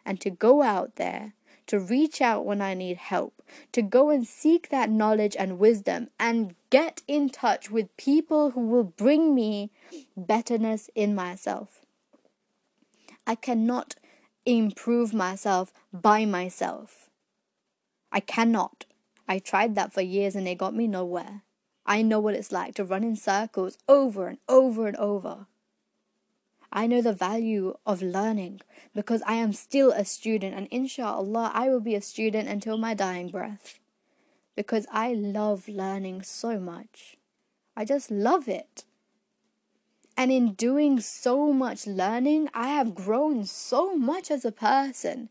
and 0.06 0.18
to 0.22 0.30
go 0.30 0.62
out 0.62 0.96
there, 0.96 1.34
to 1.70 1.78
reach 1.78 2.20
out 2.20 2.44
when 2.44 2.60
I 2.60 2.74
need 2.74 2.96
help, 2.96 3.44
to 3.70 3.80
go 3.80 4.10
and 4.10 4.26
seek 4.26 4.70
that 4.70 4.90
knowledge 4.90 5.36
and 5.38 5.60
wisdom 5.60 6.08
and 6.18 6.56
get 6.68 7.02
in 7.06 7.30
touch 7.30 7.70
with 7.70 7.96
people 7.96 8.50
who 8.50 8.66
will 8.66 8.82
bring 8.82 9.36
me 9.36 9.70
betterness 10.16 10.90
in 10.96 11.14
myself. 11.14 11.86
I 13.24 13.36
cannot 13.36 13.94
improve 14.44 15.14
myself 15.14 15.72
by 15.92 16.24
myself. 16.24 17.08
I 18.10 18.18
cannot. 18.18 18.86
I 19.28 19.38
tried 19.38 19.76
that 19.76 19.92
for 19.92 20.00
years 20.00 20.34
and 20.34 20.48
it 20.48 20.58
got 20.58 20.74
me 20.74 20.88
nowhere. 20.88 21.42
I 21.86 22.02
know 22.02 22.18
what 22.18 22.34
it's 22.34 22.50
like 22.50 22.74
to 22.74 22.84
run 22.84 23.04
in 23.04 23.14
circles 23.14 23.78
over 23.88 24.26
and 24.26 24.38
over 24.48 24.88
and 24.88 24.96
over. 24.96 25.46
I 26.72 26.86
know 26.86 27.02
the 27.02 27.12
value 27.12 27.74
of 27.84 28.00
learning 28.02 28.60
because 28.94 29.22
I 29.26 29.34
am 29.34 29.52
still 29.52 29.90
a 29.90 30.04
student, 30.04 30.54
and 30.54 30.68
inshallah, 30.70 31.50
I 31.52 31.68
will 31.68 31.80
be 31.80 31.94
a 31.94 32.00
student 32.00 32.48
until 32.48 32.78
my 32.78 32.94
dying 32.94 33.28
breath 33.28 33.78
because 34.54 34.86
I 34.92 35.14
love 35.14 35.68
learning 35.68 36.22
so 36.22 36.60
much. 36.60 37.16
I 37.76 37.84
just 37.84 38.10
love 38.10 38.48
it. 38.48 38.84
And 40.16 40.30
in 40.30 40.52
doing 40.52 41.00
so 41.00 41.52
much 41.52 41.86
learning, 41.86 42.50
I 42.52 42.68
have 42.68 42.94
grown 42.94 43.44
so 43.46 43.96
much 43.96 44.30
as 44.30 44.44
a 44.44 44.52
person 44.52 45.30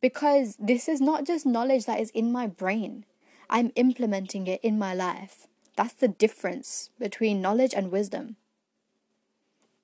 because 0.00 0.56
this 0.58 0.88
is 0.88 1.00
not 1.00 1.24
just 1.24 1.46
knowledge 1.46 1.86
that 1.86 2.00
is 2.00 2.10
in 2.10 2.30
my 2.30 2.46
brain, 2.46 3.04
I'm 3.48 3.72
implementing 3.76 4.46
it 4.46 4.60
in 4.62 4.78
my 4.78 4.94
life. 4.94 5.46
That's 5.76 5.94
the 5.94 6.08
difference 6.08 6.90
between 6.98 7.40
knowledge 7.40 7.74
and 7.74 7.90
wisdom. 7.90 8.36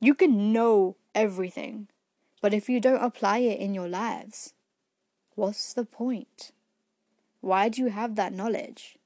You 0.03 0.15
can 0.17 0.53
know 0.53 0.97
everything, 1.15 1.87
but 2.41 2.53
if 2.53 2.69
you 2.69 2.81
don't 2.81 3.05
apply 3.05 3.39
it 3.39 3.61
in 3.61 3.73
your 3.73 3.87
lives, 3.87 4.53
what's 5.37 5.73
the 5.73 5.85
point? 5.85 6.51
Why 7.41 7.69
do 7.69 7.81
you 7.81 7.87
have 7.91 8.17
that 8.17 8.33
knowledge? 8.33 8.99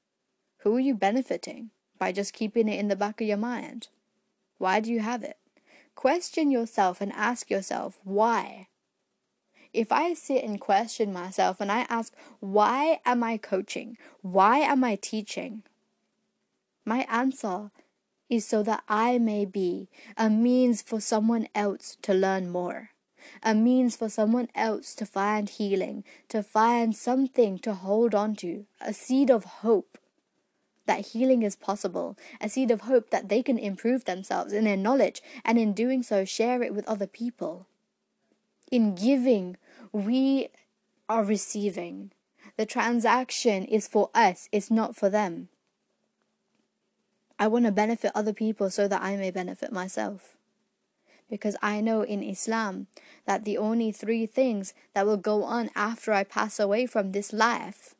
Who 0.61 0.75
are 0.75 0.79
you 0.79 0.95
benefiting 0.95 1.69
by 1.99 2.13
just 2.13 2.33
keeping 2.33 2.67
it 2.67 2.79
in 2.79 2.87
the 2.87 2.95
back 2.95 3.21
of 3.21 3.27
your 3.27 3.37
mind? 3.37 3.89
Why 4.57 4.79
do 4.79 4.91
you 4.91 5.01
have 5.01 5.21
it? 5.21 5.37
Question 5.93 6.49
yourself 6.49 6.99
and 6.99 7.13
ask 7.13 7.51
yourself 7.51 7.99
why. 8.03 8.67
If 9.73 9.91
I 9.91 10.15
sit 10.15 10.43
and 10.43 10.59
question 10.59 11.13
myself 11.13 11.61
and 11.61 11.71
I 11.71 11.85
ask, 11.89 12.11
why 12.39 13.01
am 13.05 13.23
I 13.23 13.37
coaching? 13.37 13.99
Why 14.23 14.61
am 14.61 14.83
I 14.83 14.95
teaching? 14.95 15.61
My 16.85 17.05
answer 17.07 17.69
is 18.29 18.45
so 18.45 18.63
that 18.63 18.83
I 18.87 19.17
may 19.17 19.45
be 19.45 19.89
a 20.17 20.29
means 20.29 20.81
for 20.81 20.99
someone 20.99 21.47
else 21.55 21.97
to 22.01 22.13
learn 22.13 22.49
more, 22.49 22.89
a 23.43 23.55
means 23.55 23.95
for 23.95 24.09
someone 24.09 24.49
else 24.55 24.95
to 24.95 25.05
find 25.05 25.49
healing, 25.49 26.03
to 26.29 26.43
find 26.43 26.95
something 26.95 27.59
to 27.59 27.73
hold 27.73 28.13
on 28.13 28.35
to, 28.37 28.65
a 28.81 28.93
seed 28.93 29.29
of 29.29 29.45
hope 29.45 29.97
that 30.87 31.07
healing 31.07 31.43
is 31.43 31.55
possible, 31.55 32.17
a 32.41 32.49
seed 32.49 32.71
of 32.71 32.81
hope 32.81 33.09
that 33.09 33.29
they 33.29 33.43
can 33.43 33.57
improve 33.57 34.05
themselves 34.05 34.53
in 34.53 34.63
their 34.63 34.77
knowledge, 34.77 35.21
and 35.45 35.59
in 35.59 35.73
doing 35.73 36.01
so, 36.01 36.25
share 36.25 36.63
it 36.63 36.73
with 36.73 36.87
other 36.87 37.07
people. 37.07 37.67
In 38.71 38.95
giving, 38.95 39.57
we 39.91 40.47
are 41.07 41.23
receiving. 41.23 42.11
The 42.57 42.65
transaction 42.65 43.65
is 43.65 43.87
for 43.87 44.09
us, 44.15 44.49
it's 44.51 44.71
not 44.71 44.95
for 44.95 45.09
them. 45.09 45.49
I 47.39 47.47
want 47.47 47.65
to 47.65 47.71
benefit 47.71 48.11
other 48.15 48.33
people 48.33 48.69
so 48.69 48.87
that 48.87 49.01
I 49.01 49.15
may 49.15 49.31
benefit 49.31 49.71
myself. 49.71 50.37
Because 51.29 51.57
I 51.61 51.81
know 51.81 52.01
in 52.01 52.23
Islam 52.23 52.87
that 53.25 53.43
the 53.43 53.57
only 53.57 53.91
three 53.91 54.25
things 54.25 54.73
that 54.93 55.05
will 55.05 55.17
go 55.17 55.43
on 55.43 55.69
after 55.75 56.13
I 56.13 56.23
pass 56.23 56.59
away 56.59 56.85
from 56.85 57.11
this 57.11 57.33
life, 57.33 57.95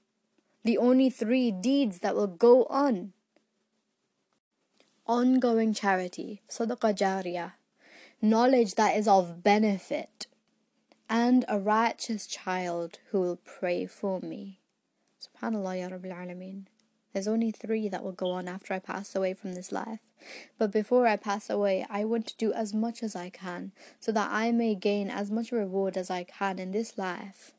the 0.64 0.78
only 0.78 1.10
three 1.10 1.52
deeds 1.52 2.00
that 2.00 2.16
will 2.16 2.28
go 2.28 2.66
on 2.66 3.14
ongoing 5.08 5.74
charity, 5.74 6.42
sadaqah 6.50 6.94
jariyah, 6.94 7.54
knowledge 8.22 8.76
that 8.76 8.96
is 8.96 9.08
of 9.08 9.42
benefit, 9.44 10.28
and 11.10 11.46
a 11.48 11.58
righteous 11.58 12.28
child 12.28 13.00
who 13.12 13.22
will 13.22 13.38
pray 13.38 13.86
for 13.86 14.20
me. 14.20 14.60
Subhanallah 15.18 15.80
ya 15.80 15.88
Rabbil 15.88 16.14
Alameen. 16.14 16.66
There's 17.14 17.28
only 17.28 17.52
three 17.52 17.88
that 17.90 18.04
will 18.04 18.12
go 18.12 18.32
on 18.32 18.48
after 18.48 18.74
I 18.74 18.80
pass 18.80 19.16
away 19.16 19.34
from 19.34 19.54
this 19.54 19.72
life. 19.72 20.00
But 20.58 20.72
before 20.72 21.08
I 21.08 21.16
pass 21.16 21.50
away, 21.50 21.86
I 21.90 22.06
want 22.06 22.28
to 22.28 22.38
do 22.38 22.52
as 22.54 22.74
much 22.74 23.02
as 23.04 23.16
I 23.16 23.30
can 23.30 23.72
so 24.00 24.12
that 24.12 24.30
I 24.32 24.52
may 24.52 24.76
gain 24.76 25.10
as 25.10 25.32
much 25.32 25.52
reward 25.52 25.98
as 25.98 26.10
I 26.10 26.24
can 26.24 26.60
in 26.60 26.72
this 26.72 26.98
life 26.98 27.54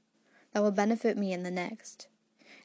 that 0.52 0.62
will 0.62 0.70
benefit 0.70 1.16
me 1.16 1.32
in 1.32 1.42
the 1.42 1.50
next. 1.50 2.08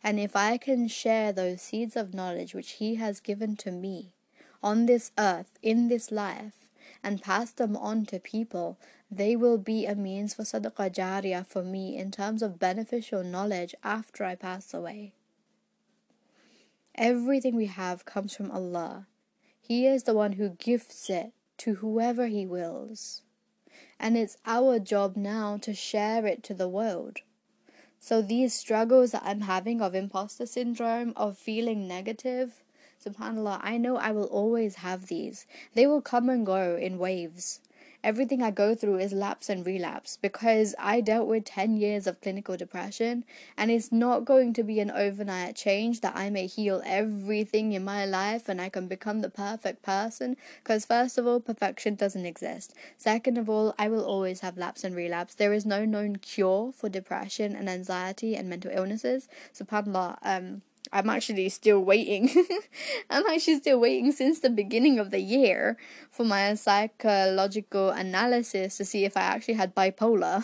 And 0.04 0.20
if 0.20 0.36
I 0.36 0.58
can 0.58 0.88
share 0.88 1.32
those 1.32 1.62
seeds 1.62 1.96
of 1.96 2.14
knowledge 2.14 2.54
which 2.54 2.72
He 2.74 2.96
has 2.96 3.20
given 3.20 3.56
to 3.58 3.72
me 3.72 4.14
on 4.62 4.86
this 4.86 5.12
earth, 5.18 5.58
in 5.62 5.88
this 5.88 6.12
life, 6.12 6.70
and 7.04 7.22
pass 7.22 7.52
them 7.52 7.78
on 7.78 8.06
to 8.08 8.20
people, 8.20 8.78
they 9.12 9.36
will 9.36 9.58
be 9.58 9.86
a 9.86 9.96
means 9.96 10.34
for 10.34 10.44
sadaqah 10.44 10.94
jariyah 10.94 11.46
for 11.46 11.64
me 11.64 11.98
in 11.98 12.12
terms 12.12 12.42
of 12.42 12.60
beneficial 12.60 13.24
knowledge 13.24 13.76
after 13.84 14.24
I 14.24 14.36
pass 14.36 14.74
away. 14.74 15.14
Everything 16.96 17.56
we 17.56 17.66
have 17.66 18.06
comes 18.06 18.36
from 18.36 18.52
Allah. 18.52 19.08
He 19.60 19.88
is 19.88 20.04
the 20.04 20.14
one 20.14 20.34
who 20.34 20.50
gifts 20.50 21.10
it 21.10 21.32
to 21.58 21.76
whoever 21.76 22.28
He 22.28 22.46
wills. 22.46 23.24
And 24.00 24.16
it's 24.18 24.38
our 24.46 24.78
job 24.78 25.16
now 25.16 25.58
to 25.58 25.74
share 25.74 26.26
it 26.26 26.44
to 26.44 26.54
the 26.54 26.70
world. 26.70 27.20
So 28.00 28.22
these 28.22 28.54
struggles 28.54 29.12
that 29.12 29.24
I'm 29.26 29.42
having 29.42 29.82
of 29.82 29.96
imposter 29.96 30.46
syndrome, 30.46 31.14
of 31.16 31.38
feeling 31.38 31.88
negative, 31.88 32.64
subhanAllah, 33.04 33.60
I 33.64 33.78
know 33.78 33.96
I 33.96 34.12
will 34.12 34.26
always 34.26 34.76
have 34.76 35.08
these. 35.08 35.48
They 35.74 35.88
will 35.88 36.02
come 36.02 36.30
and 36.30 36.46
go 36.46 36.76
in 36.76 36.98
waves 37.00 37.62
everything 38.04 38.44
I 38.44 38.52
go 38.52 38.76
through 38.76 38.98
is 38.98 39.14
lapse 39.14 39.50
and 39.50 39.66
relapse 39.66 40.18
because 40.22 40.76
I 40.78 41.02
dealt 41.02 41.28
with 41.28 41.46
10 41.46 41.78
years 41.78 42.06
of 42.06 42.20
clinical 42.22 42.58
depression 42.58 43.24
and 43.58 43.72
it's 43.72 43.92
not 43.92 44.26
going 44.26 44.54
to 44.54 44.64
be 44.64 44.80
an 44.80 44.92
overnight 44.92 45.56
change 45.56 46.02
that 46.02 46.16
I 46.16 46.30
may 46.30 46.48
heal 46.48 46.82
everything 46.86 47.72
in 47.74 47.84
my 47.84 48.06
life 48.06 48.50
and 48.50 48.60
I 48.60 48.70
can 48.70 48.88
become 48.88 49.22
the 49.22 49.30
perfect 49.30 49.82
person 49.82 50.36
because 50.64 50.86
first 50.86 51.18
of 51.18 51.26
all 51.26 51.40
perfection 51.40 51.96
doesn't 51.96 52.26
exist. 52.26 52.74
Second 52.98 53.38
of 53.38 53.50
all, 53.50 53.74
I 53.80 53.88
will 53.88 54.04
always 54.04 54.42
have 54.42 54.58
lapse 54.58 54.84
and 54.84 54.96
relapse. 54.96 55.36
There 55.36 55.54
is 55.54 55.66
no 55.66 55.86
known 55.86 56.18
cure 56.18 56.72
for 56.74 56.90
depression 56.90 57.56
and 57.56 57.70
anxiety 57.70 58.36
and 58.36 58.50
mental 58.50 58.72
illnesses. 58.74 59.28
Subhanallah, 59.54 60.18
um 60.24 60.62
I'm 60.94 61.10
actually 61.10 61.50
still 61.50 61.84
waiting. 61.84 62.30
I'm 63.10 63.26
actually 63.26 63.58
still 63.58 63.80
waiting 63.80 64.12
since 64.12 64.40
the 64.40 64.52
beginning 64.52 65.00
of 65.00 65.10
the 65.10 65.20
year 65.20 65.76
for 66.12 66.24
my 66.24 66.54
psychological 66.54 67.90
analysis 67.90 68.78
to 68.78 68.86
see 68.86 69.04
if 69.04 69.18
I 69.18 69.22
actually 69.22 69.56
had 69.56 69.74
bipolar. 69.74 70.44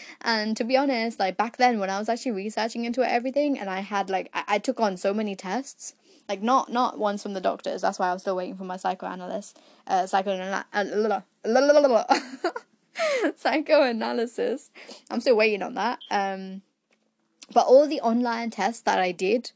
and 0.20 0.56
to 0.56 0.62
be 0.62 0.76
honest, 0.76 1.18
like 1.18 1.36
back 1.36 1.56
then 1.56 1.80
when 1.80 1.90
I 1.90 1.98
was 1.98 2.08
actually 2.08 2.30
researching 2.30 2.84
into 2.84 3.02
everything 3.02 3.58
and 3.58 3.68
I 3.68 3.80
had 3.80 4.08
like 4.08 4.30
I, 4.32 4.44
I 4.46 4.58
took 4.60 4.78
on 4.78 4.96
so 4.96 5.12
many 5.12 5.34
tests. 5.34 5.94
Like 6.28 6.40
not 6.40 6.70
not 6.72 7.00
ones 7.00 7.20
from 7.20 7.34
the 7.34 7.40
doctors. 7.40 7.82
That's 7.82 7.98
why 7.98 8.10
I 8.10 8.12
was 8.12 8.22
still 8.22 8.36
waiting 8.36 8.56
for 8.56 8.62
my 8.62 8.76
psychoanalyst. 8.76 9.58
Uh, 9.88 10.06
psychoanalysis. 10.06 11.24
psychoanalysis. 13.36 14.70
I'm 15.10 15.20
still 15.20 15.36
waiting 15.36 15.62
on 15.62 15.74
that. 15.74 15.98
Um, 16.08 16.62
but 17.52 17.66
all 17.66 17.88
the 17.88 18.00
online 18.00 18.50
tests 18.50 18.82
that 18.82 19.00
I 19.00 19.10
did 19.10 19.50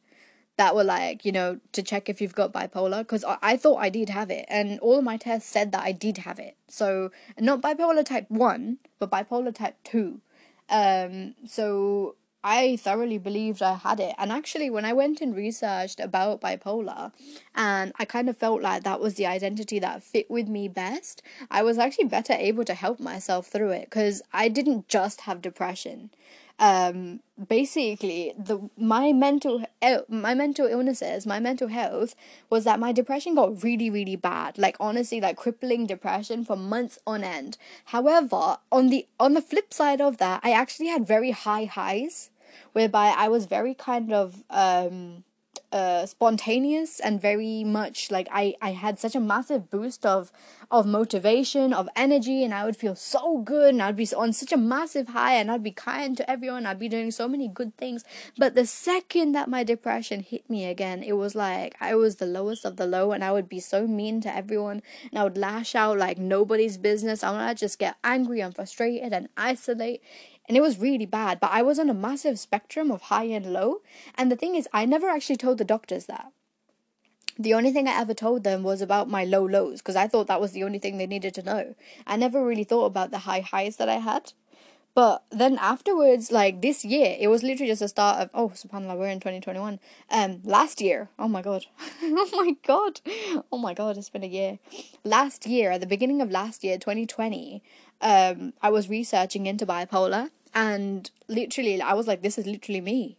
that 0.57 0.75
were 0.75 0.85
like, 0.85 1.25
you 1.25 1.33
know, 1.33 1.61
to 1.73 1.83
check 1.83 2.09
if 2.09 2.21
you've 2.21 2.35
got 2.35 2.53
bipolar 2.53 3.01
because 3.01 3.25
I, 3.42 3.57
thought 3.57 3.77
I 3.77 3.90
did 3.90 4.09
have 4.09 4.31
it 4.31 4.47
and 4.49 4.79
all 4.81 4.99
of 4.99 5.05
my 5.05 5.16
tests 5.16 5.51
said 5.51 5.73
that 5.73 5.83
I 5.83 5.92
did 5.92 6.19
have 6.19 6.38
it. 6.38 6.57
So, 6.69 7.11
not 7.38 7.61
bipolar 7.61 8.05
type 8.05 8.27
1, 8.31 8.79
but 8.99 9.11
bipolar 9.11 9.55
type 9.55 9.77
2. 9.85 10.21
Um, 10.69 11.35
so 11.47 12.16
I 12.42 12.77
thoroughly 12.77 13.19
believed 13.19 13.61
I 13.61 13.75
had 13.75 13.99
it. 13.99 14.14
And 14.19 14.31
actually, 14.31 14.71
when 14.71 14.85
I 14.85 14.92
went 14.92 15.21
and 15.21 15.35
researched 15.35 15.99
about 16.01 16.40
bipolar, 16.40 17.12
and 17.55 17.92
I 17.99 18.05
kind 18.05 18.29
of 18.29 18.37
felt 18.37 18.62
like 18.62 18.85
that 18.85 19.01
was 19.01 19.14
the 19.14 19.27
identity 19.27 19.79
that 19.81 20.03
fit 20.03 20.31
with 20.31 20.49
me 20.49 20.69
best, 20.69 21.23
I 21.51 21.62
was 21.62 21.77
actually 21.77 22.05
better 22.05 22.35
able 22.35 22.64
to 22.64 22.75
help 22.75 23.01
myself 23.01 23.49
through 23.49 23.71
it 23.71 23.87
because 23.87 24.23
I 24.33 24.49
didn't 24.49 24.88
just 24.88 25.23
have 25.23 25.42
depression 25.42 26.11
um, 26.59 27.21
basically 27.49 28.33
the 28.38 28.71
my 28.79 29.12
mental 29.12 29.62
my 30.09 30.35
mental 30.35 30.66
illnesses 30.66 31.27
my 31.27 31.38
mental 31.38 31.69
health 31.69 32.14
was 32.49 32.64
that 32.64 32.81
my 32.81 32.92
depression 32.92 33.35
got 33.35 33.62
really 33.62 33.90
really 33.90 34.16
bad. 34.16 34.57
Like 34.59 34.77
honestly 34.81 35.21
like 35.21 35.37
crippling 35.37 35.87
depression 35.87 36.45
for 36.45 36.57
months 36.57 36.99
on 37.07 37.23
end. 37.23 37.59
However 37.87 38.57
on 38.73 38.88
the 38.88 39.07
on 39.21 39.35
the 39.35 39.42
flip 39.42 39.73
side 39.73 40.01
of 40.01 40.19
that 40.19 40.40
i 40.42 40.53
actually 40.53 40.88
had 40.88 41.07
very 41.07 41.31
high 41.31 41.64
highs 41.64 42.31
whereby 42.73 43.14
i 43.16 43.29
was 43.29 43.47
very 43.47 43.75
kind 43.75 44.12
of 44.12 44.45
um 44.51 45.25
uh, 45.73 46.07
spontaneous 46.07 47.01
and 47.01 47.21
very 47.21 47.65
much 47.65 48.11
like 48.11 48.29
I, 48.31 48.55
I 48.63 48.73
had 48.73 48.99
such 48.99 49.15
a 49.15 49.21
massive 49.21 49.71
boost 49.71 50.07
of 50.07 50.33
of 50.69 50.85
motivation, 50.85 51.73
of 51.73 51.89
energy, 51.95 52.43
and 52.43 52.53
I 52.53 52.65
would 52.65 52.77
feel 52.77 52.97
so 52.97 53.39
good 53.39 53.75
and 53.75 53.83
I'd 53.83 53.97
be 53.97 54.09
on 54.17 54.33
such 54.33 54.53
a 54.53 54.57
massive 54.57 55.09
high 55.09 55.35
and 55.35 55.51
I'd 55.51 55.63
be 55.63 55.71
kind 55.71 56.17
to 56.17 56.29
everyone. 56.29 56.67
I'd 56.67 56.79
be 56.79 56.89
doing 56.89 57.11
so 57.13 57.29
many 57.29 57.47
good 57.47 57.77
things. 57.77 58.05
But 58.37 58.55
the 58.55 58.67
second 58.67 59.33
that 59.33 59.49
my 59.49 59.63
depression 59.63 60.21
hit 60.21 60.49
me 60.51 60.65
again, 60.67 61.03
it 61.03 61.13
was 61.13 61.35
like 61.35 61.77
I 61.81 61.95
was 61.95 62.17
the 62.17 62.27
lowest 62.27 62.65
of 62.65 62.77
the 62.77 62.87
low 62.87 63.13
and 63.13 63.23
I 63.23 63.33
would 63.33 63.49
be 63.49 63.61
so 63.61 63.87
mean 63.87 64.21
to 64.23 64.35
everyone 64.35 64.83
and 65.11 65.19
I 65.21 65.25
would 65.25 65.39
lash 65.39 65.75
out 65.75 65.99
like 65.99 66.19
nobody's 66.19 66.79
business. 66.79 67.23
I 67.23 67.49
would 67.49 67.57
just 67.57 67.79
get 67.79 67.97
angry 68.03 68.41
and 68.41 68.55
frustrated 68.55 69.13
and 69.13 69.29
isolate 69.37 70.03
and 70.49 70.57
it 70.57 70.61
was 70.61 70.79
really 70.79 71.07
bad. 71.07 71.41
But 71.41 71.51
I 71.53 71.63
was 71.63 71.79
on 71.79 71.91
a 71.91 71.95
massive 71.95 72.39
spectrum 72.39 72.91
of 72.91 73.03
high 73.03 73.25
and 73.25 73.53
low. 73.53 73.81
And 74.15 74.31
the 74.31 74.37
thing 74.37 74.55
is, 74.55 74.69
I 74.73 74.87
never 74.87 75.09
actually 75.09 75.37
told 75.37 75.59
the 75.59 75.65
doctors 75.65 76.07
that. 76.07 76.33
The 77.39 77.53
only 77.53 77.71
thing 77.71 77.87
I 77.87 78.01
ever 78.01 78.15
told 78.15 78.45
them 78.45 78.63
was 78.63 78.81
about 78.81 79.11
my 79.11 79.25
low 79.25 79.45
lows 79.45 79.81
because 79.81 79.97
I 79.97 80.09
thought 80.09 80.27
that 80.29 80.41
was 80.41 80.53
the 80.53 80.65
only 80.65 80.79
thing 80.79 80.97
they 80.97 81.07
needed 81.07 81.35
to 81.35 81.43
know. 81.43 81.75
I 82.07 82.17
never 82.17 82.45
really 82.45 82.65
thought 82.65 82.87
about 82.87 83.11
the 83.11 83.19
high 83.19 83.41
highs 83.41 83.77
that 83.77 83.91
I 83.91 83.97
had. 83.97 84.33
But 84.95 85.25
then 85.31 85.59
afterwards, 85.61 86.33
like 86.33 86.63
this 86.63 86.83
year, 86.83 87.15
it 87.21 87.29
was 87.29 87.43
literally 87.43 87.71
just 87.71 87.83
the 87.83 87.89
start 87.89 88.19
of 88.19 88.31
oh 88.33 88.49
subhanallah, 88.49 88.97
we're 88.97 89.09
in 89.09 89.21
twenty 89.21 89.41
twenty 89.41 89.61
one. 89.61 89.79
Um 90.11 90.41
last 90.45 90.81
year, 90.81 91.11
oh 91.19 91.29
my 91.29 91.43
god. 91.43 91.67
oh 92.03 92.31
my 92.33 92.57
god. 92.67 93.03
Oh 93.53 93.59
my 93.59 93.75
god, 93.75 93.99
it's 93.99 94.09
been 94.09 94.25
a 94.25 94.27
year. 94.27 94.59
Last 95.05 95.47
year, 95.47 95.73
at 95.73 95.83
the 95.83 95.87
beginning 95.87 96.23
of 96.23 96.31
last 96.31 96.65
year, 96.65 96.79
twenty 96.79 97.05
twenty, 97.05 97.63
um, 98.01 98.55
I 98.63 98.71
was 98.71 98.89
researching 98.89 99.45
into 99.45 99.67
bipolar 99.67 100.31
and 100.57 101.11
literally 101.29 101.81
I 101.81 101.92
was 101.92 102.09
like, 102.09 102.23
this 102.23 102.38
is 102.38 102.47
literally 102.47 102.81
me. 102.81 103.19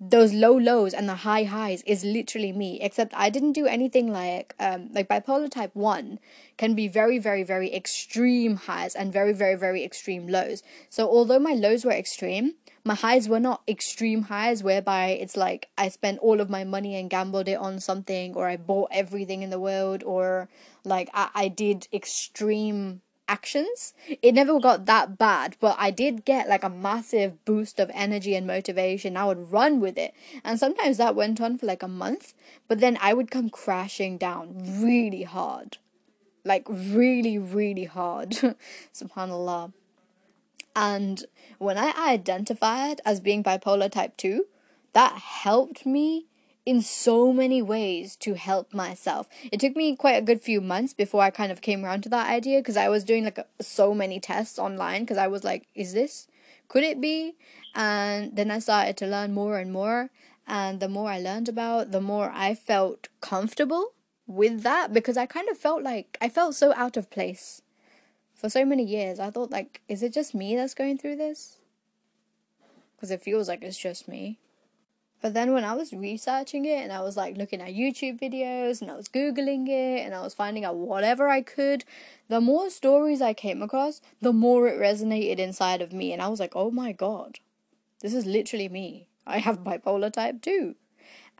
Those 0.00 0.32
low 0.32 0.56
lows 0.56 0.92
and 0.92 1.08
the 1.08 1.16
high 1.16 1.44
highs 1.44 1.82
is 1.86 2.04
literally 2.04 2.52
me 2.52 2.78
except 2.82 3.14
i 3.14 3.30
didn't 3.30 3.52
do 3.52 3.64
anything 3.66 4.12
like 4.12 4.54
um 4.60 4.90
like 4.92 5.08
bipolar 5.08 5.50
type 5.50 5.70
1 5.74 6.18
can 6.58 6.74
be 6.74 6.86
very 6.86 7.18
very 7.18 7.42
very 7.42 7.72
extreme 7.74 8.56
highs 8.56 8.94
and 8.94 9.10
very 9.10 9.32
very 9.32 9.54
very 9.54 9.82
extreme 9.84 10.28
lows. 10.28 10.62
So 10.90 11.08
although 11.08 11.38
my 11.38 11.54
lows 11.54 11.84
were 11.86 11.92
extreme 11.92 12.56
my 12.84 12.94
highs 12.94 13.26
were 13.26 13.40
not 13.40 13.62
extreme 13.66 14.24
highs 14.24 14.62
whereby 14.62 15.08
it's 15.08 15.36
like 15.36 15.68
i 15.78 15.88
spent 15.88 16.18
all 16.18 16.40
of 16.42 16.50
my 16.50 16.62
money 16.62 16.94
and 16.94 17.08
gambled 17.08 17.48
it 17.48 17.58
on 17.68 17.80
something 17.80 18.34
or 18.34 18.48
i 18.48 18.56
bought 18.56 18.90
everything 18.92 19.42
in 19.42 19.50
the 19.50 19.58
world 19.58 20.02
or 20.04 20.48
like 20.84 21.08
i, 21.14 21.28
I 21.34 21.48
did 21.48 21.88
extreme 21.92 23.00
actions. 23.28 23.94
It 24.22 24.34
never 24.34 24.58
got 24.60 24.86
that 24.86 25.18
bad, 25.18 25.56
but 25.60 25.76
I 25.78 25.90
did 25.90 26.24
get 26.24 26.48
like 26.48 26.64
a 26.64 26.70
massive 26.70 27.44
boost 27.44 27.80
of 27.80 27.90
energy 27.94 28.34
and 28.34 28.46
motivation. 28.46 29.16
I 29.16 29.26
would 29.26 29.52
run 29.52 29.80
with 29.80 29.98
it. 29.98 30.14
And 30.44 30.58
sometimes 30.58 30.96
that 30.98 31.14
went 31.14 31.40
on 31.40 31.58
for 31.58 31.66
like 31.66 31.82
a 31.82 31.88
month, 31.88 32.34
but 32.68 32.80
then 32.80 32.98
I 33.00 33.14
would 33.14 33.30
come 33.30 33.50
crashing 33.50 34.18
down 34.18 34.82
really 34.82 35.24
hard. 35.24 35.78
Like 36.44 36.66
really, 36.68 37.38
really 37.38 37.84
hard. 37.84 38.30
Subhanallah. 38.94 39.72
And 40.74 41.24
when 41.58 41.78
I 41.78 41.94
identified 41.96 43.00
as 43.04 43.20
being 43.20 43.42
bipolar 43.42 43.90
type 43.90 44.16
2, 44.18 44.44
that 44.92 45.12
helped 45.12 45.86
me 45.86 46.26
in 46.66 46.82
so 46.82 47.32
many 47.32 47.62
ways 47.62 48.16
to 48.16 48.34
help 48.34 48.74
myself. 48.74 49.28
It 49.52 49.60
took 49.60 49.76
me 49.76 49.94
quite 49.94 50.20
a 50.20 50.22
good 50.22 50.42
few 50.42 50.60
months 50.60 50.92
before 50.92 51.22
I 51.22 51.30
kind 51.30 51.52
of 51.52 51.62
came 51.62 51.84
around 51.84 52.02
to 52.02 52.08
that 52.08 52.28
idea 52.28 52.58
because 52.58 52.76
I 52.76 52.88
was 52.88 53.04
doing 53.04 53.24
like 53.24 53.38
a, 53.38 53.46
so 53.60 53.94
many 53.94 54.18
tests 54.18 54.58
online 54.58 55.02
because 55.02 55.16
I 55.16 55.28
was 55.28 55.44
like, 55.44 55.68
is 55.76 55.94
this? 55.94 56.26
Could 56.66 56.82
it 56.82 57.00
be? 57.00 57.36
And 57.76 58.34
then 58.34 58.50
I 58.50 58.58
started 58.58 58.96
to 58.98 59.06
learn 59.06 59.32
more 59.32 59.58
and 59.58 59.72
more. 59.72 60.10
And 60.48 60.80
the 60.80 60.88
more 60.88 61.08
I 61.08 61.20
learned 61.20 61.48
about, 61.48 61.92
the 61.92 62.00
more 62.00 62.32
I 62.34 62.54
felt 62.54 63.08
comfortable 63.20 63.92
with 64.26 64.62
that 64.62 64.92
because 64.92 65.16
I 65.16 65.26
kind 65.26 65.48
of 65.48 65.56
felt 65.56 65.82
like 65.82 66.18
I 66.20 66.28
felt 66.28 66.56
so 66.56 66.74
out 66.74 66.96
of 66.96 67.10
place 67.10 67.62
for 68.34 68.50
so 68.50 68.64
many 68.64 68.84
years. 68.84 69.20
I 69.20 69.30
thought 69.30 69.52
like, 69.52 69.82
is 69.88 70.02
it 70.02 70.12
just 70.12 70.34
me 70.34 70.56
that's 70.56 70.74
going 70.74 70.98
through 70.98 71.16
this? 71.16 71.58
Because 72.96 73.12
it 73.12 73.22
feels 73.22 73.46
like 73.46 73.62
it's 73.62 73.78
just 73.78 74.08
me. 74.08 74.38
But 75.26 75.34
then 75.34 75.52
when 75.52 75.64
I 75.64 75.72
was 75.72 75.92
researching 75.92 76.66
it 76.66 76.84
and 76.84 76.92
I 76.92 77.00
was 77.00 77.16
like 77.16 77.36
looking 77.36 77.60
at 77.60 77.74
YouTube 77.74 78.20
videos 78.20 78.80
and 78.80 78.88
I 78.88 78.94
was 78.94 79.08
Googling 79.08 79.66
it 79.66 80.06
and 80.06 80.14
I 80.14 80.20
was 80.20 80.34
finding 80.34 80.64
out 80.64 80.76
whatever 80.76 81.28
I 81.28 81.42
could, 81.42 81.84
the 82.28 82.40
more 82.40 82.70
stories 82.70 83.20
I 83.20 83.34
came 83.34 83.60
across, 83.60 84.00
the 84.20 84.32
more 84.32 84.68
it 84.68 84.78
resonated 84.78 85.40
inside 85.40 85.82
of 85.82 85.92
me. 85.92 86.12
And 86.12 86.22
I 86.22 86.28
was 86.28 86.38
like, 86.38 86.52
oh 86.54 86.70
my 86.70 86.92
God, 86.92 87.40
this 88.02 88.14
is 88.14 88.24
literally 88.24 88.68
me. 88.68 89.08
I 89.26 89.38
have 89.38 89.64
bipolar 89.64 90.12
type 90.12 90.42
2. 90.42 90.76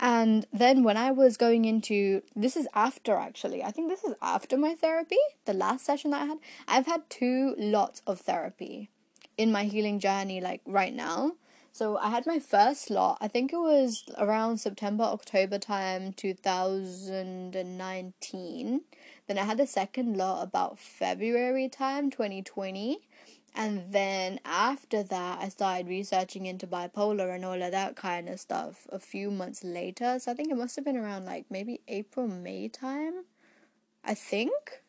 And 0.00 0.48
then 0.52 0.82
when 0.82 0.96
I 0.96 1.12
was 1.12 1.36
going 1.36 1.64
into 1.64 2.22
this 2.34 2.56
is 2.56 2.66
after 2.74 3.14
actually, 3.14 3.62
I 3.62 3.70
think 3.70 3.88
this 3.88 4.02
is 4.02 4.14
after 4.20 4.56
my 4.56 4.74
therapy, 4.74 5.20
the 5.44 5.54
last 5.54 5.86
session 5.86 6.10
that 6.10 6.22
I 6.22 6.26
had. 6.26 6.38
I've 6.66 6.86
had 6.86 7.08
two 7.08 7.54
lots 7.56 8.02
of 8.04 8.18
therapy 8.18 8.90
in 9.38 9.52
my 9.52 9.62
healing 9.62 10.00
journey, 10.00 10.40
like 10.40 10.62
right 10.66 10.92
now. 10.92 11.34
So 11.76 11.98
I 11.98 12.08
had 12.08 12.26
my 12.26 12.38
first 12.38 12.88
lot, 12.88 13.18
I 13.20 13.28
think 13.28 13.52
it 13.52 13.58
was 13.58 14.02
around 14.16 14.56
September, 14.56 15.04
October 15.04 15.58
time 15.58 16.14
2019. 16.14 18.80
Then 19.26 19.38
I 19.38 19.44
had 19.44 19.58
the 19.58 19.66
second 19.66 20.16
lot 20.16 20.42
about 20.42 20.78
February 20.78 21.68
time 21.68 22.10
2020. 22.10 23.00
And 23.54 23.92
then 23.92 24.40
after 24.46 25.02
that, 25.02 25.40
I 25.42 25.50
started 25.50 25.86
researching 25.86 26.46
into 26.46 26.66
bipolar 26.66 27.34
and 27.34 27.44
all 27.44 27.62
of 27.62 27.72
that 27.72 27.94
kind 27.94 28.30
of 28.30 28.40
stuff 28.40 28.86
a 28.90 28.98
few 28.98 29.30
months 29.30 29.62
later. 29.62 30.18
So 30.18 30.32
I 30.32 30.34
think 30.34 30.50
it 30.50 30.56
must 30.56 30.76
have 30.76 30.84
been 30.86 30.96
around 30.96 31.26
like 31.26 31.44
maybe 31.50 31.82
April, 31.88 32.26
May 32.26 32.68
time. 32.68 33.26
I 34.02 34.14
think. 34.14 34.80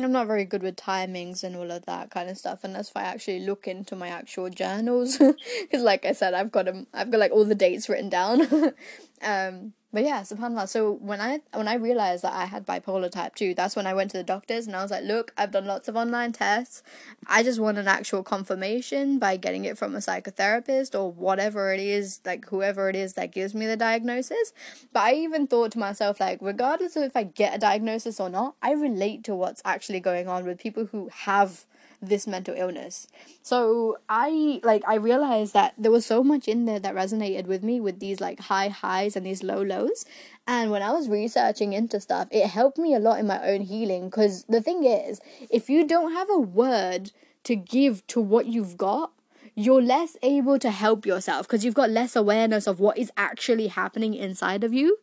I'm 0.00 0.10
not 0.10 0.26
very 0.26 0.44
good 0.44 0.62
with 0.62 0.76
timings 0.76 1.44
and 1.44 1.54
all 1.54 1.70
of 1.70 1.86
that 1.86 2.10
kind 2.10 2.28
of 2.28 2.36
stuff 2.36 2.64
unless 2.64 2.90
I 2.96 3.02
actually 3.02 3.40
look 3.40 3.68
into 3.68 3.94
my 3.94 4.08
actual 4.08 4.50
journals. 4.50 5.18
Because 5.62 5.82
like 5.82 6.04
I 6.04 6.12
said 6.12 6.34
I've 6.34 6.50
got 6.50 6.66
them 6.66 6.86
I've 6.92 7.10
got 7.10 7.20
like 7.20 7.32
all 7.32 7.44
the 7.44 7.54
dates 7.54 7.88
written 7.88 8.08
down 8.08 8.40
um 9.24 9.72
but 9.94 10.02
yeah, 10.02 10.22
subhanAllah. 10.22 10.68
So 10.68 10.94
when 10.94 11.20
I 11.20 11.38
when 11.52 11.68
I 11.68 11.74
realized 11.74 12.24
that 12.24 12.32
I 12.32 12.46
had 12.46 12.66
bipolar 12.66 13.08
type 13.08 13.36
two, 13.36 13.54
that's 13.54 13.76
when 13.76 13.86
I 13.86 13.94
went 13.94 14.10
to 14.10 14.16
the 14.16 14.24
doctors 14.24 14.66
and 14.66 14.74
I 14.74 14.82
was 14.82 14.90
like, 14.90 15.04
look, 15.04 15.32
I've 15.38 15.52
done 15.52 15.66
lots 15.66 15.86
of 15.86 15.94
online 15.94 16.32
tests. 16.32 16.82
I 17.28 17.44
just 17.44 17.60
want 17.60 17.78
an 17.78 17.86
actual 17.86 18.24
confirmation 18.24 19.20
by 19.20 19.36
getting 19.36 19.64
it 19.64 19.78
from 19.78 19.94
a 19.94 19.98
psychotherapist 19.98 20.98
or 20.98 21.12
whatever 21.12 21.72
it 21.72 21.78
is, 21.78 22.20
like 22.26 22.46
whoever 22.46 22.88
it 22.88 22.96
is 22.96 23.14
that 23.14 23.30
gives 23.30 23.54
me 23.54 23.66
the 23.66 23.76
diagnosis. 23.76 24.52
But 24.92 25.04
I 25.04 25.12
even 25.14 25.46
thought 25.46 25.70
to 25.72 25.78
myself, 25.78 26.18
like, 26.18 26.40
regardless 26.42 26.96
of 26.96 27.04
if 27.04 27.16
I 27.16 27.22
get 27.22 27.54
a 27.54 27.58
diagnosis 27.58 28.18
or 28.18 28.28
not, 28.28 28.56
I 28.60 28.72
relate 28.72 29.22
to 29.24 29.34
what's 29.36 29.62
actually 29.64 30.00
going 30.00 30.26
on 30.26 30.44
with 30.44 30.58
people 30.58 30.86
who 30.86 31.08
have 31.12 31.66
this 32.08 32.26
mental 32.26 32.54
illness. 32.56 33.06
So 33.42 33.98
I 34.08 34.60
like 34.62 34.82
I 34.86 34.96
realized 34.96 35.54
that 35.54 35.74
there 35.78 35.90
was 35.90 36.06
so 36.06 36.22
much 36.24 36.48
in 36.48 36.64
there 36.64 36.78
that 36.78 36.94
resonated 36.94 37.46
with 37.46 37.62
me 37.62 37.80
with 37.80 38.00
these 38.00 38.20
like 38.20 38.40
high 38.40 38.68
highs 38.68 39.16
and 39.16 39.26
these 39.26 39.42
low 39.42 39.62
lows. 39.62 40.04
And 40.46 40.70
when 40.70 40.82
I 40.82 40.92
was 40.92 41.08
researching 41.08 41.72
into 41.72 42.00
stuff, 42.00 42.28
it 42.30 42.46
helped 42.46 42.78
me 42.78 42.94
a 42.94 42.98
lot 42.98 43.18
in 43.18 43.26
my 43.26 43.42
own 43.46 43.62
healing 43.62 44.06
because 44.06 44.44
the 44.44 44.60
thing 44.60 44.84
is, 44.84 45.20
if 45.50 45.70
you 45.70 45.86
don't 45.86 46.12
have 46.12 46.28
a 46.30 46.38
word 46.38 47.12
to 47.44 47.56
give 47.56 48.06
to 48.08 48.20
what 48.20 48.46
you've 48.46 48.76
got, 48.76 49.12
you're 49.54 49.82
less 49.82 50.16
able 50.22 50.58
to 50.58 50.70
help 50.70 51.06
yourself 51.06 51.46
because 51.46 51.64
you've 51.64 51.74
got 51.74 51.90
less 51.90 52.16
awareness 52.16 52.66
of 52.66 52.80
what 52.80 52.98
is 52.98 53.12
actually 53.16 53.68
happening 53.68 54.14
inside 54.14 54.64
of 54.64 54.72
you. 54.72 54.98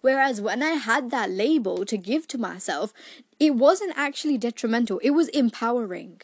Whereas 0.00 0.40
when 0.40 0.62
I 0.62 0.70
had 0.70 1.10
that 1.10 1.30
label 1.30 1.84
to 1.84 1.96
give 1.96 2.26
to 2.28 2.38
myself, 2.38 2.92
it 3.40 3.56
wasn't 3.56 3.94
actually 3.96 4.38
detrimental, 4.38 4.98
it 5.02 5.10
was 5.10 5.28
empowering. 5.28 6.20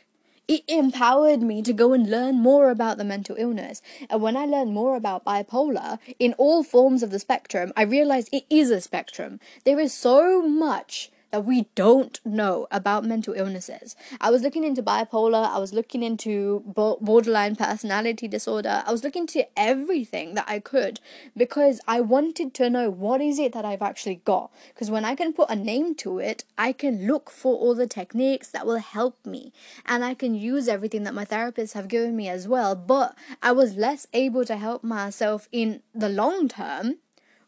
It 0.47 0.63
empowered 0.69 1.43
me 1.43 1.61
to 1.63 1.73
go 1.73 1.93
and 1.93 2.09
learn 2.09 2.37
more 2.37 2.71
about 2.71 2.99
the 2.99 3.05
mental 3.05 3.35
illness. 3.37 3.83
And 4.09 4.23
when 4.23 4.37
I 4.37 4.45
learned 4.45 4.73
more 4.73 4.95
about 4.95 5.25
bipolar 5.25 5.99
in 6.21 6.35
all 6.35 6.63
forms 6.63 7.03
of 7.03 7.11
the 7.11 7.19
spectrum, 7.19 7.73
I 7.77 7.83
realized 7.83 8.29
it 8.31 8.45
is 8.49 8.71
a 8.71 8.81
spectrum. 8.81 9.41
There 9.65 9.81
is 9.81 9.93
so 9.93 10.47
much 10.47 11.11
that 11.31 11.45
we 11.45 11.69
don't 11.75 12.21
know 12.25 12.67
about 12.71 13.05
mental 13.05 13.35
illnesses. 13.35 13.97
I 14.21 14.31
was 14.31 14.43
looking 14.43 14.65
into 14.65 14.83
bipolar, 14.83 15.49
I 15.49 15.59
was 15.59 15.73
looking 15.73 16.03
into 16.03 16.61
borderline 16.67 17.57
personality 17.57 18.29
disorder, 18.29 18.83
I 18.87 18.93
was 18.93 19.05
looking 19.05 19.23
into 19.23 19.47
everything 19.59 20.35
that 20.35 20.47
I 20.49 20.61
could 20.61 21.01
because 21.37 21.81
I 21.87 22.01
wanted 22.01 22.55
to 22.55 22.71
know 22.71 22.91
what 22.91 23.21
is 23.21 23.39
it 23.39 23.53
that 23.53 23.65
I've 23.65 23.83
actually 23.83 24.23
got. 24.25 24.51
Because 24.69 24.91
when 24.91 25.05
I 25.05 25.15
can 25.15 25.33
put 25.33 25.51
a 25.51 25.57
name 25.57 25.95
to 25.97 26.19
it, 26.19 26.45
I 26.57 26.73
can 26.73 27.07
look 27.07 27.31
for 27.31 27.57
all 27.57 27.75
the 27.75 27.87
techniques 27.87 28.49
that 28.49 28.67
will 28.67 28.79
help 28.79 29.25
me 29.27 29.53
and 29.85 30.05
I 30.05 30.15
can 30.15 30.35
use 30.35 30.69
everything 30.69 31.05
that 31.05 31.15
my 31.15 31.25
therapists 31.25 31.75
have 31.75 31.89
given 31.89 32.17
me 32.17 32.29
as 32.29 32.47
well. 32.47 32.75
But 32.75 33.17
I 33.43 33.53
was 33.53 33.77
less 33.77 34.07
able 34.13 34.45
to 34.45 34.57
help 34.57 34.85
myself 34.85 35.49
in 35.53 35.83
the 35.95 36.09
long 36.09 36.49
term 36.49 36.97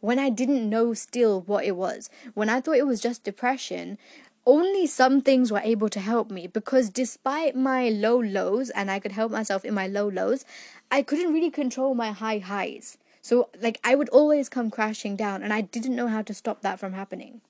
when 0.00 0.18
I 0.18 0.30
didn't 0.30 0.68
know 0.68 0.94
still 0.94 1.42
what 1.42 1.64
it 1.64 1.76
was. 1.76 2.10
When 2.34 2.48
I 2.48 2.60
thought 2.60 2.76
it 2.76 2.86
was 2.86 3.00
just 3.00 3.24
depression, 3.24 3.98
only 4.46 4.86
some 4.86 5.20
things 5.20 5.52
were 5.52 5.60
able 5.62 5.88
to 5.90 6.00
help 6.00 6.30
me 6.30 6.46
because 6.46 6.88
despite 6.88 7.54
my 7.54 7.90
low 7.90 8.18
lows 8.18 8.70
and 8.70 8.90
I 8.90 8.98
could 8.98 9.12
help 9.12 9.30
myself 9.30 9.64
in 9.64 9.74
my 9.74 9.86
low 9.86 10.08
lows, 10.08 10.44
I 10.90 11.02
couldn't 11.02 11.32
really 11.32 11.50
control 11.50 11.94
my 11.94 12.12
high 12.12 12.38
highs. 12.38 12.96
So, 13.20 13.50
like, 13.60 13.78
I 13.84 13.94
would 13.94 14.08
always 14.08 14.48
come 14.48 14.70
crashing 14.70 15.16
down, 15.16 15.42
and 15.42 15.52
I 15.52 15.60
didn't 15.60 15.94
know 15.94 16.06
how 16.06 16.22
to 16.22 16.32
stop 16.32 16.62
that 16.62 16.78
from 16.78 16.94
happening. 16.94 17.42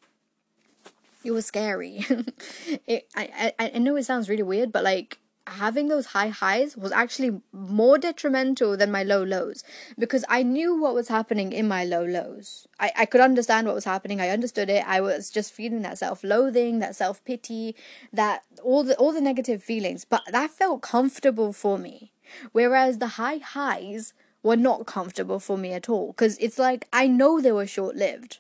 It 1.23 1.31
was 1.31 1.47
scary. 1.47 2.05
it, 2.87 3.07
I, 3.15 3.53
I, 3.59 3.71
I 3.75 3.79
know 3.79 3.95
it 3.95 4.03
sounds 4.05 4.29
really 4.29 4.43
weird, 4.43 4.73
but 4.73 4.83
like, 4.83 5.19
having 5.51 5.89
those 5.89 6.07
high 6.07 6.29
highs 6.29 6.77
was 6.77 6.93
actually 6.93 7.41
more 7.53 7.99
detrimental 7.99 8.77
than 8.77 8.91
my 8.91 9.03
low 9.03 9.23
lows 9.23 9.63
because 9.99 10.25
I 10.29 10.43
knew 10.43 10.81
what 10.81 10.95
was 10.95 11.09
happening 11.09 11.53
in 11.53 11.69
my 11.69 11.85
low 11.85 12.05
lows. 12.05 12.67
I, 12.79 12.93
I 12.97 13.07
could 13.07 13.21
understand 13.21 13.67
what 13.67 13.75
was 13.75 13.85
happening. 13.85 14.21
I 14.21 14.31
understood 14.31 14.71
it. 14.71 14.87
I 14.87 15.01
was 15.01 15.31
just 15.31 15.53
feeling 15.53 15.83
that 15.83 15.99
self 15.99 16.23
loathing, 16.25 16.79
that 16.79 16.97
self 16.97 17.25
pity, 17.25 17.77
that 18.13 18.43
all 18.63 18.85
the 18.85 18.97
all 18.97 19.13
the 19.13 19.21
negative 19.21 19.63
feelings. 19.63 20.05
But 20.05 20.23
that 20.31 20.51
felt 20.51 20.83
comfortable 20.83 21.53
for 21.53 21.79
me. 21.79 22.13
Whereas 22.53 22.99
the 22.99 23.15
high 23.19 23.39
highs 23.39 24.15
were 24.43 24.57
not 24.57 24.87
comfortable 24.87 25.41
for 25.41 25.59
me 25.59 25.73
at 25.73 25.89
all. 25.89 26.09
Because 26.09 26.39
it's 26.39 26.59
like 26.59 26.89
I 26.93 27.07
know 27.07 27.41
they 27.41 27.53
were 27.53 27.67
short 27.67 27.97
lived. 27.97 28.39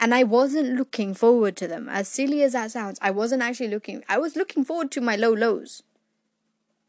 And 0.00 0.12
I 0.12 0.24
wasn't 0.24 0.74
looking 0.74 1.14
forward 1.14 1.56
to 1.58 1.68
them. 1.68 1.88
As 1.88 2.08
silly 2.08 2.42
as 2.42 2.54
that 2.54 2.72
sounds, 2.72 2.98
I 3.00 3.12
wasn't 3.12 3.42
actually 3.42 3.68
looking 3.68 4.02
I 4.08 4.18
was 4.18 4.34
looking 4.36 4.64
forward 4.64 4.90
to 4.92 5.00
my 5.00 5.14
low 5.14 5.32
lows 5.32 5.82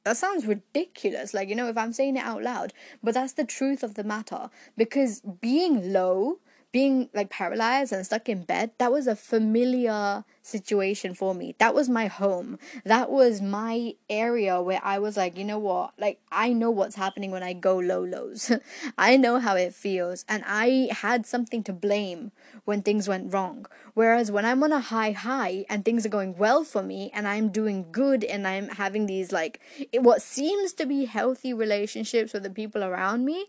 that 0.04 0.18
sounds 0.18 0.46
ridiculous 0.46 1.34
like 1.34 1.50
you 1.50 1.56
know 1.56 1.68
if 1.68 1.78
i'm 1.78 1.94
saying 1.94 2.16
it 2.18 2.24
out 2.24 2.44
loud 2.44 2.74
but 3.02 3.14
that's 3.14 3.34
the 3.34 3.46
truth 3.46 3.84
of 3.84 3.96
the 3.96 4.04
matter 4.04 4.50
because 4.78 5.22
being 5.42 5.94
low 5.94 6.40
being 6.74 7.08
like 7.14 7.30
paralyzed 7.30 7.94
and 7.94 8.04
stuck 8.04 8.28
in 8.28 8.42
bed, 8.42 8.72
that 8.80 8.92
was 8.92 9.06
a 9.06 9.16
familiar 9.16 10.26
situation 10.42 11.14
for 11.14 11.36
me. 11.36 11.56
That 11.60 11.76
was 11.76 11.88
my 11.88 12.08
home. 12.08 12.58
That 12.84 13.12
was 13.12 13.42
my 13.42 13.94
area 14.10 14.60
where 14.60 14.82
I 14.84 14.98
was 14.98 15.16
like, 15.16 15.38
you 15.38 15.44
know 15.44 15.60
what? 15.60 15.94
Like, 16.00 16.20
I 16.32 16.52
know 16.52 16.72
what's 16.72 16.96
happening 16.96 17.30
when 17.30 17.44
I 17.44 17.54
go 17.54 17.78
low 17.78 18.04
lows. 18.04 18.52
I 18.98 19.18
know 19.18 19.40
how 19.40 19.56
it 19.56 19.76
feels. 19.76 20.26
And 20.28 20.44
I 20.48 20.90
had 20.92 21.28
something 21.28 21.64
to 21.64 21.74
blame 21.74 22.32
when 22.66 22.82
things 22.82 23.08
went 23.08 23.32
wrong. 23.32 23.68
Whereas 23.94 24.32
when 24.32 24.44
I'm 24.44 24.64
on 24.64 24.72
a 24.72 24.80
high 24.80 25.12
high 25.12 25.66
and 25.70 25.86
things 25.86 26.08
are 26.08 26.10
going 26.10 26.36
well 26.38 26.64
for 26.64 26.82
me 26.82 27.12
and 27.14 27.28
I'm 27.28 27.50
doing 27.50 27.86
good 27.92 28.24
and 28.24 28.48
I'm 28.48 28.70
having 28.70 29.06
these 29.06 29.32
like, 29.32 29.62
what 29.94 30.24
seems 30.24 30.74
to 30.74 30.88
be 30.88 31.06
healthy 31.06 31.54
relationships 31.54 32.34
with 32.34 32.42
the 32.42 32.50
people 32.50 32.84
around 32.84 33.26
me, 33.26 33.46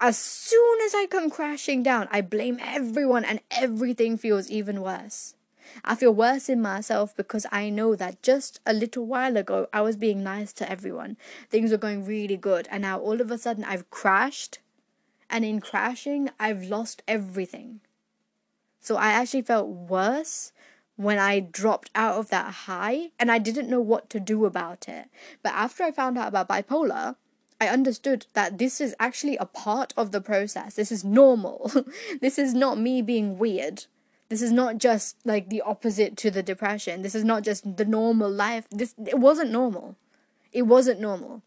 as 0.00 0.18
soon 0.18 0.80
as 0.82 0.94
I 0.94 1.06
come 1.06 1.30
crashing 1.30 1.82
down, 1.82 2.08
I 2.10 2.20
blame 2.20 2.58
everyone 2.62 3.24
and 3.24 3.40
everything 3.50 4.16
feels 4.16 4.50
even 4.50 4.80
worse. 4.82 5.34
I 5.84 5.94
feel 5.94 6.12
worse 6.12 6.48
in 6.48 6.62
myself 6.62 7.14
because 7.16 7.46
I 7.52 7.70
know 7.70 7.94
that 7.94 8.22
just 8.22 8.60
a 8.66 8.72
little 8.72 9.04
while 9.04 9.36
ago 9.36 9.68
I 9.72 9.80
was 9.82 9.96
being 9.96 10.22
nice 10.22 10.52
to 10.54 10.70
everyone. 10.70 11.16
Things 11.50 11.70
were 11.70 11.76
going 11.76 12.04
really 12.04 12.36
good, 12.36 12.68
and 12.70 12.82
now 12.82 12.98
all 12.98 13.20
of 13.20 13.30
a 13.30 13.38
sudden 13.38 13.64
I've 13.64 13.90
crashed, 13.90 14.58
and 15.30 15.44
in 15.44 15.60
crashing, 15.60 16.30
I've 16.40 16.64
lost 16.64 17.02
everything. 17.06 17.80
So 18.80 18.96
I 18.96 19.08
actually 19.08 19.42
felt 19.42 19.68
worse 19.68 20.52
when 20.96 21.18
I 21.18 21.40
dropped 21.40 21.90
out 21.94 22.16
of 22.16 22.30
that 22.30 22.52
high, 22.66 23.10
and 23.18 23.30
I 23.30 23.38
didn't 23.38 23.68
know 23.68 23.80
what 23.80 24.10
to 24.10 24.20
do 24.20 24.46
about 24.46 24.88
it. 24.88 25.08
But 25.42 25.52
after 25.52 25.84
I 25.84 25.92
found 25.92 26.18
out 26.18 26.28
about 26.28 26.48
bipolar, 26.48 27.16
I 27.60 27.68
understood 27.68 28.26
that 28.34 28.58
this 28.58 28.80
is 28.80 28.94
actually 29.00 29.36
a 29.36 29.46
part 29.46 29.92
of 29.96 30.12
the 30.12 30.20
process. 30.20 30.74
This 30.74 30.92
is 30.92 31.04
normal. 31.04 31.70
this 32.20 32.38
is 32.38 32.54
not 32.54 32.78
me 32.78 33.02
being 33.02 33.38
weird. 33.38 33.86
This 34.28 34.42
is 34.42 34.52
not 34.52 34.78
just 34.78 35.16
like 35.24 35.48
the 35.48 35.62
opposite 35.62 36.16
to 36.18 36.30
the 36.30 36.42
depression. 36.42 37.02
This 37.02 37.14
is 37.14 37.24
not 37.24 37.42
just 37.42 37.76
the 37.76 37.84
normal 37.84 38.30
life. 38.30 38.66
This 38.70 38.94
it 39.04 39.18
wasn't 39.18 39.50
normal. 39.50 39.96
It 40.52 40.62
wasn't 40.62 41.00
normal. 41.00 41.42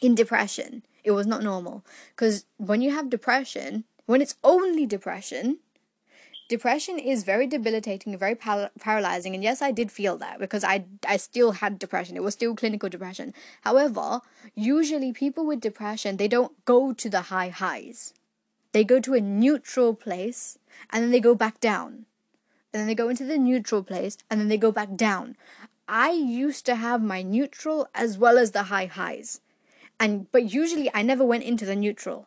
In 0.00 0.14
depression, 0.14 0.82
it 1.04 1.12
was 1.12 1.26
not 1.26 1.42
normal 1.42 1.84
because 2.10 2.44
when 2.58 2.82
you 2.82 2.90
have 2.90 3.08
depression, 3.08 3.84
when 4.06 4.20
it's 4.20 4.36
only 4.42 4.86
depression, 4.86 5.58
depression 6.48 6.98
is 6.98 7.24
very 7.24 7.46
debilitating, 7.46 8.16
very 8.16 8.34
par- 8.34 8.70
paralyzing. 8.78 9.34
And 9.34 9.42
yes, 9.42 9.62
I 9.62 9.70
did 9.70 9.90
feel 9.90 10.16
that 10.18 10.38
because 10.38 10.64
I, 10.64 10.84
I 11.06 11.16
still 11.16 11.52
had 11.52 11.78
depression. 11.78 12.16
It 12.16 12.22
was 12.22 12.34
still 12.34 12.54
clinical 12.54 12.88
depression. 12.88 13.32
However, 13.62 14.20
usually 14.54 15.12
people 15.12 15.46
with 15.46 15.60
depression, 15.60 16.16
they 16.16 16.28
don't 16.28 16.52
go 16.64 16.92
to 16.92 17.08
the 17.08 17.22
high 17.22 17.48
highs. 17.48 18.14
They 18.72 18.84
go 18.84 19.00
to 19.00 19.14
a 19.14 19.20
neutral 19.20 19.94
place 19.94 20.58
and 20.90 21.02
then 21.02 21.10
they 21.10 21.20
go 21.20 21.34
back 21.34 21.60
down. 21.60 22.06
And 22.72 22.80
then 22.80 22.86
they 22.88 22.94
go 22.94 23.08
into 23.08 23.24
the 23.24 23.38
neutral 23.38 23.82
place 23.84 24.18
and 24.28 24.40
then 24.40 24.48
they 24.48 24.58
go 24.58 24.72
back 24.72 24.96
down. 24.96 25.36
I 25.86 26.10
used 26.10 26.66
to 26.66 26.74
have 26.74 27.02
my 27.02 27.22
neutral 27.22 27.88
as 27.94 28.18
well 28.18 28.36
as 28.36 28.50
the 28.50 28.64
high 28.64 28.86
highs. 28.86 29.40
And 30.00 30.30
but 30.32 30.52
usually 30.52 30.90
I 30.92 31.02
never 31.02 31.24
went 31.24 31.44
into 31.44 31.64
the 31.64 31.76
neutral. 31.76 32.26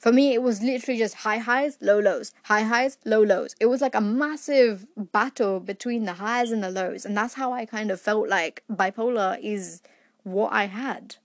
For 0.00 0.12
me, 0.12 0.32
it 0.32 0.42
was 0.42 0.62
literally 0.62 0.98
just 0.98 1.16
high 1.16 1.36
highs, 1.36 1.76
low 1.82 1.98
lows, 1.98 2.32
high 2.44 2.62
highs, 2.62 2.96
low 3.04 3.22
lows. 3.22 3.54
It 3.60 3.66
was 3.66 3.82
like 3.82 3.94
a 3.94 4.00
massive 4.00 4.86
battle 4.96 5.60
between 5.60 6.06
the 6.06 6.14
highs 6.14 6.50
and 6.50 6.64
the 6.64 6.70
lows. 6.70 7.04
And 7.04 7.14
that's 7.14 7.34
how 7.34 7.52
I 7.52 7.66
kind 7.66 7.90
of 7.90 8.00
felt 8.00 8.26
like 8.26 8.64
bipolar 8.72 9.38
is 9.42 9.82
what 10.22 10.54
I 10.54 10.64
had. 10.68 11.16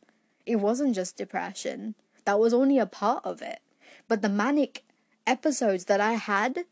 It 0.46 0.58
wasn't 0.58 0.94
just 0.94 1.16
depression, 1.16 1.96
that 2.26 2.40
was 2.40 2.54
only 2.54 2.78
a 2.78 2.86
part 2.86 3.26
of 3.26 3.42
it. 3.42 3.60
But 4.10 4.22
the 4.22 4.30
manic 4.30 4.84
episodes 5.26 5.86
that 5.86 6.02
I 6.02 6.14
had, 6.14 6.66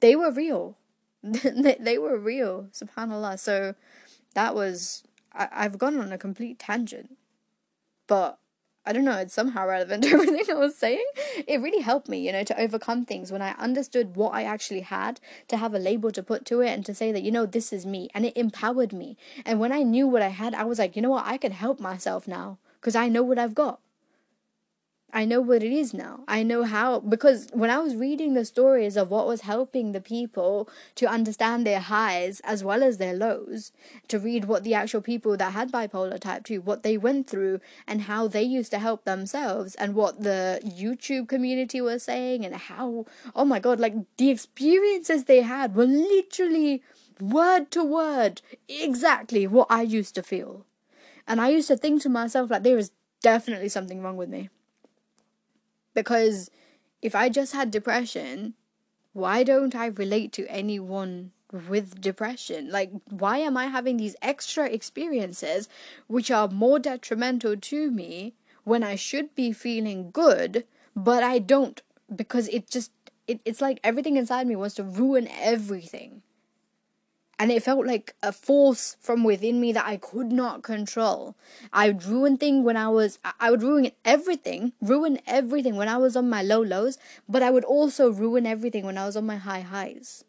they 0.00 0.16
were 0.16 0.30
real. 0.30 0.78
they 1.22 1.98
were 1.98 2.18
real, 2.18 2.68
subhanAllah. 2.72 3.38
So 3.38 3.74
that 4.34 4.54
was, 4.54 5.04
I, 5.32 5.48
I've 5.52 5.78
gone 5.78 5.98
on 6.00 6.10
a 6.10 6.18
complete 6.18 6.58
tangent. 6.58 7.18
But 8.06 8.38
I 8.86 8.92
don't 8.92 9.04
know, 9.04 9.16
it's 9.18 9.34
somehow 9.34 9.66
relevant 9.66 10.02
to 10.04 10.10
everything 10.10 10.44
I 10.48 10.54
was 10.54 10.76
saying. 10.76 11.04
It 11.46 11.60
really 11.60 11.82
helped 11.82 12.08
me, 12.08 12.24
you 12.24 12.32
know, 12.32 12.44
to 12.44 12.60
overcome 12.60 13.04
things 13.04 13.32
when 13.32 13.42
I 13.42 13.50
understood 13.58 14.16
what 14.16 14.32
I 14.32 14.44
actually 14.44 14.80
had, 14.80 15.20
to 15.48 15.56
have 15.56 15.74
a 15.74 15.78
label 15.78 16.12
to 16.12 16.22
put 16.22 16.44
to 16.46 16.60
it 16.60 16.68
and 16.68 16.86
to 16.86 16.94
say 16.94 17.10
that, 17.12 17.22
you 17.22 17.32
know, 17.32 17.46
this 17.46 17.72
is 17.72 17.84
me. 17.84 18.08
And 18.14 18.24
it 18.24 18.36
empowered 18.36 18.92
me. 18.92 19.16
And 19.44 19.58
when 19.58 19.72
I 19.72 19.82
knew 19.82 20.06
what 20.06 20.22
I 20.22 20.28
had, 20.28 20.54
I 20.54 20.64
was 20.64 20.78
like, 20.78 20.94
you 20.94 21.02
know 21.02 21.10
what, 21.10 21.26
I 21.26 21.36
can 21.36 21.52
help 21.52 21.80
myself 21.80 22.28
now 22.28 22.58
because 22.80 22.94
I 22.94 23.08
know 23.08 23.22
what 23.22 23.38
I've 23.38 23.54
got. 23.54 23.80
I 25.16 25.24
know 25.24 25.40
what 25.40 25.62
it 25.62 25.72
is 25.72 25.94
now. 25.94 26.24
I 26.28 26.42
know 26.42 26.64
how 26.64 27.00
because 27.00 27.48
when 27.54 27.70
I 27.70 27.78
was 27.78 27.96
reading 27.96 28.34
the 28.34 28.44
stories 28.44 28.98
of 28.98 29.10
what 29.10 29.26
was 29.26 29.40
helping 29.40 29.92
the 29.92 30.00
people 30.02 30.68
to 30.96 31.06
understand 31.06 31.66
their 31.66 31.80
highs 31.80 32.40
as 32.40 32.62
well 32.62 32.82
as 32.82 32.98
their 32.98 33.14
lows, 33.14 33.72
to 34.08 34.18
read 34.18 34.44
what 34.44 34.62
the 34.62 34.74
actual 34.74 35.00
people 35.00 35.34
that 35.38 35.54
had 35.54 35.72
bipolar 35.72 36.20
type 36.20 36.44
2 36.44 36.60
what 36.60 36.82
they 36.82 36.98
went 36.98 37.30
through 37.30 37.60
and 37.86 38.02
how 38.02 38.28
they 38.28 38.42
used 38.42 38.70
to 38.72 38.78
help 38.78 39.06
themselves 39.06 39.74
and 39.76 39.94
what 39.94 40.22
the 40.22 40.60
YouTube 40.62 41.28
community 41.28 41.80
was 41.80 42.02
saying 42.02 42.44
and 42.44 42.54
how 42.54 43.06
oh 43.34 43.46
my 43.46 43.58
god 43.58 43.80
like 43.80 43.94
the 44.18 44.28
experiences 44.28 45.24
they 45.24 45.40
had 45.40 45.74
were 45.74 45.86
literally 45.86 46.82
word 47.22 47.70
to 47.70 47.82
word 47.82 48.42
exactly 48.68 49.46
what 49.46 49.68
I 49.70 49.80
used 49.80 50.14
to 50.16 50.22
feel. 50.22 50.66
And 51.26 51.40
I 51.40 51.48
used 51.48 51.68
to 51.68 51.76
think 51.78 52.02
to 52.02 52.10
myself 52.10 52.50
like 52.50 52.64
there 52.64 52.76
is 52.76 52.90
definitely 53.22 53.70
something 53.70 54.02
wrong 54.02 54.18
with 54.18 54.28
me 54.28 54.50
because 55.96 56.50
if 57.00 57.14
I 57.14 57.30
just 57.30 57.54
had 57.54 57.70
depression, 57.72 58.54
why 59.14 59.42
don't 59.42 59.74
I 59.74 59.86
relate 59.86 60.30
to 60.34 60.46
anyone 60.46 61.32
with 61.50 62.02
depression? 62.02 62.70
Like, 62.70 62.90
why 63.08 63.38
am 63.38 63.56
I 63.56 63.66
having 63.66 63.96
these 63.96 64.14
extra 64.20 64.66
experiences 64.66 65.70
which 66.06 66.30
are 66.30 66.48
more 66.48 66.78
detrimental 66.78 67.56
to 67.56 67.90
me 67.90 68.34
when 68.62 68.82
I 68.82 68.94
should 68.94 69.34
be 69.34 69.52
feeling 69.52 70.10
good, 70.10 70.66
but 70.94 71.22
I 71.22 71.38
don't 71.38 71.80
because 72.14 72.48
it 72.48 72.68
just 72.68 72.92
it, 73.26 73.40
it's 73.44 73.60
like 73.60 73.80
everything 73.82 74.16
inside 74.16 74.46
me 74.46 74.54
wants 74.54 74.74
to 74.76 74.84
ruin 74.84 75.28
everything 75.40 76.22
and 77.38 77.52
it 77.52 77.62
felt 77.62 77.86
like 77.86 78.14
a 78.22 78.32
force 78.32 78.96
from 79.00 79.22
within 79.22 79.60
me 79.60 79.72
that 79.72 79.86
I 79.86 79.96
could 79.98 80.32
not 80.32 80.62
control. 80.62 81.36
I 81.72 81.88
would 81.88 82.04
ruin 82.04 82.38
things 82.38 82.64
when 82.64 82.76
I 82.76 82.88
was, 82.88 83.18
I 83.38 83.50
would 83.50 83.62
ruin 83.62 83.92
everything, 84.04 84.72
ruin 84.80 85.20
everything 85.26 85.76
when 85.76 85.88
I 85.88 85.98
was 85.98 86.16
on 86.16 86.30
my 86.30 86.42
low 86.42 86.62
lows, 86.62 86.96
but 87.28 87.42
I 87.42 87.50
would 87.50 87.64
also 87.64 88.10
ruin 88.10 88.46
everything 88.46 88.86
when 88.86 88.96
I 88.96 89.04
was 89.04 89.16
on 89.16 89.26
my 89.26 89.36
high 89.36 89.60
highs. 89.60 90.24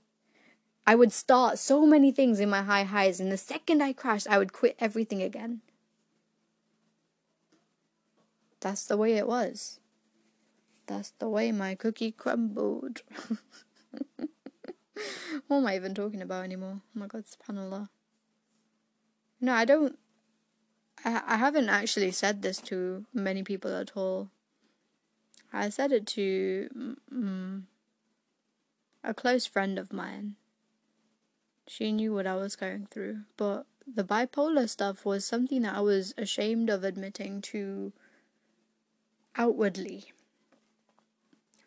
I 0.86 0.96
would 0.96 1.14
start 1.14 1.60
so 1.60 1.86
many 1.86 2.12
things 2.12 2.40
in 2.40 2.50
my 2.50 2.62
high 2.62 2.84
highs, 2.84 3.20
and 3.20 3.32
the 3.32 3.38
second 3.38 3.82
I 3.82 3.94
crashed, 3.94 4.28
I 4.30 4.38
would 4.38 4.54
quit 4.54 4.76
everything 4.80 5.22
again. 5.22 5.62
That's 8.60 8.86
the 8.86 8.98
way 8.98 9.14
it 9.14 9.28
was. 9.28 9.80
That's 10.88 11.12
the 11.12 11.30
way 11.30 11.52
my 11.52 11.76
cookie 11.76 12.12
crumbled. 12.12 13.02
what 15.48 15.58
am 15.58 15.68
I 15.68 15.76
even 15.76 15.94
talking 15.94 16.22
about 16.22 16.44
anymore? 16.44 16.82
Oh 16.84 17.00
my 17.00 17.08
god, 17.08 17.26
subhanAllah. 17.26 17.90
No, 19.40 19.54
I 19.54 19.66
don't. 19.66 19.98
I, 21.06 21.22
I 21.26 21.38
haven't 21.38 21.70
actually 21.70 22.12
said 22.12 22.42
this 22.42 22.60
to 22.62 23.06
many 23.14 23.44
people 23.44 23.76
at 23.76 23.92
all. 23.96 24.30
I 25.54 25.70
said 25.70 25.92
it 25.92 26.06
to 26.08 26.96
mm, 27.14 27.64
a 29.04 29.14
close 29.14 29.46
friend 29.46 29.80
of 29.80 29.94
mine. 29.94 30.36
She 31.68 31.92
knew 31.92 32.14
what 32.14 32.28
I 32.28 32.36
was 32.36 32.56
going 32.56 32.88
through, 32.90 33.22
but 33.36 33.66
the 33.86 34.04
bipolar 34.04 34.68
stuff 34.70 35.06
was 35.06 35.26
something 35.26 35.62
that 35.62 35.76
I 35.76 35.82
was 35.82 36.14
ashamed 36.18 36.70
of 36.70 36.84
admitting 36.84 37.42
to 37.44 37.94
outwardly 39.36 40.12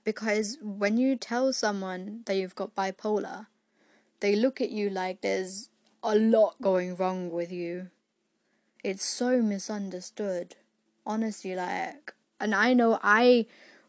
Because 0.05 0.59
when 0.63 0.97
you 0.97 1.17
tell 1.17 1.53
someone 1.53 2.23
that 2.27 2.37
you've 2.37 2.55
got 2.55 2.75
bipolar, 2.75 3.47
they 4.21 4.35
look 4.35 4.61
at 4.61 4.71
you 4.71 4.91
like 4.91 5.21
there's 5.21 5.69
a 6.03 6.17
lot 6.17 6.57
going 6.61 6.97
wrong 6.97 7.31
with 7.31 7.53
you. 7.53 7.91
It's 8.83 9.05
so 9.05 9.43
misunderstood. 9.43 10.57
Honestly, 11.07 11.55
like, 11.55 12.15
and 12.39 12.55
I 12.55 12.73
know 12.73 12.99
I 13.03 13.47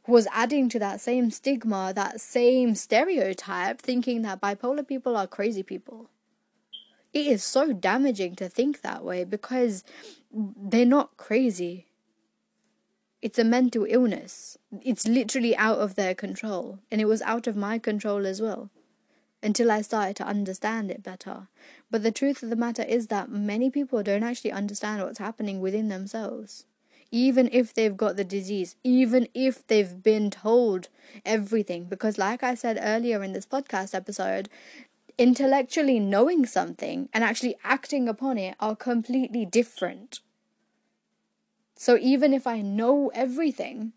was 0.07 0.27
adding 0.31 0.67
to 0.69 0.79
that 0.79 0.99
same 0.99 1.31
stigma, 1.31 1.93
that 1.95 2.19
same 2.19 2.75
stereotype, 2.75 3.81
thinking 3.81 4.21
that 4.23 4.41
bipolar 4.41 4.87
people 4.87 5.15
are 5.15 5.27
crazy 5.27 5.63
people. 5.63 6.09
It 7.13 7.27
is 7.27 7.43
so 7.43 7.73
damaging 7.73 8.35
to 8.37 8.49
think 8.49 8.81
that 8.81 9.03
way 9.03 9.23
because 9.23 9.83
they're 10.33 10.85
not 10.85 11.17
crazy. 11.17 11.87
It's 13.21 13.37
a 13.37 13.43
mental 13.43 13.85
illness. 13.87 14.57
It's 14.81 15.07
literally 15.07 15.55
out 15.55 15.77
of 15.77 15.95
their 15.95 16.15
control. 16.15 16.79
And 16.91 16.99
it 16.99 17.05
was 17.05 17.21
out 17.21 17.47
of 17.47 17.55
my 17.55 17.77
control 17.77 18.25
as 18.25 18.41
well 18.41 18.69
until 19.43 19.71
I 19.71 19.81
started 19.81 20.15
to 20.17 20.25
understand 20.25 20.91
it 20.91 21.03
better. 21.03 21.47
But 21.89 22.03
the 22.03 22.11
truth 22.11 22.43
of 22.43 22.49
the 22.49 22.55
matter 22.55 22.83
is 22.83 23.07
that 23.07 23.29
many 23.29 23.69
people 23.69 24.03
don't 24.03 24.23
actually 24.23 24.51
understand 24.51 25.01
what's 25.01 25.19
happening 25.19 25.59
within 25.59 25.89
themselves. 25.89 26.65
Even 27.11 27.49
if 27.51 27.73
they've 27.73 27.97
got 27.97 28.15
the 28.15 28.23
disease, 28.23 28.75
even 28.83 29.27
if 29.33 29.65
they've 29.67 30.01
been 30.01 30.31
told 30.31 30.87
everything. 31.25 31.85
Because, 31.85 32.17
like 32.17 32.41
I 32.41 32.55
said 32.55 32.79
earlier 32.81 33.21
in 33.21 33.33
this 33.33 33.45
podcast 33.45 33.93
episode, 33.93 34.47
intellectually 35.17 35.99
knowing 35.99 36.45
something 36.45 37.09
and 37.13 37.23
actually 37.23 37.55
acting 37.63 38.07
upon 38.07 38.37
it 38.37 38.55
are 38.59 38.75
completely 38.75 39.45
different. 39.45 40.21
So, 41.81 41.97
even 41.99 42.31
if 42.31 42.45
I 42.45 42.61
know 42.61 43.09
everything, 43.15 43.93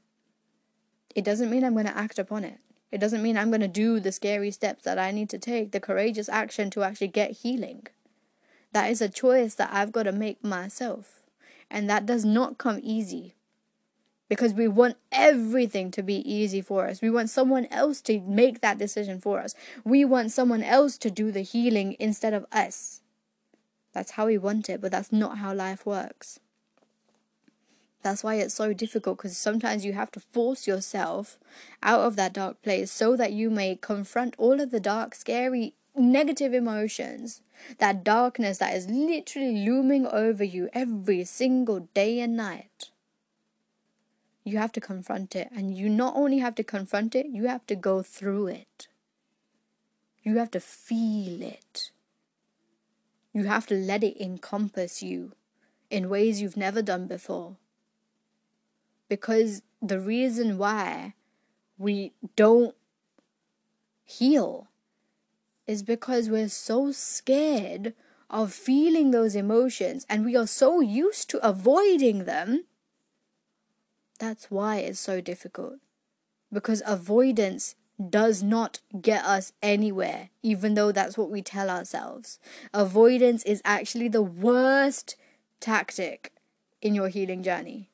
it 1.15 1.23
doesn't 1.23 1.51
mean 1.51 1.63
I'm 1.63 1.75
going 1.75 1.85
to 1.85 1.95
act 1.95 2.19
upon 2.19 2.43
it. 2.43 2.57
It 2.91 2.97
doesn't 2.97 3.23
mean 3.23 3.37
I'm 3.37 3.51
going 3.51 3.61
to 3.61 3.69
do 3.69 4.01
the 4.01 4.11
scary 4.11 4.51
steps 4.53 4.85
that 4.85 4.99
I 4.99 5.11
need 5.11 5.29
to 5.29 5.39
take, 5.39 5.73
the 5.73 5.81
courageous 5.81 6.31
action 6.31 6.71
to 6.71 6.83
actually 6.83 7.09
get 7.09 7.43
healing. 7.43 7.87
That 8.73 8.91
is 8.91 9.03
a 9.03 9.11
choice 9.11 9.55
that 9.57 9.69
I've 9.71 9.93
got 9.93 10.05
to 10.05 10.13
make 10.13 10.43
myself. 10.43 11.21
And 11.71 11.91
that 11.91 12.07
does 12.07 12.25
not 12.25 12.57
come 12.57 12.81
easy. 12.83 13.35
Because 14.31 14.55
we 14.55 14.67
want 14.67 14.97
everything 15.13 15.91
to 15.91 16.03
be 16.03 16.17
easy 16.27 16.63
for 16.63 16.89
us. 16.89 17.03
We 17.03 17.11
want 17.11 17.29
someone 17.29 17.67
else 17.67 18.01
to 18.09 18.19
make 18.21 18.63
that 18.63 18.79
decision 18.79 19.21
for 19.21 19.41
us. 19.41 19.55
We 19.85 20.07
want 20.07 20.33
someone 20.33 20.63
else 20.63 20.97
to 20.97 21.11
do 21.11 21.31
the 21.31 21.43
healing 21.43 21.97
instead 21.99 22.33
of 22.33 22.47
us. 22.51 23.03
That's 23.93 24.13
how 24.13 24.25
we 24.25 24.39
want 24.39 24.71
it, 24.71 24.81
but 24.81 24.91
that's 24.91 25.13
not 25.13 25.37
how 25.37 25.53
life 25.53 25.85
works. 25.85 26.41
That's 28.05 28.23
why 28.23 28.35
it's 28.35 28.53
so 28.53 28.75
difficult 28.75 29.17
because 29.17 29.39
sometimes 29.39 29.83
you 29.83 29.95
have 29.95 30.11
to 30.11 30.21
force 30.21 30.67
yourself 30.67 31.39
out 31.83 32.01
of 32.01 32.17
that 32.17 32.35
dark 32.35 32.61
place 32.61 32.93
so 32.93 33.17
that 33.17 33.33
you 33.33 33.49
may 33.49 33.77
confront 33.77 34.35
all 34.37 34.61
of 34.61 34.71
the 34.71 34.79
dark, 34.79 35.15
scary, 35.15 35.73
negative 35.97 36.53
emotions, 36.53 37.41
that 37.79 38.05
darkness 38.05 38.59
that 38.59 38.77
is 38.77 38.91
literally 38.91 39.65
looming 39.65 40.07
over 40.07 40.45
you 40.45 40.69
every 40.75 41.25
single 41.25 41.89
day 41.95 42.21
and 42.21 42.37
night. 42.37 42.91
You 44.45 44.59
have 44.59 44.73
to 44.73 44.83
confront 44.83 45.35
it, 45.35 45.49
and 45.51 45.75
you 45.75 45.89
not 45.89 46.15
only 46.15 46.41
have 46.41 46.57
to 46.57 46.63
confront 46.63 47.15
it, 47.15 47.29
you 47.31 47.47
have 47.47 47.67
to 47.69 47.75
go 47.75 48.03
through 48.03 48.49
it. 48.49 48.89
You 50.23 50.37
have 50.37 50.51
to 50.51 50.61
feel 50.61 51.41
it. 51.41 51.91
You 53.33 53.45
have 53.45 53.67
to 53.69 53.75
let 53.75 54.05
it 54.05 54.23
encompass 54.23 55.03
you 55.03 55.33
in 55.89 56.11
ways 56.11 56.43
you've 56.43 56.59
never 56.59 56.83
done 56.83 57.07
before 57.07 57.57
because 59.09 59.63
the 59.83 60.01
reason 60.01 60.59
why 60.59 61.15
we 61.79 62.13
don't 62.37 62.75
heal 64.05 64.69
is 65.67 65.83
because 65.83 66.29
we're 66.29 66.49
so 66.49 66.93
scared 66.93 67.95
of 68.31 68.53
feeling 68.53 69.11
those 69.11 69.35
emotions 69.35 70.07
and 70.09 70.25
we 70.25 70.37
are 70.37 70.47
so 70.47 70.81
used 70.81 71.31
to 71.31 71.47
avoiding 71.47 72.25
them. 72.25 72.65
That's 74.19 74.51
why 74.51 74.79
it's 74.79 75.01
so 75.01 75.21
difficult. 75.21 75.77
Because 76.53 76.83
avoidance 76.87 77.75
does 78.11 78.43
not 78.43 78.81
get 79.01 79.25
us 79.25 79.53
anywhere, 79.63 80.31
even 80.43 80.75
though 80.75 80.93
that's 80.93 81.17
what 81.17 81.31
we 81.31 81.43
tell 81.43 81.71
ourselves. 81.71 82.39
Avoidance 82.73 83.43
is 83.45 83.63
actually 83.65 84.09
the 84.09 84.23
worst 84.23 85.17
tactic 85.61 86.33
in 86.83 86.95
your 86.95 87.09
healing 87.09 87.43
journey. 87.43 87.89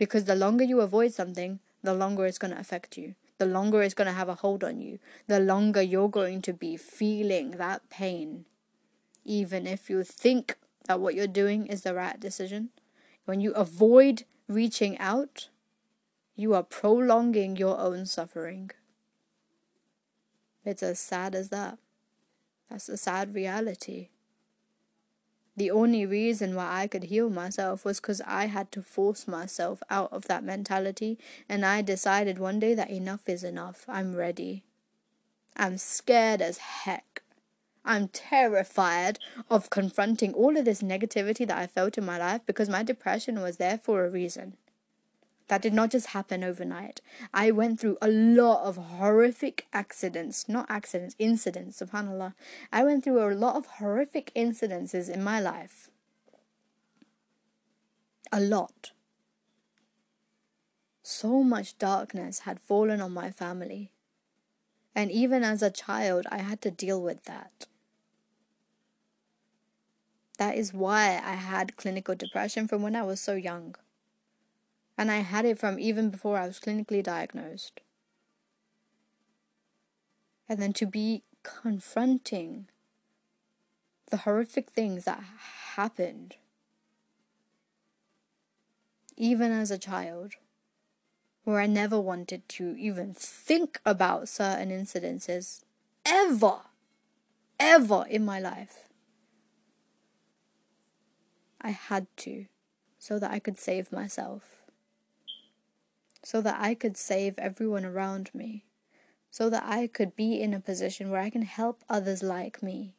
Because 0.00 0.24
the 0.24 0.34
longer 0.34 0.64
you 0.64 0.80
avoid 0.80 1.12
something, 1.12 1.60
the 1.82 1.92
longer 1.92 2.24
it's 2.24 2.38
going 2.38 2.54
to 2.54 2.58
affect 2.58 2.96
you. 2.96 3.16
The 3.36 3.44
longer 3.44 3.82
it's 3.82 3.92
going 3.92 4.06
to 4.06 4.14
have 4.14 4.30
a 4.30 4.34
hold 4.34 4.64
on 4.64 4.80
you. 4.80 4.98
The 5.26 5.40
longer 5.40 5.82
you're 5.82 6.08
going 6.08 6.40
to 6.40 6.54
be 6.54 6.78
feeling 6.78 7.50
that 7.52 7.90
pain. 7.90 8.46
Even 9.26 9.66
if 9.66 9.90
you 9.90 10.02
think 10.02 10.56
that 10.86 11.00
what 11.00 11.14
you're 11.14 11.26
doing 11.26 11.66
is 11.66 11.82
the 11.82 11.92
right 11.92 12.18
decision. 12.18 12.70
When 13.26 13.42
you 13.42 13.52
avoid 13.52 14.24
reaching 14.48 14.96
out, 14.96 15.50
you 16.34 16.54
are 16.54 16.62
prolonging 16.62 17.56
your 17.56 17.78
own 17.78 18.06
suffering. 18.06 18.70
It's 20.64 20.82
as 20.82 20.98
sad 20.98 21.34
as 21.34 21.50
that. 21.50 21.76
That's 22.70 22.88
a 22.88 22.96
sad 22.96 23.34
reality. 23.34 24.08
The 25.56 25.70
only 25.70 26.06
reason 26.06 26.54
why 26.54 26.82
I 26.82 26.86
could 26.86 27.04
heal 27.04 27.28
myself 27.28 27.84
was 27.84 28.00
because 28.00 28.20
I 28.22 28.46
had 28.46 28.70
to 28.72 28.82
force 28.82 29.26
myself 29.26 29.82
out 29.90 30.12
of 30.12 30.26
that 30.28 30.44
mentality, 30.44 31.18
and 31.48 31.66
I 31.66 31.82
decided 31.82 32.38
one 32.38 32.60
day 32.60 32.74
that 32.74 32.90
enough 32.90 33.28
is 33.28 33.44
enough. 33.44 33.84
I'm 33.88 34.14
ready. 34.14 34.62
I'm 35.56 35.76
scared 35.76 36.40
as 36.40 36.58
heck. 36.58 37.22
I'm 37.84 38.08
terrified 38.08 39.18
of 39.50 39.70
confronting 39.70 40.34
all 40.34 40.56
of 40.56 40.64
this 40.64 40.82
negativity 40.82 41.46
that 41.46 41.58
I 41.58 41.66
felt 41.66 41.98
in 41.98 42.04
my 42.04 42.18
life 42.18 42.42
because 42.46 42.68
my 42.68 42.82
depression 42.82 43.40
was 43.40 43.56
there 43.56 43.78
for 43.78 44.04
a 44.04 44.10
reason. 44.10 44.56
That 45.50 45.62
did 45.62 45.74
not 45.74 45.90
just 45.90 46.06
happen 46.14 46.44
overnight. 46.44 47.00
I 47.34 47.50
went 47.50 47.80
through 47.80 47.98
a 48.00 48.06
lot 48.06 48.62
of 48.62 48.76
horrific 48.76 49.66
accidents, 49.72 50.48
not 50.48 50.66
accidents, 50.68 51.16
incidents, 51.18 51.82
subhanAllah. 51.82 52.34
I 52.72 52.84
went 52.84 53.02
through 53.02 53.20
a 53.20 53.34
lot 53.34 53.56
of 53.56 53.66
horrific 53.66 54.30
incidences 54.36 55.10
in 55.10 55.24
my 55.24 55.40
life. 55.40 55.90
A 58.30 58.38
lot. 58.38 58.92
So 61.02 61.42
much 61.42 61.78
darkness 61.78 62.40
had 62.40 62.60
fallen 62.60 63.00
on 63.00 63.10
my 63.10 63.32
family. 63.32 63.90
And 64.94 65.10
even 65.10 65.42
as 65.42 65.62
a 65.62 65.70
child, 65.70 66.28
I 66.30 66.42
had 66.42 66.60
to 66.60 66.70
deal 66.70 67.02
with 67.02 67.24
that. 67.24 67.66
That 70.38 70.56
is 70.56 70.72
why 70.72 71.20
I 71.24 71.34
had 71.34 71.76
clinical 71.76 72.14
depression 72.14 72.68
from 72.68 72.82
when 72.82 72.94
I 72.94 73.02
was 73.02 73.20
so 73.20 73.34
young 73.34 73.74
and 75.00 75.10
I 75.10 75.20
had 75.20 75.46
it 75.46 75.58
from 75.58 75.80
even 75.80 76.10
before 76.10 76.36
I 76.36 76.46
was 76.46 76.60
clinically 76.60 77.02
diagnosed. 77.02 77.80
And 80.46 80.60
then 80.60 80.74
to 80.74 80.84
be 80.84 81.22
confronting 81.42 82.66
the 84.10 84.18
horrific 84.18 84.68
things 84.68 85.06
that 85.06 85.24
happened, 85.74 86.36
even 89.16 89.50
as 89.52 89.70
a 89.70 89.78
child, 89.78 90.34
where 91.44 91.60
I 91.60 91.66
never 91.66 91.98
wanted 91.98 92.46
to 92.50 92.76
even 92.76 93.14
think 93.14 93.80
about 93.86 94.28
certain 94.28 94.68
incidences 94.68 95.62
ever, 96.04 96.58
ever 97.58 98.04
in 98.10 98.22
my 98.22 98.38
life. 98.38 98.90
I 101.58 101.70
had 101.70 102.06
to 102.18 102.48
so 102.98 103.18
that 103.18 103.30
I 103.30 103.38
could 103.38 103.58
save 103.58 103.92
myself 103.92 104.59
so 106.22 106.40
that 106.40 106.60
I 106.60 106.74
could 106.74 106.96
save 106.96 107.38
everyone 107.38 107.84
around 107.84 108.30
me, 108.34 108.64
so 109.30 109.48
that 109.50 109.64
I 109.66 109.86
could 109.86 110.16
be 110.16 110.40
in 110.40 110.54
a 110.54 110.60
position 110.60 111.10
where 111.10 111.20
I 111.20 111.30
can 111.30 111.42
help 111.42 111.82
others 111.88 112.22
like 112.22 112.62
me. 112.62 112.94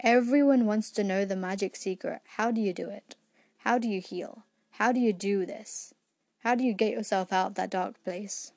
Everyone 0.00 0.64
wants 0.66 0.90
to 0.92 1.04
know 1.04 1.24
the 1.24 1.36
magic 1.36 1.76
secret. 1.76 2.22
How 2.36 2.50
do 2.50 2.60
you 2.60 2.72
do 2.72 2.88
it? 2.88 3.16
How 3.58 3.78
do 3.78 3.88
you 3.88 4.00
heal? 4.00 4.44
How 4.72 4.92
do 4.92 5.00
you 5.00 5.12
do 5.12 5.44
this? 5.44 5.92
How 6.38 6.54
do 6.54 6.64
you 6.64 6.72
get 6.72 6.92
yourself 6.92 7.32
out 7.32 7.48
of 7.48 7.54
that 7.56 7.70
dark 7.70 8.02
place? 8.02 8.52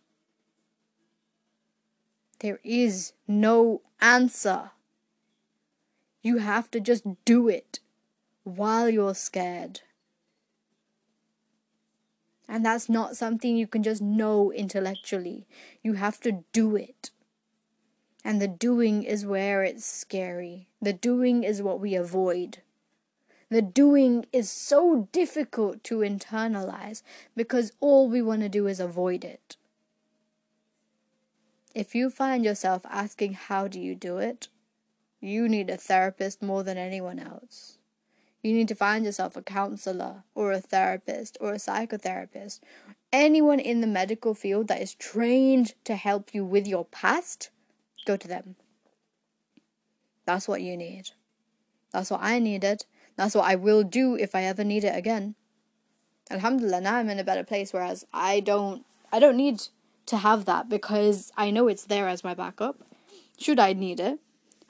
There 2.40 2.60
is 2.64 3.14
no 3.28 3.82
answer. 4.00 4.72
You 6.22 6.38
have 6.38 6.72
to 6.72 6.80
just 6.80 7.04
do 7.26 7.50
it 7.50 7.80
while 8.44 8.90
you're 8.90 9.16
scared. 9.16 9.82
And 12.48 12.66
that's 12.66 12.89
not 12.89 13.18
something 13.18 13.56
you 13.58 13.68
can 13.68 13.84
just 13.84 14.02
know 14.02 14.52
intellectually. 14.52 15.48
You 15.82 15.94
have 15.94 16.20
to 16.22 16.44
do 16.52 16.76
it. 16.76 17.10
And 18.24 18.41
the 18.41 18.48
doing 18.48 19.04
is 19.04 19.26
where 19.26 19.64
it's 19.64 19.86
scary. 19.86 20.68
The 20.82 20.94
doing 20.94 21.44
is 21.44 21.62
what 21.62 21.80
we 21.80 21.96
avoid. 21.96 22.60
The 23.50 23.62
doing 23.62 24.26
is 24.34 24.50
so 24.50 25.08
difficult 25.12 25.84
to 25.86 26.00
internalize 26.00 27.04
because 27.36 27.72
all 27.80 28.10
we 28.10 28.22
want 28.22 28.41
to 28.41 28.50
do 28.50 28.68
is 28.68 28.80
avoid 28.80 29.24
it. 29.24 29.58
if 31.76 31.96
you 31.96 32.10
find 32.10 32.46
yourself 32.46 32.86
asking, 32.89 33.34
How 33.34 33.68
do 33.68 33.80
you 33.80 33.96
do 33.96 34.18
it? 34.18 34.48
you 35.20 35.48
need 35.48 35.70
a 35.70 35.78
therapist 35.78 36.41
more 36.41 36.64
than 36.64 36.78
anyone 36.78 37.18
else. 37.18 37.78
You 38.44 38.54
need 38.54 38.68
to 38.68 38.76
find 38.76 39.06
yourself 39.06 39.38
a 39.38 39.41
counselor 39.41 40.24
or 40.36 40.52
a 40.52 40.60
therapist 40.60 41.38
or 41.39 41.54
a 41.54 41.58
psychotherapist. 41.58 42.60
Anyone 43.12 43.60
in 43.60 43.80
the 43.80 43.88
medical 43.88 44.34
field 44.34 44.68
that 44.68 44.82
is 44.82 44.94
trained 44.94 45.74
to 45.86 45.96
help 45.96 46.34
you 46.34 46.44
with 46.44 46.68
your 46.68 46.84
past, 46.84 47.50
go 48.06 48.18
to 48.18 48.28
them. 48.28 48.56
That's 50.26 50.48
what 50.48 50.62
you 50.62 50.76
need. 50.76 51.12
That's 51.94 52.12
what 52.12 52.22
I 52.22 52.39
needed. 52.39 52.86
That's 53.16 53.36
what 53.36 53.46
I 53.46 53.56
will 53.56 53.84
do 53.84 54.16
if 54.16 54.36
I 54.36 54.44
ever 54.44 54.64
need 54.64 54.84
it 54.84 54.96
again. 54.96 55.36
Alhamdulillah, 56.30 56.82
now 56.82 56.96
I'm 56.96 57.10
in 57.10 57.20
a 57.20 57.24
better 57.24 57.44
place 57.44 57.72
whereas 57.72 58.06
I 58.14 58.39
don't 58.39 58.86
I 59.12 59.20
don't 59.20 59.38
need 59.38 59.62
to 60.08 60.18
have 60.18 60.46
that 60.46 60.68
because 60.68 61.32
I 61.38 61.52
know 61.52 61.68
it's 61.68 61.86
there 61.86 62.08
as 62.08 62.24
my 62.24 62.34
backup. 62.34 62.82
Should 63.38 63.60
I 63.60 63.74
need 63.74 64.00
it? 64.00 64.20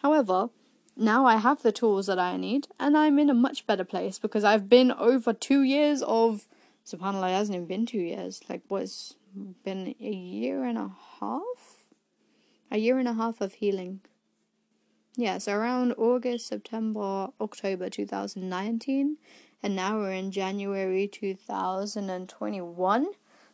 However, 0.02 0.50
now 0.96 1.26
I 1.26 1.38
have 1.38 1.62
the 1.62 1.72
tools 1.72 2.08
that 2.08 2.20
I 2.20 2.38
need 2.38 2.68
and 2.80 2.98
I'm 2.98 3.20
in 3.20 3.30
a 3.30 3.34
much 3.34 3.66
better 3.66 3.84
place 3.84 4.20
because 4.20 4.44
I've 4.44 4.70
been 4.70 4.92
over 4.92 5.34
two 5.34 5.64
years 5.64 6.02
of 6.04 6.48
subhanAllah 6.86 7.30
it 7.30 7.36
hasn't 7.36 7.56
even 7.56 7.68
been 7.68 7.86
two 7.86 8.00
years. 8.00 8.42
Like 8.50 8.62
what's 8.68 9.16
been 9.64 9.96
a 10.00 10.04
year 10.04 10.64
and 10.64 10.78
a 10.78 10.92
half? 11.20 11.86
A 12.72 12.78
year 12.78 13.00
and 13.00 13.08
a 13.08 13.14
half 13.14 13.42
of 13.42 13.56
healing. 13.56 14.02
Yeah, 15.16 15.38
so 15.38 15.54
around 15.54 15.94
August, 15.94 16.48
September, 16.48 17.28
October 17.40 17.88
2019, 17.88 19.18
and 19.62 19.76
now 19.76 20.00
we're 20.00 20.12
in 20.12 20.32
January 20.32 21.08
2021. 21.08 23.06
So 23.06 23.12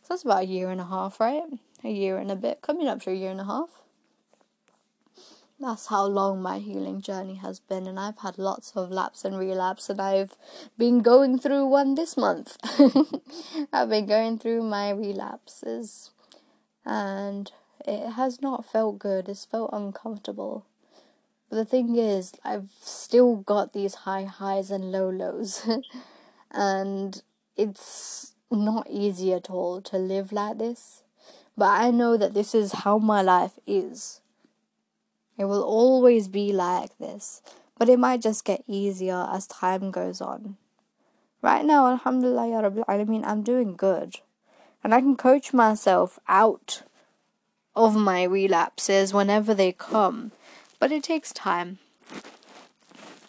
that's 0.08 0.22
about 0.22 0.44
a 0.44 0.46
year 0.46 0.70
and 0.70 0.80
a 0.80 0.86
half, 0.86 1.20
right? 1.20 1.42
A 1.84 1.90
year 1.90 2.16
and 2.16 2.30
a 2.30 2.36
bit, 2.36 2.62
coming 2.62 2.88
up 2.88 3.02
to 3.02 3.10
a 3.10 3.14
year 3.14 3.30
and 3.30 3.42
a 3.42 3.44
half. 3.44 3.79
That's 5.60 5.88
how 5.88 6.06
long 6.06 6.40
my 6.40 6.58
healing 6.58 7.02
journey 7.02 7.34
has 7.34 7.60
been, 7.60 7.86
and 7.86 8.00
I've 8.00 8.18
had 8.18 8.38
lots 8.38 8.72
of 8.74 8.90
lapse 8.90 9.24
and 9.24 9.38
relapse, 9.38 9.90
and 9.90 10.00
I've 10.00 10.34
been 10.78 11.00
going 11.00 11.38
through 11.38 11.66
one 11.66 11.94
this 11.94 12.16
month. 12.16 12.56
I've 13.72 13.90
been 13.90 14.06
going 14.06 14.38
through 14.38 14.62
my 14.62 14.90
relapses, 14.90 16.12
and 16.84 17.52
it 17.86 18.12
has 18.12 18.40
not 18.40 18.64
felt 18.64 18.98
good, 18.98 19.28
it's 19.28 19.44
felt 19.44 19.70
uncomfortable 19.72 20.64
but 21.50 21.56
the 21.56 21.64
thing 21.64 21.96
is, 21.96 22.32
I've 22.44 22.68
still 22.80 23.36
got 23.36 23.72
these 23.72 23.96
high 23.96 24.22
highs 24.22 24.70
and 24.70 24.92
low 24.92 25.10
lows. 25.10 25.68
and 26.52 27.20
it's 27.56 28.34
not 28.52 28.86
easy 28.88 29.32
at 29.32 29.50
all 29.50 29.82
to 29.82 29.98
live 29.98 30.30
like 30.30 30.58
this. 30.58 31.02
But 31.58 31.70
I 31.70 31.90
know 31.90 32.16
that 32.16 32.34
this 32.34 32.54
is 32.54 32.72
how 32.72 32.98
my 32.98 33.20
life 33.20 33.58
is. 33.66 34.20
It 35.40 35.46
will 35.46 35.64
always 35.64 36.28
be 36.28 36.52
like 36.52 36.92
this. 36.98 37.40
But 37.78 37.88
it 37.88 37.98
might 37.98 38.20
just 38.20 38.44
get 38.44 38.62
easier 38.68 39.26
as 39.32 39.46
time 39.46 39.90
goes 39.90 40.20
on. 40.20 40.58
Right 41.40 41.64
now, 41.64 41.86
Alhamdulillah, 41.88 42.50
Ya 42.50 42.60
Rabbil 42.60 42.84
Alameen, 42.84 43.24
I'm 43.24 43.42
doing 43.42 43.74
good. 43.74 44.20
And 44.84 44.94
I 44.94 45.00
can 45.00 45.16
coach 45.16 45.54
myself 45.54 46.18
out 46.28 46.82
of 47.74 47.96
my 47.96 48.22
relapses 48.24 49.14
whenever 49.14 49.54
they 49.54 49.72
come 49.72 50.32
but 50.80 50.90
it 50.90 51.04
takes 51.04 51.32
time. 51.32 51.78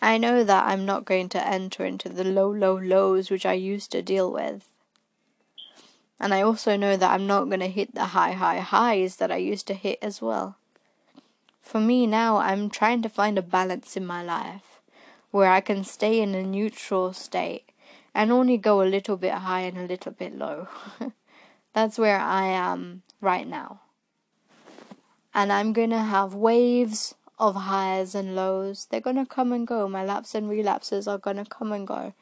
I 0.01 0.17
know 0.17 0.43
that 0.43 0.65
I'm 0.65 0.85
not 0.85 1.05
going 1.05 1.29
to 1.29 1.47
enter 1.47 1.85
into 1.85 2.09
the 2.09 2.23
low, 2.23 2.49
low 2.49 2.79
lows 2.79 3.29
which 3.29 3.45
I 3.45 3.53
used 3.53 3.91
to 3.91 4.01
deal 4.01 4.31
with. 4.31 4.67
And 6.19 6.33
I 6.33 6.41
also 6.41 6.75
know 6.77 6.97
that 6.97 7.11
I'm 7.11 7.27
not 7.27 7.45
going 7.45 7.59
to 7.59 7.67
hit 7.67 7.93
the 7.93 8.05
high, 8.05 8.31
high 8.31 8.59
highs 8.59 9.17
that 9.17 9.31
I 9.31 9.37
used 9.37 9.67
to 9.67 9.73
hit 9.73 9.99
as 10.01 10.21
well. 10.21 10.57
For 11.61 11.79
me 11.79 12.07
now, 12.07 12.37
I'm 12.37 12.69
trying 12.69 13.01
to 13.03 13.09
find 13.09 13.37
a 13.37 13.41
balance 13.41 13.95
in 13.95 14.05
my 14.05 14.23
life 14.23 14.81
where 15.31 15.49
I 15.49 15.61
can 15.61 15.83
stay 15.83 16.21
in 16.21 16.35
a 16.35 16.43
neutral 16.43 17.13
state 17.13 17.69
and 18.13 18.31
only 18.31 18.57
go 18.57 18.81
a 18.81 18.89
little 18.89 19.15
bit 19.15 19.33
high 19.33 19.61
and 19.61 19.77
a 19.77 19.85
little 19.85 20.11
bit 20.11 20.37
low. 20.37 20.67
That's 21.73 21.97
where 21.97 22.19
I 22.19 22.47
am 22.47 23.03
right 23.21 23.47
now. 23.47 23.81
And 25.33 25.53
I'm 25.53 25.71
going 25.71 25.91
to 25.91 25.99
have 25.99 26.33
waves 26.33 27.15
of 27.41 27.55
highs 27.55 28.13
and 28.13 28.35
lows. 28.35 28.85
They're 28.85 29.01
gonna 29.01 29.25
come 29.25 29.51
and 29.51 29.65
go. 29.65 29.89
My 29.89 30.05
lapses 30.05 30.35
and 30.35 30.47
relapses 30.47 31.07
are 31.07 31.17
gonna 31.17 31.43
come 31.43 31.71
and 31.71 31.87
go. 31.87 32.13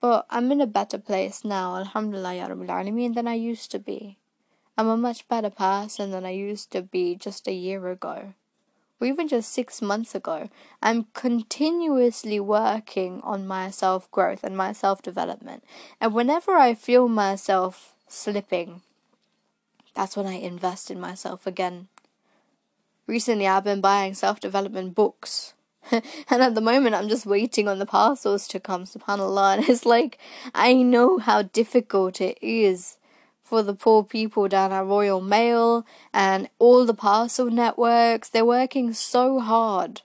But 0.00 0.26
I'm 0.28 0.52
in 0.52 0.60
a 0.60 0.66
better 0.66 0.98
place 0.98 1.44
now, 1.44 1.76
Alhamdulillah 1.76 2.34
Ya 2.34 2.48
Rabbil 2.48 2.68
Alameen, 2.68 3.14
than 3.14 3.26
I 3.26 3.34
used 3.34 3.70
to 3.70 3.78
be. 3.78 4.18
I'm 4.76 4.86
a 4.86 4.96
much 4.98 5.26
better 5.28 5.48
person 5.48 6.10
than 6.10 6.26
I 6.26 6.32
used 6.32 6.70
to 6.72 6.82
be 6.82 7.16
just 7.16 7.48
a 7.48 7.54
year 7.54 7.88
ago. 7.88 8.34
Or 9.00 9.06
even 9.06 9.28
just 9.28 9.52
six 9.52 9.82
months 9.82 10.14
ago. 10.14 10.48
I'm 10.82 11.06
continuously 11.12 12.40
working 12.40 13.20
on 13.22 13.46
my 13.46 13.70
self 13.70 14.10
growth 14.10 14.42
and 14.42 14.56
my 14.56 14.72
self 14.72 15.02
development. 15.02 15.64
And 16.00 16.14
whenever 16.14 16.52
I 16.52 16.74
feel 16.74 17.08
myself 17.08 17.94
slipping, 18.08 18.82
that's 19.94 20.16
when 20.16 20.26
I 20.26 20.34
invest 20.34 20.90
in 20.90 20.98
myself 20.98 21.46
again 21.46 21.88
recently 23.06 23.46
I've 23.46 23.64
been 23.64 23.80
buying 23.80 24.14
self 24.14 24.40
development 24.40 24.94
books. 24.94 25.54
and 25.90 26.02
at 26.42 26.54
the 26.54 26.60
moment 26.60 26.94
I'm 26.94 27.08
just 27.08 27.26
waiting 27.26 27.68
on 27.68 27.78
the 27.78 27.86
parcels 27.86 28.48
to 28.48 28.60
come, 28.60 28.84
subhanAllah. 28.84 29.54
And 29.58 29.68
it's 29.68 29.86
like, 29.86 30.18
I 30.54 30.74
know 30.74 31.18
how 31.18 31.42
difficult 31.42 32.20
it 32.20 32.38
is 32.42 32.98
for 33.46 33.62
the 33.62 33.74
poor 33.74 34.02
people 34.02 34.48
down 34.48 34.72
at 34.72 34.84
Royal 34.84 35.20
Mail 35.20 35.86
and 36.12 36.48
all 36.58 36.84
the 36.84 36.94
parcel 36.94 37.48
networks. 37.48 38.28
They're 38.28 38.44
working 38.44 38.92
so 38.92 39.38
hard 39.38 40.02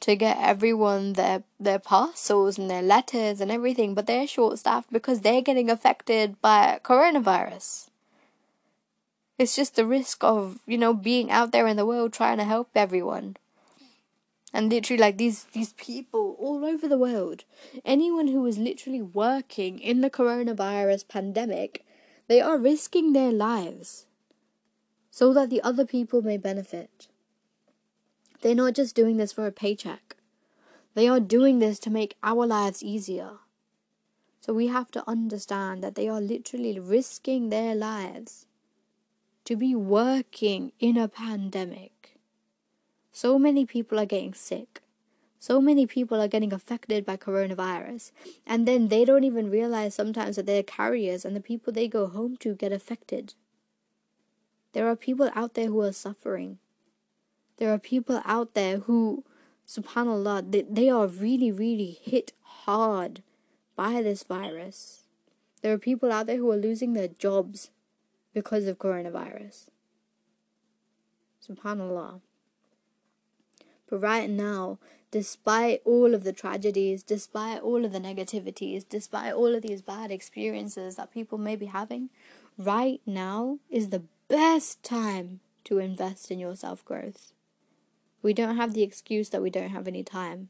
to 0.00 0.16
get 0.16 0.36
everyone 0.40 1.12
their 1.12 1.44
their 1.60 1.78
parcels 1.78 2.58
and 2.58 2.68
their 2.68 2.82
letters 2.82 3.40
and 3.40 3.52
everything, 3.52 3.94
but 3.94 4.06
they're 4.06 4.26
short 4.26 4.58
staffed 4.58 4.92
because 4.92 5.20
they're 5.20 5.40
getting 5.40 5.70
affected 5.70 6.40
by 6.42 6.80
coronavirus. 6.82 7.88
It's 9.38 9.54
just 9.54 9.76
the 9.76 9.86
risk 9.86 10.24
of, 10.24 10.58
you 10.66 10.76
know, 10.76 10.92
being 10.92 11.30
out 11.30 11.52
there 11.52 11.68
in 11.68 11.76
the 11.76 11.86
world 11.86 12.12
trying 12.12 12.38
to 12.38 12.44
help 12.44 12.70
everyone. 12.74 13.36
And 14.52 14.70
literally 14.70 15.00
like 15.00 15.18
these 15.18 15.44
these 15.52 15.72
people 15.74 16.36
all 16.40 16.64
over 16.64 16.88
the 16.88 16.98
world, 16.98 17.44
anyone 17.84 18.26
who 18.26 18.44
is 18.44 18.58
literally 18.58 19.02
working 19.02 19.78
in 19.78 20.00
the 20.00 20.10
coronavirus 20.10 21.06
pandemic, 21.06 21.84
they 22.32 22.40
are 22.40 22.56
risking 22.56 23.12
their 23.12 23.30
lives 23.30 24.06
so 25.10 25.34
that 25.34 25.50
the 25.50 25.60
other 25.60 25.84
people 25.84 26.22
may 26.22 26.38
benefit. 26.38 27.08
They're 28.40 28.54
not 28.54 28.72
just 28.72 28.96
doing 28.96 29.18
this 29.18 29.34
for 29.34 29.46
a 29.46 29.52
paycheck. 29.52 30.16
They 30.94 31.08
are 31.08 31.20
doing 31.20 31.58
this 31.58 31.78
to 31.80 31.90
make 31.90 32.16
our 32.22 32.46
lives 32.46 32.82
easier. 32.82 33.32
So 34.40 34.54
we 34.54 34.68
have 34.68 34.90
to 34.92 35.04
understand 35.06 35.84
that 35.84 35.94
they 35.94 36.08
are 36.08 36.22
literally 36.22 36.80
risking 36.80 37.50
their 37.50 37.74
lives 37.74 38.46
to 39.44 39.54
be 39.54 39.74
working 39.74 40.72
in 40.80 40.96
a 40.96 41.08
pandemic. 41.08 42.16
So 43.12 43.38
many 43.38 43.66
people 43.66 44.00
are 44.00 44.06
getting 44.06 44.32
sick. 44.32 44.81
So 45.42 45.60
many 45.60 45.86
people 45.88 46.22
are 46.22 46.28
getting 46.28 46.52
affected 46.52 47.04
by 47.04 47.16
coronavirus. 47.16 48.12
And 48.46 48.64
then 48.64 48.86
they 48.86 49.04
don't 49.04 49.24
even 49.24 49.50
realize 49.50 49.92
sometimes 49.92 50.36
that 50.36 50.46
they're 50.46 50.62
carriers 50.62 51.24
and 51.24 51.34
the 51.34 51.40
people 51.40 51.72
they 51.72 51.88
go 51.88 52.06
home 52.06 52.36
to 52.36 52.54
get 52.54 52.70
affected. 52.70 53.34
There 54.72 54.86
are 54.86 54.94
people 54.94 55.32
out 55.34 55.54
there 55.54 55.66
who 55.66 55.80
are 55.80 55.92
suffering. 55.92 56.58
There 57.56 57.74
are 57.74 57.78
people 57.80 58.22
out 58.24 58.54
there 58.54 58.78
who, 58.86 59.24
subhanAllah, 59.66 60.52
they, 60.52 60.62
they 60.62 60.88
are 60.88 61.08
really, 61.08 61.50
really 61.50 61.98
hit 62.00 62.34
hard 62.42 63.24
by 63.74 64.00
this 64.00 64.22
virus. 64.22 65.02
There 65.60 65.72
are 65.72 65.78
people 65.78 66.12
out 66.12 66.26
there 66.26 66.36
who 66.36 66.52
are 66.52 66.56
losing 66.56 66.92
their 66.92 67.08
jobs 67.08 67.70
because 68.32 68.68
of 68.68 68.78
coronavirus. 68.78 69.66
Subhanallah. 71.44 72.20
But 73.92 74.00
right 74.00 74.30
now, 74.30 74.78
despite 75.10 75.82
all 75.84 76.14
of 76.14 76.24
the 76.24 76.32
tragedies, 76.32 77.02
despite 77.02 77.60
all 77.60 77.84
of 77.84 77.92
the 77.92 78.00
negativities, 78.00 78.86
despite 78.88 79.34
all 79.34 79.54
of 79.54 79.60
these 79.60 79.82
bad 79.82 80.10
experiences 80.10 80.96
that 80.96 81.12
people 81.12 81.36
may 81.36 81.56
be 81.56 81.66
having, 81.66 82.08
right 82.56 83.02
now 83.04 83.58
is 83.68 83.90
the 83.90 84.04
best 84.28 84.82
time 84.82 85.40
to 85.64 85.78
invest 85.78 86.30
in 86.30 86.38
your 86.38 86.56
self 86.56 86.82
growth. 86.86 87.34
We 88.22 88.32
don't 88.32 88.56
have 88.56 88.72
the 88.72 88.82
excuse 88.82 89.28
that 89.28 89.42
we 89.42 89.50
don't 89.50 89.68
have 89.68 89.86
any 89.86 90.02
time. 90.02 90.48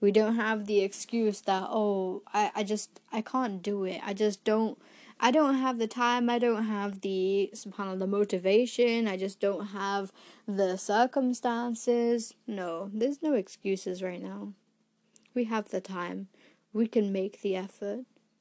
We 0.00 0.10
don't 0.10 0.34
have 0.34 0.66
the 0.66 0.80
excuse 0.80 1.42
that, 1.42 1.68
oh, 1.70 2.22
I, 2.32 2.50
I 2.56 2.64
just, 2.64 3.00
I 3.12 3.20
can't 3.20 3.62
do 3.62 3.84
it. 3.84 4.00
I 4.04 4.14
just 4.14 4.42
don't 4.42 4.76
I 5.20 5.30
don't 5.30 5.54
have 5.54 5.78
the 5.78 5.86
time, 5.86 6.28
I 6.28 6.38
don't 6.38 6.64
have 6.64 7.00
the 7.00 7.50
subhanAllah 7.54 7.98
the 8.00 8.06
motivation, 8.06 9.08
I 9.08 9.16
just 9.16 9.40
don't 9.40 9.68
have 9.68 10.12
the 10.46 10.76
circumstances. 10.76 12.34
No, 12.46 12.90
there's 12.92 13.22
no 13.22 13.34
excuses 13.34 14.02
right 14.02 14.22
now. 14.22 14.52
We 15.34 15.44
have 15.44 15.70
the 15.70 15.80
time. 15.80 16.28
We 16.72 16.86
can 16.86 17.12
make 17.12 17.40
the 17.40 17.56
effort 17.56 18.00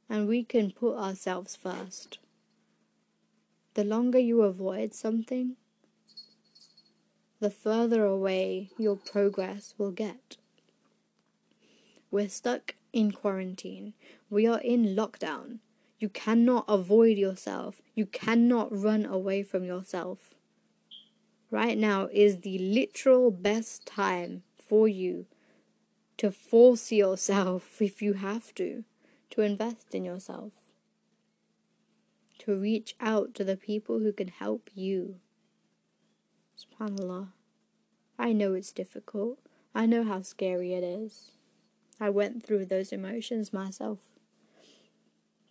and 0.09 0.28
we 0.28 0.43
can 0.43 0.71
put 0.71 0.97
ourselves 0.97 1.55
first. 1.55 2.19
The 3.76 3.84
longer 3.84 4.19
you 4.19 4.41
avoid 4.41 4.93
something, 4.93 5.55
the 7.39 7.49
further 7.49 8.05
away 8.05 8.69
your 8.78 8.95
progress 8.95 9.74
will 9.78 9.91
get. 9.91 10.38
We're 12.11 12.30
stuck 12.30 12.76
in 12.91 13.11
quarantine. 13.11 13.93
We 14.30 14.45
are 14.45 14.59
in 14.59 14.95
lockdown. 14.95 15.59
You 16.04 16.10
cannot 16.10 16.66
avoid 16.68 17.18
yourself. 17.18 17.82
You 17.95 18.06
cannot 18.06 18.78
run 18.78 19.06
away 19.06 19.41
from 19.41 19.64
yourself. 19.64 20.36
Right 21.49 21.78
now 21.78 22.10
is 22.12 22.41
the 22.41 22.58
literal 22.58 23.32
best 23.32 23.86
time 23.86 24.43
for 24.58 24.89
you 24.89 25.28
to 26.18 26.30
force 26.30 26.91
yourself, 26.91 27.82
if 27.82 28.01
you 28.01 28.16
have 28.16 28.54
to, 28.56 28.84
to 29.30 29.43
invest 29.43 29.95
in 29.95 30.04
yourself. 30.04 30.51
To 32.39 32.54
reach 32.54 32.95
out 32.99 33.34
to 33.36 33.45
the 33.45 33.56
people 33.56 33.99
who 33.99 34.12
can 34.12 34.28
help 34.28 34.72
you. 34.76 35.22
SubhanAllah. 36.60 37.30
I 38.20 38.34
know 38.34 38.56
it's 38.56 38.74
difficult. 38.74 39.39
I 39.74 39.86
know 39.86 40.04
how 40.04 40.22
scary 40.22 40.74
it 40.74 40.84
is. 40.84 41.32
I 41.97 42.10
went 42.10 42.43
through 42.45 42.66
those 42.66 42.91
emotions 42.91 43.54
myself. 43.54 44.12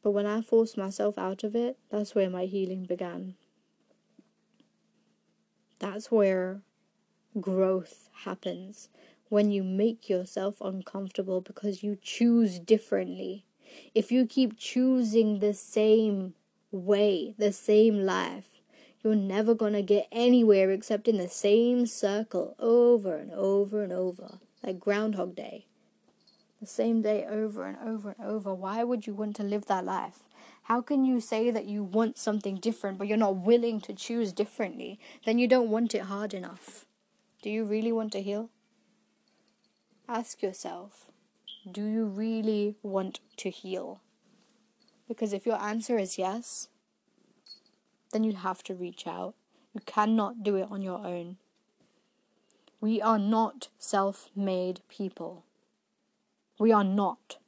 But 0.03 0.11
when 0.11 0.27
I 0.27 0.41
forced 0.41 0.77
myself 0.77 1.17
out 1.17 1.45
of 1.45 1.55
it, 1.55 1.79
that's 1.91 2.15
where 2.15 2.29
my 2.29 2.47
healing 2.47 2.85
began. 2.85 3.35
That's 5.79 6.11
where 6.11 6.63
growth 7.41 8.09
happens. 8.25 8.89
When 9.29 9.51
you 9.51 9.63
make 9.63 10.09
yourself 10.09 10.61
uncomfortable 10.61 11.41
because 11.41 11.83
you 11.83 11.97
choose 12.01 12.59
differently. 12.59 13.47
If 13.95 14.13
you 14.13 14.27
keep 14.27 14.59
choosing 14.59 15.39
the 15.39 15.55
same 15.55 16.35
way, 16.71 17.35
the 17.39 17.53
same 17.53 18.01
life, 18.01 18.61
you're 19.03 19.15
never 19.15 19.55
going 19.55 19.73
to 19.73 19.83
get 19.83 20.09
anywhere 20.13 20.71
except 20.71 21.09
in 21.09 21.17
the 21.17 21.29
same 21.29 21.87
circle 21.87 22.55
over 22.59 23.17
and 23.17 23.33
over 23.33 23.83
and 23.83 23.93
over, 23.93 24.39
like 24.63 24.79
Groundhog 24.79 25.35
Day 25.35 25.67
the 26.63 26.67
same 26.69 27.03
day 27.03 27.27
over 27.29 27.65
and 27.65 27.77
over 27.85 28.15
and 28.17 28.25
over. 28.25 28.55
Why 28.55 28.85
would 28.85 29.05
you 29.05 29.15
want 29.15 29.35
to 29.37 29.43
live 29.43 29.67
that 29.67 29.85
life? 29.85 30.21
How 30.63 30.81
can 30.81 31.05
you 31.05 31.21
say 31.21 31.51
that 31.51 31.65
you 31.65 31.83
want 31.83 32.17
something 32.17 32.55
different 32.55 32.99
but 32.99 33.09
you're 33.09 33.17
not 33.17 33.37
willing 33.39 33.81
to 33.81 33.93
choose 33.93 34.33
differently? 34.33 35.01
Then 35.27 35.41
you 35.41 35.49
don't 35.49 35.71
want 35.71 35.93
it 35.93 36.03
hard 36.03 36.33
enough. 36.33 36.87
Do 37.43 37.51
you 37.51 37.65
really 37.65 37.91
want 37.91 38.13
to 38.13 38.23
heal? 38.23 38.49
Ask 40.09 40.41
yourself, 40.41 41.11
do 41.71 41.85
you 41.85 42.05
really 42.05 42.77
want 42.81 43.19
to 43.39 43.51
heal? 43.51 44.01
Because 45.09 45.33
if 45.33 45.45
your 45.45 45.61
answer 45.61 45.99
is 45.99 46.17
yes, 46.17 46.69
then 48.13 48.23
you 48.23 48.35
have 48.35 48.63
to 48.65 48.75
reach 48.75 49.09
out. 49.09 49.35
You 49.75 49.81
cannot 49.85 50.45
do 50.45 50.55
it 50.55 50.69
on 50.71 50.81
your 50.81 51.05
own. 51.05 51.39
We 52.81 53.03
are 53.03 53.19
not 53.19 53.69
self 53.79 54.31
made 54.37 54.81
people. 54.89 55.45
We 56.63 56.71
are 56.71 56.85
not. 56.85 57.39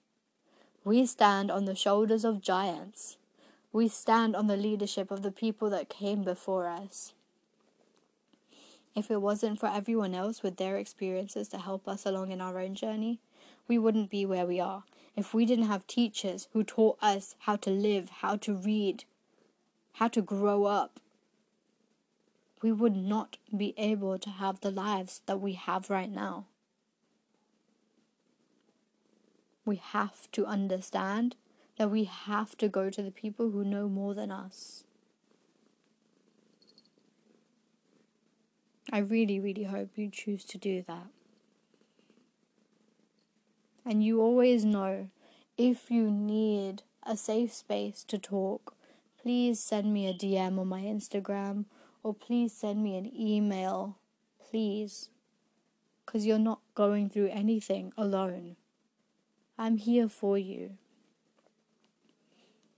We 0.82 1.06
stand 1.06 1.48
on 1.48 1.66
the 1.66 1.76
shoulders 1.76 2.24
of 2.24 2.40
giants. 2.40 3.16
We 3.72 3.86
stand 3.86 4.34
on 4.34 4.48
the 4.48 4.56
leadership 4.56 5.12
of 5.12 5.22
the 5.22 5.30
people 5.30 5.70
that 5.70 5.88
came 5.88 6.24
before 6.24 6.66
us. 6.66 7.12
If 8.96 9.12
it 9.12 9.22
wasn't 9.22 9.60
for 9.60 9.68
everyone 9.68 10.16
else 10.16 10.42
with 10.42 10.56
their 10.56 10.78
experiences 10.78 11.46
to 11.50 11.58
help 11.58 11.86
us 11.86 12.04
along 12.04 12.32
in 12.32 12.40
our 12.40 12.58
own 12.58 12.74
journey, 12.74 13.20
we 13.68 13.78
wouldn't 13.78 14.10
be 14.10 14.26
where 14.26 14.46
we 14.46 14.58
are. 14.58 14.82
If 15.14 15.32
we 15.32 15.46
didn't 15.46 15.68
have 15.68 15.86
teachers 15.86 16.48
who 16.52 16.64
taught 16.64 16.98
us 17.00 17.36
how 17.46 17.54
to 17.54 17.70
live, 17.70 18.10
how 18.18 18.34
to 18.38 18.52
read, 18.52 19.04
how 19.92 20.08
to 20.08 20.22
grow 20.22 20.64
up, 20.64 20.98
we 22.62 22.72
would 22.72 22.96
not 22.96 23.36
be 23.56 23.74
able 23.76 24.18
to 24.18 24.30
have 24.30 24.58
the 24.58 24.72
lives 24.72 25.20
that 25.26 25.40
we 25.40 25.52
have 25.52 25.88
right 25.88 26.10
now. 26.10 26.46
We 29.64 29.76
have 29.76 30.30
to 30.32 30.46
understand 30.46 31.36
that 31.78 31.90
we 31.90 32.04
have 32.04 32.56
to 32.58 32.68
go 32.68 32.90
to 32.90 33.02
the 33.02 33.10
people 33.10 33.50
who 33.50 33.64
know 33.64 33.88
more 33.88 34.14
than 34.14 34.30
us. 34.30 34.84
I 38.92 38.98
really, 38.98 39.40
really 39.40 39.64
hope 39.64 39.90
you 39.96 40.08
choose 40.10 40.44
to 40.44 40.58
do 40.58 40.84
that. 40.86 41.06
And 43.84 44.04
you 44.04 44.20
always 44.20 44.64
know 44.64 45.08
if 45.58 45.90
you 45.90 46.10
need 46.10 46.82
a 47.02 47.16
safe 47.16 47.52
space 47.52 48.04
to 48.04 48.18
talk, 48.18 48.74
please 49.20 49.58
send 49.58 49.92
me 49.92 50.06
a 50.06 50.14
DM 50.14 50.58
on 50.58 50.68
my 50.68 50.82
Instagram 50.82 51.64
or 52.02 52.14
please 52.14 52.52
send 52.52 52.82
me 52.82 52.96
an 52.96 53.10
email. 53.18 53.96
Please. 54.50 55.10
Because 56.04 56.26
you're 56.26 56.38
not 56.38 56.60
going 56.74 57.08
through 57.08 57.28
anything 57.28 57.92
alone. 57.96 58.56
I'm 59.56 59.76
here 59.76 60.08
for 60.08 60.36
you. 60.36 60.78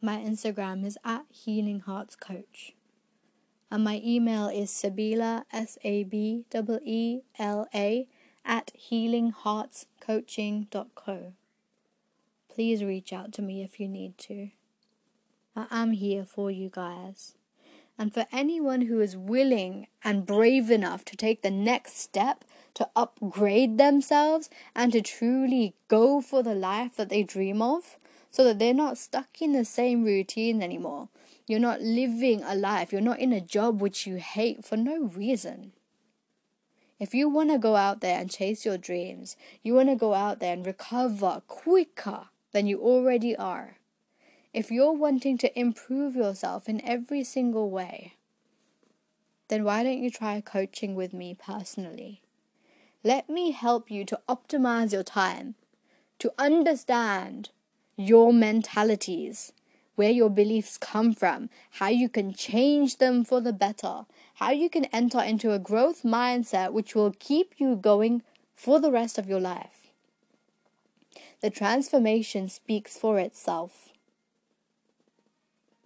My 0.02 0.18
Instagram 0.18 0.84
is 0.84 0.98
at 1.04 1.24
Healing 1.30 1.80
Hearts 1.80 2.14
Coach. 2.14 2.74
And 3.70 3.82
my 3.82 4.02
email 4.04 4.48
is 4.48 4.70
Sabeela, 4.70 5.44
S 5.52 5.78
A 5.84 6.04
B 6.04 6.44
E 6.52 6.78
E 6.84 7.20
L 7.38 7.66
A, 7.74 8.06
at 8.44 8.72
healingheartscoaching.co. 8.90 11.32
Please 12.48 12.84
reach 12.84 13.12
out 13.12 13.32
to 13.32 13.42
me 13.42 13.62
if 13.62 13.80
you 13.80 13.88
need 13.88 14.16
to. 14.18 14.50
I 15.56 15.66
am 15.70 15.92
here 15.92 16.26
for 16.26 16.50
you 16.50 16.68
guys. 16.70 17.36
And 17.98 18.12
for 18.12 18.26
anyone 18.30 18.82
who 18.82 19.00
is 19.00 19.16
willing 19.16 19.86
and 20.04 20.26
brave 20.26 20.70
enough 20.70 21.06
to 21.06 21.16
take 21.16 21.40
the 21.40 21.50
next 21.50 21.96
step 21.98 22.44
to 22.76 22.88
upgrade 22.94 23.78
themselves 23.78 24.50
and 24.74 24.92
to 24.92 25.00
truly 25.00 25.74
go 25.88 26.20
for 26.20 26.42
the 26.42 26.54
life 26.54 26.94
that 26.96 27.08
they 27.08 27.22
dream 27.22 27.62
of 27.62 27.98
so 28.30 28.44
that 28.44 28.58
they're 28.58 28.74
not 28.74 28.98
stuck 28.98 29.40
in 29.40 29.52
the 29.52 29.64
same 29.64 30.04
routine 30.04 30.62
anymore. 30.62 31.08
You're 31.46 31.58
not 31.58 31.80
living 31.80 32.42
a 32.42 32.54
life, 32.54 32.92
you're 32.92 33.00
not 33.00 33.18
in 33.18 33.32
a 33.32 33.40
job 33.40 33.80
which 33.80 34.06
you 34.06 34.16
hate 34.16 34.62
for 34.62 34.76
no 34.76 35.04
reason. 35.04 35.72
If 37.00 37.14
you 37.14 37.30
want 37.30 37.50
to 37.50 37.58
go 37.58 37.76
out 37.76 38.00
there 38.00 38.20
and 38.20 38.30
chase 38.30 38.66
your 38.66 38.78
dreams, 38.78 39.36
you 39.62 39.74
want 39.74 39.88
to 39.88 39.96
go 39.96 40.12
out 40.12 40.40
there 40.40 40.52
and 40.52 40.66
recover 40.66 41.42
quicker 41.46 42.26
than 42.52 42.66
you 42.66 42.80
already 42.80 43.34
are. 43.34 43.78
If 44.52 44.70
you're 44.70 44.92
wanting 44.92 45.38
to 45.38 45.58
improve 45.58 46.14
yourself 46.14 46.68
in 46.68 46.84
every 46.84 47.24
single 47.24 47.70
way, 47.70 48.14
then 49.48 49.64
why 49.64 49.82
don't 49.82 50.02
you 50.02 50.10
try 50.10 50.42
coaching 50.42 50.94
with 50.94 51.14
me 51.14 51.34
personally? 51.34 52.22
Let 53.06 53.30
me 53.30 53.52
help 53.52 53.88
you 53.88 54.04
to 54.04 54.18
optimize 54.28 54.92
your 54.92 55.04
time, 55.04 55.54
to 56.18 56.32
understand 56.40 57.50
your 57.96 58.32
mentalities, 58.32 59.52
where 59.94 60.10
your 60.10 60.28
beliefs 60.28 60.76
come 60.76 61.12
from, 61.12 61.48
how 61.78 61.86
you 61.86 62.08
can 62.08 62.34
change 62.34 62.98
them 62.98 63.22
for 63.22 63.40
the 63.40 63.52
better, 63.52 64.06
how 64.34 64.50
you 64.50 64.68
can 64.68 64.86
enter 64.86 65.20
into 65.20 65.52
a 65.52 65.60
growth 65.60 66.02
mindset 66.02 66.72
which 66.72 66.96
will 66.96 67.14
keep 67.20 67.54
you 67.58 67.76
going 67.76 68.22
for 68.56 68.80
the 68.80 68.90
rest 68.90 69.18
of 69.18 69.28
your 69.28 69.40
life. 69.40 69.92
The 71.42 71.50
transformation 71.50 72.48
speaks 72.48 72.98
for 72.98 73.20
itself. 73.20 73.92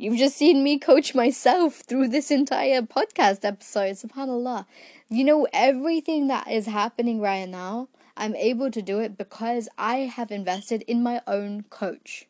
You've 0.01 0.17
just 0.17 0.39
seen 0.39 0.65
me 0.65 0.79
coach 0.79 1.15
myself 1.15 1.81
through 1.81 2.09
this 2.09 2.31
entire 2.31 2.81
podcast 2.81 3.45
episode, 3.45 3.97
subhanAllah. 3.97 4.65
You 5.11 5.25
know, 5.25 5.47
everything 5.53 6.27
that 6.29 6.51
is 6.51 6.65
happening 6.65 7.21
right 7.21 7.47
now, 7.47 7.89
I'm 8.17 8.35
able 8.35 8.71
to 8.71 8.81
do 8.81 9.01
it 9.01 9.19
because 9.19 9.69
I 9.77 9.97
have 9.97 10.31
invested 10.31 10.85
in 10.87 11.03
my 11.03 11.21
own 11.27 11.65
coach. 11.69 12.27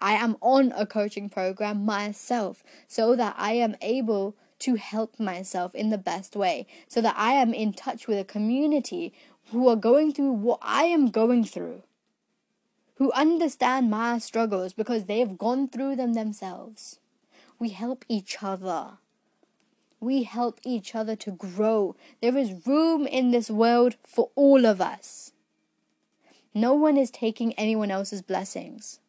I 0.00 0.12
am 0.12 0.36
on 0.42 0.70
a 0.76 0.84
coaching 0.84 1.30
program 1.30 1.86
myself 1.86 2.62
so 2.88 3.16
that 3.16 3.36
I 3.38 3.52
am 3.54 3.74
able 3.80 4.36
to 4.58 4.74
help 4.74 5.18
myself 5.18 5.74
in 5.74 5.88
the 5.88 5.96
best 5.96 6.36
way, 6.36 6.66
so 6.88 7.00
that 7.00 7.14
I 7.16 7.32
am 7.32 7.54
in 7.54 7.72
touch 7.72 8.06
with 8.06 8.18
a 8.18 8.24
community 8.24 9.14
who 9.50 9.66
are 9.66 9.76
going 9.76 10.12
through 10.12 10.32
what 10.32 10.58
I 10.60 10.84
am 10.84 11.10
going 11.10 11.44
through 11.44 11.84
who 13.02 13.10
understand 13.14 13.90
my 13.90 14.16
struggles 14.16 14.72
because 14.72 15.06
they've 15.06 15.36
gone 15.36 15.66
through 15.66 15.96
them 15.96 16.14
themselves. 16.14 17.00
We 17.58 17.70
help 17.70 18.04
each 18.08 18.44
other. 18.44 18.90
We 19.98 20.22
help 20.22 20.60
each 20.62 20.94
other 20.94 21.16
to 21.16 21.32
grow. 21.32 21.96
There 22.20 22.38
is 22.38 22.64
room 22.64 23.08
in 23.08 23.32
this 23.32 23.50
world 23.50 23.96
for 24.06 24.30
all 24.36 24.64
of 24.64 24.80
us. 24.80 25.32
No 26.54 26.74
one 26.74 26.96
is 26.96 27.10
taking 27.10 27.54
anyone 27.54 27.90
else's 27.90 28.22
blessings. 28.22 29.00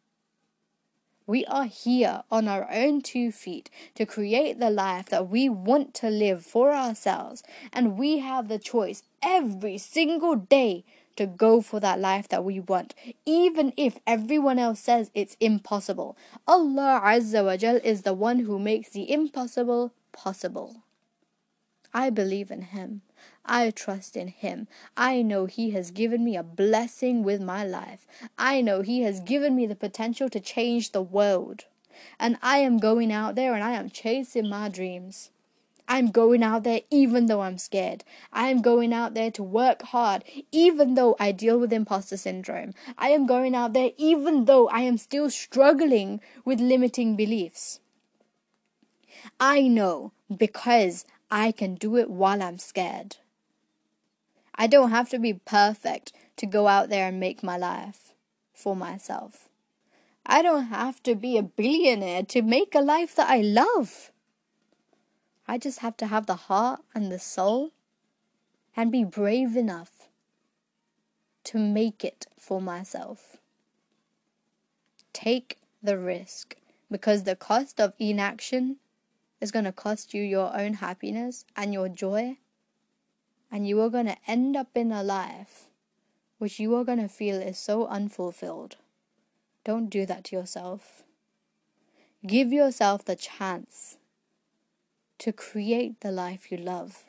We 1.28 1.46
are 1.46 1.66
here 1.66 2.24
on 2.32 2.48
our 2.48 2.68
own 2.72 3.02
two 3.02 3.32
feet 3.32 3.70
to 3.94 4.08
create 4.08 4.60
the 4.60 4.72
life 4.72 5.06
that 5.10 5.30
we 5.30 5.50
want 5.50 5.94
to 5.96 6.10
live 6.10 6.44
for 6.44 6.74
ourselves, 6.74 7.44
and 7.72 7.96
we 7.96 8.18
have 8.18 8.48
the 8.48 8.58
choice 8.58 9.04
every 9.22 9.78
single 9.78 10.36
day 10.36 10.84
to 11.16 11.26
go 11.26 11.62
for 11.62 11.80
that 11.80 12.00
life 12.00 12.28
that 12.30 12.44
we 12.44 12.60
want, 12.60 12.94
even 13.26 13.74
if 13.78 14.00
everyone 14.08 14.60
else 14.60 14.80
says 14.80 15.12
it's 15.14 15.38
impossible. 15.40 16.18
Allah 16.48 17.02
Azza 17.04 17.44
wa 17.46 17.58
Jal 17.58 17.80
is 17.84 18.02
the 18.02 18.14
one 18.14 18.40
who 18.40 18.60
makes 18.60 18.90
the 18.90 19.12
impossible 19.12 19.94
possible. 20.12 20.84
I 21.94 22.10
believe 22.10 22.50
in 22.50 22.64
Him. 22.64 23.02
I 23.46 23.70
trust 23.70 24.18
in 24.18 24.30
Him. 24.30 24.68
I 24.98 25.22
know 25.22 25.46
He 25.46 25.72
has 25.72 25.92
given 25.92 26.24
me 26.24 26.36
a 26.36 26.44
blessing 26.44 27.24
with 27.24 27.42
my 27.42 27.64
life. 27.64 28.08
I 28.38 28.62
know 28.62 28.82
He 28.82 29.02
has 29.02 29.20
given 29.20 29.56
me 29.56 29.68
the 29.68 29.76
potential 29.76 30.30
to 30.30 30.40
change 30.40 30.92
the 30.92 31.02
world. 31.02 31.66
And 32.20 32.38
I 32.42 32.58
am 32.60 32.80
going 32.80 33.12
out 33.12 33.36
there 33.36 33.54
and 33.54 33.64
I 33.64 33.74
am 33.74 33.90
chasing 33.90 34.50
my 34.50 34.70
dreams. 34.70 35.30
I'm 35.88 36.12
going 36.12 36.44
out 36.44 36.64
there 36.64 36.82
even 36.90 37.26
though 37.26 37.42
I'm 37.42 37.58
scared. 37.58 38.04
I 38.32 38.50
am 38.50 38.62
going 38.62 38.94
out 38.94 39.14
there 39.14 39.32
to 39.32 39.44
work 39.44 39.82
hard 39.84 40.24
even 40.52 40.96
though 40.96 41.16
I 41.20 41.32
deal 41.32 41.60
with 41.60 41.74
imposter 41.74 42.18
syndrome. 42.18 42.74
I 42.98 43.10
am 43.10 43.26
going 43.26 43.54
out 43.54 43.74
there 43.74 43.92
even 43.98 44.46
though 44.46 44.68
I 44.70 44.82
am 44.82 44.98
still 44.98 45.30
struggling 45.30 46.22
with 46.46 46.60
limiting 46.60 47.16
beliefs. 47.16 47.80
I 49.40 49.62
know 49.62 50.14
because 50.36 51.06
I 51.30 51.52
can 51.52 51.76
do 51.76 51.98
it 51.98 52.10
while 52.10 52.42
I'm 52.42 52.58
scared. 52.58 53.18
I 54.56 54.68
don't 54.68 54.92
have 54.92 55.10
to 55.10 55.20
be 55.20 55.34
perfect 55.34 56.14
to 56.38 56.46
go 56.46 56.68
out 56.68 56.90
there 56.90 57.08
and 57.08 57.20
make 57.20 57.44
my 57.44 57.58
life 57.58 58.14
for 58.54 58.76
myself. 58.76 59.50
I 60.26 60.42
don't 60.42 60.68
have 60.68 61.04
to 61.04 61.16
be 61.16 61.38
a 61.38 61.44
billionaire 61.44 62.24
to 62.24 62.42
make 62.42 62.74
a 62.74 62.80
life 62.80 63.16
that 63.16 63.30
I 63.30 63.42
love. 63.42 64.13
I 65.48 65.58
just 65.58 65.80
have 65.80 65.98
to 65.98 66.08
have 66.08 66.26
the 66.26 66.36
heart 66.36 66.82
and 66.96 67.12
the 67.12 67.20
soul 67.20 67.72
and 68.76 68.92
be 68.92 69.04
brave 69.04 69.56
enough 69.56 70.10
to 71.46 71.60
make 71.60 72.04
it 72.04 72.26
for 72.40 72.62
myself. 72.62 73.38
Take 75.12 75.58
the 75.82 75.98
risk 75.98 76.56
because 76.90 77.24
the 77.24 77.36
cost 77.36 77.80
of 77.80 77.94
inaction 78.00 78.78
is 79.42 79.52
going 79.52 79.66
to 79.66 79.72
cost 79.72 80.14
you 80.14 80.24
your 80.24 80.56
own 80.58 80.76
happiness 80.76 81.44
and 81.56 81.74
your 81.74 81.90
joy, 81.90 82.38
and 83.52 83.68
you 83.68 83.82
are 83.82 83.90
going 83.90 84.06
to 84.06 84.18
end 84.26 84.56
up 84.56 84.70
in 84.76 84.92
a 84.92 85.04
life 85.04 85.66
which 86.38 86.60
you 86.60 86.74
are 86.76 86.84
going 86.84 87.02
to 87.02 87.08
feel 87.08 87.42
is 87.42 87.58
so 87.58 87.86
unfulfilled. 87.88 88.78
Don't 89.66 89.90
do 89.90 90.06
that 90.06 90.26
to 90.26 90.36
yourself. 90.36 91.04
Give 92.26 92.54
yourself 92.54 93.04
the 93.04 93.16
chance 93.16 93.98
to 95.24 95.32
create 95.32 96.02
the 96.02 96.12
life 96.12 96.52
you 96.52 96.58
love 96.58 97.06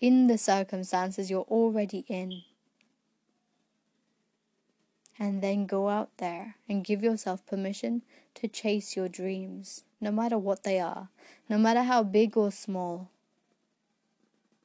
in 0.00 0.28
the 0.28 0.38
circumstances 0.38 1.28
you're 1.28 1.50
already 1.50 2.04
in. 2.06 2.42
And 5.18 5.42
then 5.42 5.66
go 5.66 5.88
out 5.88 6.10
there 6.18 6.54
and 6.68 6.84
give 6.84 7.02
yourself 7.02 7.44
permission 7.44 8.02
to 8.36 8.46
chase 8.46 8.94
your 8.94 9.08
dreams, 9.08 9.82
no 10.00 10.12
matter 10.12 10.38
what 10.38 10.62
they 10.62 10.78
are, 10.78 11.08
no 11.48 11.58
matter 11.58 11.82
how 11.82 12.04
big 12.04 12.36
or 12.36 12.52
small. 12.52 13.10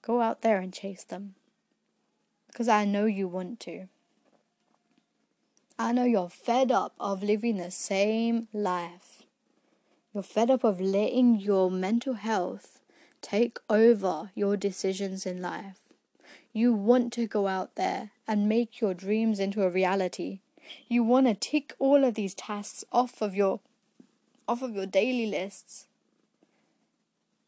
Go 0.04 0.22
out 0.22 0.44
there 0.44 0.60
and 0.60 0.72
chase 0.72 1.04
them. 1.04 1.34
Because 2.46 2.68
I 2.68 2.86
know 2.86 3.08
you 3.08 3.28
want 3.28 3.60
to. 3.62 3.88
I 5.80 5.92
know 5.92 6.04
you're 6.04 6.30
fed 6.30 6.72
up 6.72 6.94
of 7.00 7.24
living 7.24 7.58
the 7.58 7.72
same 7.72 8.48
life. 8.54 9.17
You're 10.18 10.24
fed 10.24 10.50
up 10.50 10.64
of 10.64 10.82
letting 10.82 11.40
your 11.40 11.70
mental 11.70 12.16
health 12.16 12.80
take 13.22 13.60
over 13.70 14.32
your 14.34 14.58
decisions 14.58 15.28
in 15.28 15.44
life. 15.44 15.78
You 16.52 16.74
want 16.74 17.14
to 17.14 17.28
go 17.28 17.46
out 17.46 17.76
there 17.76 18.10
and 18.28 18.50
make 18.50 18.82
your 18.82 18.96
dreams 18.96 19.40
into 19.40 19.62
a 19.62 19.70
reality. 19.70 20.40
You 20.88 21.04
want 21.04 21.28
to 21.28 21.36
tick 21.36 21.76
all 21.78 22.04
of 22.04 22.16
these 22.16 22.34
tasks 22.34 22.84
off 22.92 23.22
of 23.22 23.36
your 23.36 23.60
off 24.48 24.64
of 24.64 24.74
your 24.74 24.88
daily 24.88 25.28
lists. 25.28 25.86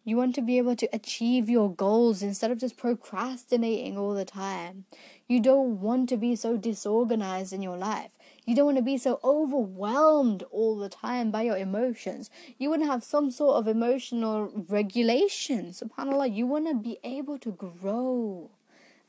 You 0.04 0.16
want 0.16 0.36
to 0.36 0.42
be 0.44 0.60
able 0.60 0.76
to 0.76 0.90
achieve 0.94 1.50
your 1.50 1.74
goals 1.74 2.22
instead 2.22 2.52
of 2.52 2.60
just 2.60 2.78
procrastinating 2.78 3.98
all 3.98 4.14
the 4.14 4.26
time. 4.26 4.86
You 5.28 5.40
don't 5.40 5.82
want 5.82 6.08
to 6.10 6.18
be 6.18 6.36
so 6.36 6.56
disorganized 6.56 7.52
in 7.52 7.64
your 7.64 7.78
life. 7.78 8.12
You 8.50 8.56
don't 8.56 8.66
want 8.66 8.78
to 8.78 8.84
be 8.84 8.98
so 8.98 9.20
overwhelmed 9.24 10.42
all 10.50 10.76
the 10.76 10.90
time 10.90 11.30
by 11.30 11.44
your 11.44 11.56
emotions. 11.56 12.32
You 12.58 12.72
want 12.72 12.82
to 12.82 12.88
have 12.88 13.04
some 13.04 13.30
sort 13.30 13.58
of 13.58 13.68
emotional 13.68 14.66
regulation. 14.68 15.68
SubhanAllah, 15.70 16.36
you 16.36 16.48
want 16.48 16.68
to 16.68 16.74
be 16.74 16.98
able 17.04 17.38
to 17.38 17.52
grow 17.52 18.50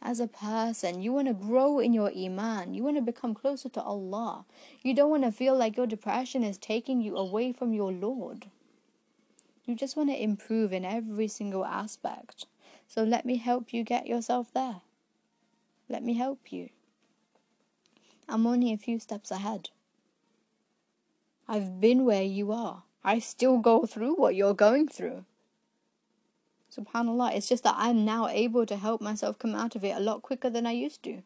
as 0.03 0.20
a 0.20 0.26
person. 0.26 1.01
You 1.01 1.14
want 1.14 1.28
to 1.28 1.32
grow 1.32 1.78
in 1.78 1.95
your 1.95 2.12
Iman. 2.14 2.74
You 2.74 2.82
want 2.82 2.99
to 2.99 3.01
become 3.03 3.32
closer 3.32 3.70
to 3.70 3.82
Allah. 3.82 4.45
You 4.82 4.93
don't 4.93 5.09
want 5.09 5.24
to 5.24 5.32
feel 5.32 5.57
like 5.57 5.74
your 5.74 5.86
depression 5.86 6.45
is 6.45 6.59
taking 6.59 7.01
you 7.01 7.16
away 7.16 7.51
from 7.51 7.72
your 7.72 7.93
Lord. 7.93 8.51
You 9.64 9.74
just 9.74 9.97
want 9.97 10.11
to 10.11 10.22
improve 10.22 10.70
in 10.70 10.84
every 10.84 11.28
single 11.28 11.64
aspect. 11.64 12.45
So 12.86 13.05
let 13.05 13.24
me 13.24 13.38
help 13.38 13.72
you 13.72 13.84
get 13.84 14.07
yourself 14.07 14.53
there. 14.53 14.82
Let 15.88 16.05
me 16.05 16.12
help 16.12 16.53
you. 16.53 16.68
I'm 18.31 18.47
only 18.47 18.72
a 18.72 18.78
few 18.78 19.01
steps 19.01 19.33
ahead. 19.33 19.70
I've 21.49 21.81
been 21.81 22.05
where 22.05 22.22
you 22.22 22.53
are. 22.53 22.85
I 23.03 23.18
still 23.18 23.59
go 23.59 23.87
through 23.87 24.14
what 24.14 24.37
you're 24.37 24.55
going 24.55 24.87
through. 24.87 25.24
Subhanallah, 26.70 27.35
it's 27.35 27.49
just 27.49 27.64
that 27.64 27.74
I'm 27.76 28.05
now 28.05 28.28
able 28.28 28.64
to 28.66 28.76
help 28.76 29.01
myself 29.01 29.37
come 29.37 29.57
out 29.57 29.74
of 29.74 29.85
it 29.85 29.97
a 29.97 30.01
lot 30.01 30.22
quicker 30.22 30.49
than 30.49 30.64
I 30.64 30.70
used 30.70 31.03
to. 31.03 31.22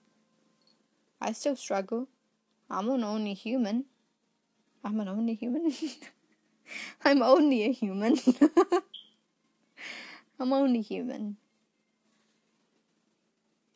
I 1.20 1.32
still 1.32 1.56
struggle. 1.56 2.08
I'm 2.70 2.88
an 2.88 3.04
only 3.04 3.34
human. 3.34 3.84
I'm 4.82 4.98
an 5.00 5.08
only 5.08 5.34
human. 5.34 5.70
I'm 7.04 7.22
only 7.22 7.64
a 7.64 7.72
human. 7.72 8.16
I'm 10.40 10.54
only 10.54 10.80
human. 10.80 11.36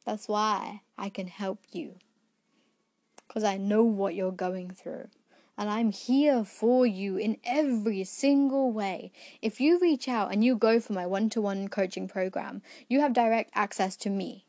That's 0.06 0.26
why 0.26 0.80
I 0.96 1.10
can 1.10 1.26
help 1.26 1.60
you. 1.72 1.96
Because 3.28 3.44
I 3.44 3.58
know 3.58 3.84
what 3.84 4.14
you're 4.14 4.32
going 4.32 4.70
through. 4.70 5.08
And 5.56 5.68
I'm 5.68 5.92
here 5.92 6.44
for 6.44 6.86
you 6.86 7.16
in 7.16 7.36
every 7.44 8.04
single 8.04 8.72
way. 8.72 9.12
If 9.42 9.60
you 9.60 9.78
reach 9.78 10.08
out 10.08 10.32
and 10.32 10.44
you 10.44 10.56
go 10.56 10.80
for 10.80 10.92
my 10.92 11.04
one 11.04 11.28
to 11.30 11.40
one 11.40 11.68
coaching 11.68 12.08
program, 12.08 12.62
you 12.88 13.00
have 13.00 13.12
direct 13.12 13.50
access 13.54 13.96
to 13.96 14.10
me. 14.10 14.44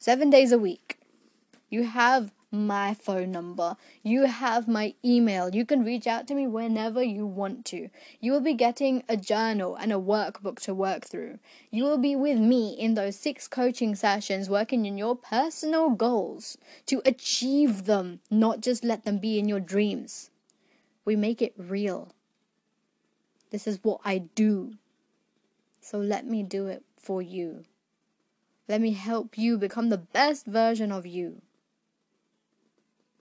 Seven 0.00 0.30
days 0.30 0.52
a 0.52 0.58
week. 0.58 0.98
You 1.70 1.84
have 1.84 2.32
my 2.54 2.94
phone 2.94 3.32
number. 3.32 3.76
You 4.02 4.24
have 4.24 4.66
my 4.66 4.94
email. 5.04 5.54
You 5.54 5.66
can 5.66 5.84
reach 5.84 6.06
out 6.06 6.26
to 6.28 6.34
me 6.34 6.46
whenever 6.46 7.02
you 7.02 7.26
want 7.26 7.64
to. 7.66 7.88
You 8.20 8.32
will 8.32 8.40
be 8.40 8.54
getting 8.54 9.02
a 9.08 9.16
journal 9.16 9.76
and 9.76 9.92
a 9.92 9.96
workbook 9.96 10.60
to 10.60 10.74
work 10.74 11.04
through. 11.04 11.38
You 11.70 11.84
will 11.84 11.98
be 11.98 12.16
with 12.16 12.38
me 12.38 12.70
in 12.70 12.94
those 12.94 13.16
six 13.16 13.48
coaching 13.48 13.94
sessions 13.94 14.48
working 14.48 14.86
in 14.86 14.96
your 14.96 15.16
personal 15.16 15.90
goals 15.90 16.56
to 16.86 17.02
achieve 17.04 17.84
them, 17.84 18.20
not 18.30 18.60
just 18.60 18.84
let 18.84 19.04
them 19.04 19.18
be 19.18 19.38
in 19.38 19.48
your 19.48 19.60
dreams. 19.60 20.30
We 21.04 21.16
make 21.16 21.42
it 21.42 21.54
real. 21.58 22.12
This 23.50 23.66
is 23.66 23.78
what 23.82 24.00
I 24.04 24.18
do. 24.18 24.74
So 25.80 25.98
let 25.98 26.26
me 26.26 26.42
do 26.42 26.66
it 26.66 26.82
for 26.96 27.20
you. 27.20 27.64
Let 28.66 28.80
me 28.80 28.92
help 28.92 29.36
you 29.36 29.58
become 29.58 29.90
the 29.90 29.98
best 29.98 30.46
version 30.46 30.90
of 30.90 31.04
you. 31.04 31.42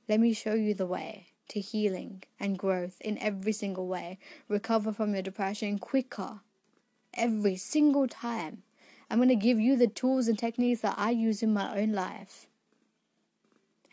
Let 0.08 0.20
me 0.20 0.34
show 0.34 0.54
you 0.54 0.74
the 0.74 0.86
way 0.86 1.28
to 1.50 1.60
healing 1.60 2.24
and 2.40 2.58
growth 2.58 2.98
in 3.02 3.18
every 3.20 3.54
single 3.54 3.88
way. 3.88 4.20
Recover 4.50 4.92
from 4.92 5.14
your 5.14 5.22
depression 5.22 5.80
quicker 5.80 6.42
every 7.14 7.56
single 7.56 8.08
time. 8.08 8.64
I'm 9.10 9.20
going 9.20 9.30
to 9.30 9.36
give 9.36 9.60
you 9.60 9.78
the 9.78 9.88
tools 9.88 10.28
and 10.28 10.38
techniques 10.38 10.82
that 10.82 10.96
I 10.98 11.12
use 11.12 11.44
in 11.44 11.54
my 11.54 11.80
own 11.80 11.94
life. 11.94 12.48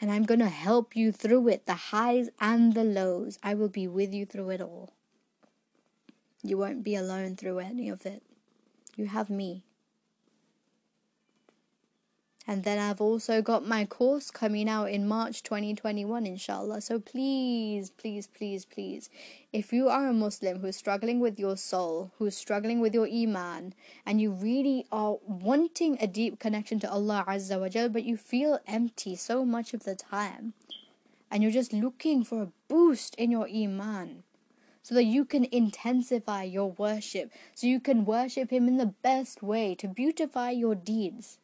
And 0.01 0.11
I'm 0.11 0.25
going 0.25 0.41
to 0.41 0.49
help 0.49 0.97
you 0.97 1.13
through 1.13 1.49
it, 1.49 1.67
the 1.67 1.75
highs 1.75 2.31
and 2.41 2.73
the 2.73 2.85
lows. 2.85 3.39
I 3.43 3.55
will 3.55 3.69
be 3.69 3.87
with 3.87 4.15
you 4.15 4.25
through 4.25 4.51
it 4.51 4.63
all. 4.63 4.95
You 6.43 6.57
won't 6.57 6.83
be 6.83 6.95
alone 6.95 7.37
through 7.37 7.59
any 7.59 7.91
of 7.91 8.07
it. 8.07 8.23
You 8.97 9.07
have 9.07 9.29
me. 9.29 9.65
And 12.51 12.65
then 12.65 12.81
I've 12.81 13.01
also 13.01 13.43
got 13.43 13.65
my 13.65 13.85
course 13.85 14.29
coming 14.29 14.69
out 14.69 14.91
in 14.91 15.07
March 15.07 15.45
2021, 15.45 16.27
inshallah. 16.27 16.81
So 16.81 16.99
please, 16.99 17.91
please, 17.91 18.27
please, 18.27 18.65
please, 18.65 19.09
if 19.53 19.73
you 19.73 19.89
are 19.89 20.09
a 20.09 20.13
Muslim 20.13 20.59
who's 20.59 20.75
struggling 20.75 21.21
with 21.21 21.39
your 21.39 21.57
soul, 21.57 22.11
who's 22.19 22.37
struggling 22.37 22.81
with 22.81 22.93
your 22.93 23.07
Iman, 23.07 23.73
and 24.05 24.21
you 24.21 24.33
really 24.33 24.85
are 24.91 25.19
wanting 25.25 25.97
a 26.01 26.09
deep 26.09 26.41
connection 26.41 26.81
to 26.81 26.91
Allah 26.91 27.25
Azza 27.29 27.61
wa 27.61 27.69
Jal, 27.69 27.89
but 27.89 28.03
you 28.03 28.17
feel 28.17 28.59
empty 28.67 29.15
so 29.15 29.45
much 29.45 29.73
of 29.73 29.85
the 29.85 29.95
time, 29.95 30.55
and 31.31 31.45
you're 31.45 31.53
just 31.53 31.73
looking 31.73 32.25
for 32.25 32.43
a 32.43 32.53
boost 32.67 33.15
in 33.15 33.31
your 33.31 33.49
Iman 33.49 34.25
so 34.83 34.97
that 34.97 35.05
you 35.05 35.25
can 35.25 35.47
intensify 35.53 36.43
your 36.43 36.73
worship, 36.73 37.31
so 37.55 37.69
you 37.69 37.79
can 37.79 38.05
worship 38.05 38.51
Him 38.51 38.67
in 38.67 38.77
the 38.77 38.93
best 39.05 39.41
way 39.41 39.77
to 39.77 39.87
beautify 39.87 40.51
your 40.51 40.75
deeds 40.75 41.39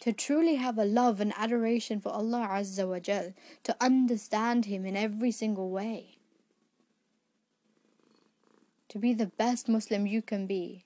to 0.00 0.12
truly 0.12 0.56
have 0.56 0.78
a 0.78 0.84
love 0.84 1.20
and 1.20 1.32
adoration 1.36 2.00
for 2.00 2.10
Allah 2.10 2.48
Azza 2.50 2.88
wa 2.88 2.98
Jal, 2.98 3.34
to 3.64 3.76
understand 3.80 4.66
Him 4.66 4.86
in 4.86 4.96
every 4.96 5.30
single 5.30 5.70
way, 5.70 6.18
to 8.88 8.98
be 8.98 9.12
the 9.12 9.26
best 9.26 9.68
Muslim 9.68 10.06
you 10.06 10.22
can 10.22 10.46
be, 10.46 10.84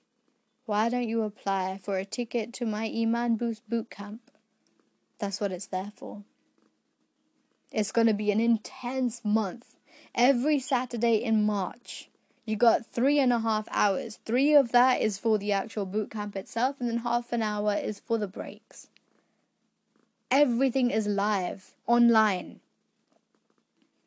why 0.65 0.87
don't 0.87 1.07
you 1.07 1.23
apply 1.23 1.77
for 1.81 1.97
a 1.97 2.05
ticket 2.05 2.53
to 2.53 2.65
my 2.65 2.85
Iman 2.85 3.35
Boost 3.35 3.69
boot 3.69 3.89
camp? 3.89 4.31
That's 5.19 5.41
what 5.41 5.51
it's 5.51 5.67
there 5.67 5.91
for. 5.95 6.23
It's 7.71 7.91
going 7.91 8.07
to 8.07 8.13
be 8.13 8.31
an 8.31 8.39
intense 8.39 9.21
month. 9.25 9.75
Every 10.15 10.59
Saturday 10.59 11.15
in 11.15 11.43
March, 11.43 12.09
you 12.45 12.55
got 12.55 12.85
three 12.85 13.19
and 13.19 13.33
a 13.33 13.39
half 13.39 13.67
hours. 13.71 14.19
Three 14.25 14.53
of 14.53 14.71
that 14.71 15.01
is 15.01 15.17
for 15.17 15.37
the 15.37 15.51
actual 15.51 15.85
boot 15.85 16.11
camp 16.11 16.35
itself, 16.35 16.77
and 16.79 16.89
then 16.89 16.99
half 16.99 17.33
an 17.33 17.41
hour 17.41 17.73
is 17.75 17.99
for 17.99 18.17
the 18.17 18.27
breaks. 18.27 18.87
Everything 20.33 20.89
is 20.89 21.05
live, 21.05 21.75
online. 21.85 22.59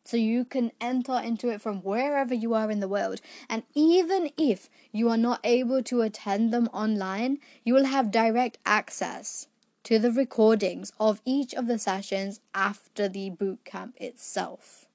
So 0.04 0.16
you 0.16 0.44
can 0.44 0.72
enter 0.80 1.20
into 1.20 1.50
it 1.50 1.60
from 1.60 1.82
wherever 1.82 2.34
you 2.34 2.52
are 2.52 2.68
in 2.68 2.80
the 2.80 2.88
world. 2.88 3.20
And 3.48 3.62
even 3.74 4.30
if 4.36 4.68
you 4.90 5.08
are 5.08 5.16
not 5.16 5.38
able 5.44 5.84
to 5.84 6.00
attend 6.00 6.52
them 6.52 6.68
online, 6.72 7.38
you 7.62 7.74
will 7.74 7.84
have 7.84 8.10
direct 8.10 8.58
access 8.66 9.46
to 9.84 10.00
the 10.00 10.10
recordings 10.10 10.92
of 10.98 11.20
each 11.24 11.54
of 11.54 11.68
the 11.68 11.78
sessions 11.78 12.40
after 12.52 13.08
the 13.08 13.30
boot 13.30 13.64
camp 13.64 13.94
itself. 13.98 14.86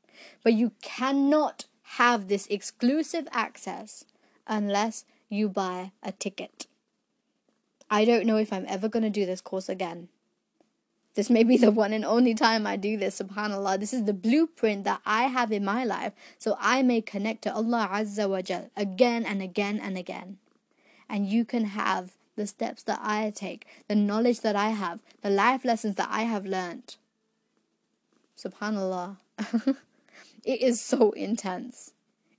But 0.43 0.51
you 0.51 0.73
cannot 0.81 1.63
have 2.01 2.27
this 2.27 2.45
exclusive 2.47 3.29
access 3.31 4.03
unless 4.47 5.05
you 5.29 5.47
buy 5.47 5.93
a 6.03 6.11
ticket. 6.11 6.67
I 7.89 8.03
don't 8.03 8.25
know 8.25 8.35
if 8.35 8.51
I'm 8.51 8.65
ever 8.67 8.89
going 8.89 9.03
to 9.03 9.09
do 9.09 9.25
this 9.25 9.39
course 9.39 9.69
again. 9.69 10.09
This 11.13 11.29
may 11.29 11.43
be 11.43 11.57
the 11.57 11.71
one 11.71 11.91
and 11.91 12.05
only 12.05 12.33
time 12.33 12.65
I 12.65 12.77
do 12.77 12.95
this, 12.95 13.21
subhanAllah. 13.21 13.79
This 13.79 13.93
is 13.93 14.05
the 14.05 14.13
blueprint 14.13 14.85
that 14.85 15.01
I 15.05 15.23
have 15.23 15.51
in 15.51 15.65
my 15.65 15.83
life 15.83 16.13
so 16.37 16.57
I 16.59 16.81
may 16.83 17.01
connect 17.01 17.41
to 17.43 17.53
Allah 17.53 17.89
Azza 17.91 18.29
wa 18.29 18.41
Jal 18.41 18.69
again 18.77 19.25
and 19.25 19.41
again 19.41 19.79
and 19.79 19.97
again. 19.97 20.37
And 21.09 21.27
you 21.27 21.43
can 21.43 21.65
have 21.65 22.13
the 22.37 22.47
steps 22.47 22.83
that 22.83 22.99
I 23.03 23.31
take, 23.35 23.67
the 23.89 23.95
knowledge 23.95 24.39
that 24.41 24.55
I 24.55 24.69
have, 24.69 25.01
the 25.21 25.29
life 25.29 25.65
lessons 25.65 25.95
that 25.95 26.07
I 26.09 26.21
have 26.23 26.45
learned. 26.45 26.95
Subhanallah. 28.37 29.17
it 30.45 30.61
is 30.61 30.79
so 30.81 31.11
intense. 31.11 31.91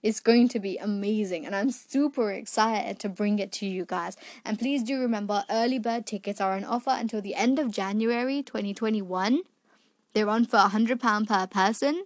It's 0.03 0.19
going 0.19 0.49
to 0.49 0.59
be 0.59 0.79
amazing, 0.79 1.47
and 1.47 1.55
I'm 1.55 1.71
super 1.71 2.33
excited 2.33 2.99
to 3.01 3.09
bring 3.09 3.39
it 3.39 3.53
to 3.53 3.67
you 3.67 3.85
guys. 3.85 4.17
And 4.45 4.59
please 4.59 4.83
do 4.83 5.01
remember 5.01 5.45
early 5.49 5.79
bird 5.79 6.07
tickets 6.07 6.41
are 6.41 6.53
on 6.55 6.65
offer 6.65 6.91
until 6.91 7.23
the 7.23 7.37
end 7.37 7.61
of 7.61 7.71
January 7.71 8.43
2021. 8.43 9.43
They're 10.13 10.29
on 10.29 10.45
for 10.45 10.59
£100 10.59 11.29
per 11.29 11.47
person. 11.47 12.05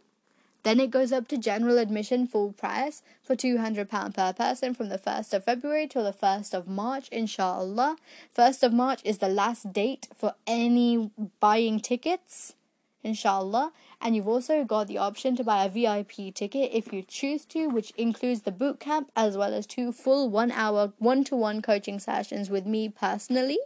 Then 0.63 0.81
it 0.81 0.91
goes 0.91 1.13
up 1.13 1.29
to 1.29 1.39
general 1.39 1.79
admission 1.79 2.27
full 2.27 2.53
price 2.53 3.03
for 3.23 3.37
£200 3.37 3.89
per 4.13 4.33
person 4.33 4.75
from 4.75 4.89
the 4.89 4.99
1st 4.99 5.35
of 5.35 5.45
February 5.45 5.87
till 5.87 6.03
the 6.03 6.13
1st 6.13 6.55
of 6.55 6.67
March, 6.67 7.09
inshallah. 7.11 7.97
1st 8.37 8.65
of 8.65 8.73
March 8.73 9.01
is 9.05 9.19
the 9.19 9.29
last 9.29 9.73
date 9.73 10.09
for 10.15 10.35
any 10.45 11.13
buying 11.39 11.79
tickets, 11.79 12.57
inshallah. 13.05 13.71
And 14.01 14.15
you've 14.15 14.29
also 14.29 14.63
got 14.65 14.89
the 14.89 14.99
option 14.99 15.37
to 15.37 15.45
buy 15.45 15.65
a 15.65 15.69
VIP 15.69 16.35
ticket 16.35 16.71
if 16.73 16.93
you 16.93 17.03
choose 17.03 17.45
to, 17.47 17.69
which 17.69 17.93
includes 17.93 18.43
the 18.43 18.53
boot 18.53 18.79
camp 18.79 19.11
as 19.17 19.37
well 19.37 19.55
as 19.55 19.67
two 19.67 19.91
full 19.93 20.29
one 20.29 20.51
hour 20.51 20.93
one 20.99 21.25
to 21.25 21.37
one 21.37 21.63
coaching 21.63 21.99
sessions 21.99 22.51
with 22.51 22.67
me 22.67 22.89
personally, 22.89 23.59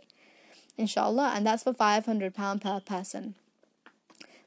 inshallah, 0.78 1.32
and 1.34 1.46
that's 1.46 1.64
for 1.64 1.72
£500 1.72 2.60
per 2.60 2.80
person. 2.80 3.34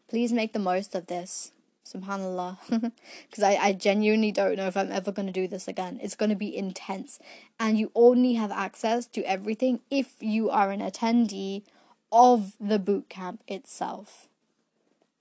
Please 0.09 0.31
make 0.31 0.53
the 0.53 0.59
most 0.59 0.95
of 0.95 1.07
this. 1.07 1.51
Subhanallah. 1.86 2.57
Because 3.29 3.43
I, 3.43 3.55
I 3.55 3.73
genuinely 3.73 4.31
don't 4.31 4.55
know 4.55 4.67
if 4.67 4.77
I'm 4.77 4.91
ever 4.91 5.11
going 5.11 5.25
to 5.25 5.34
do 5.34 5.47
this 5.47 5.67
again. 5.67 5.99
It's 6.01 6.15
going 6.15 6.29
to 6.29 6.36
be 6.36 6.55
intense. 6.55 7.19
And 7.59 7.77
you 7.77 7.91
only 7.93 8.34
have 8.36 8.51
access 8.51 9.05
to 9.07 9.23
everything 9.23 9.81
if 9.89 10.15
you 10.19 10.49
are 10.49 10.71
an 10.71 10.81
attendee 10.81 11.63
of 12.11 12.53
the 12.59 12.79
boot 12.79 13.09
camp 13.09 13.41
itself. 13.47 14.27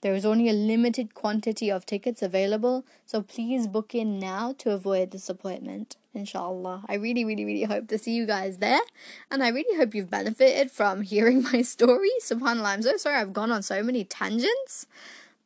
There 0.03 0.14
is 0.16 0.26
only 0.26 0.48
a 0.48 0.53
limited 0.53 1.14
quantity 1.14 1.70
of 1.70 1.86
tickets 1.86 2.22
available, 2.22 2.84
so 3.07 3.22
please 3.22 3.68
book 3.68 3.94
in 3.94 4.18
now 4.18 4.53
to 4.59 4.72
avoid 4.72 5.11
disappointment. 5.11 5.96
Inshallah. 6.12 6.84
I 6.88 6.94
really, 6.94 7.24
really, 7.24 7.44
really 7.44 7.62
hope 7.62 7.86
to 7.88 7.98
see 7.98 8.12
you 8.12 8.26
guys 8.26 8.59
there, 8.59 8.80
and 9.30 9.44
I 9.44 9.48
really 9.48 9.78
hope 9.78 9.94
you've 9.94 10.11
benefited 10.11 10.72
from 10.72 11.03
hearing 11.12 11.44
my 11.44 11.62
story. 11.62 12.11
SubhanAllah, 12.20 12.64
I'm 12.64 12.82
so 12.82 12.96
sorry 12.96 13.16
I've 13.16 13.32
gone 13.32 13.53
on 13.53 13.62
so 13.62 13.82
many 13.82 14.05
tangents. 14.05 14.86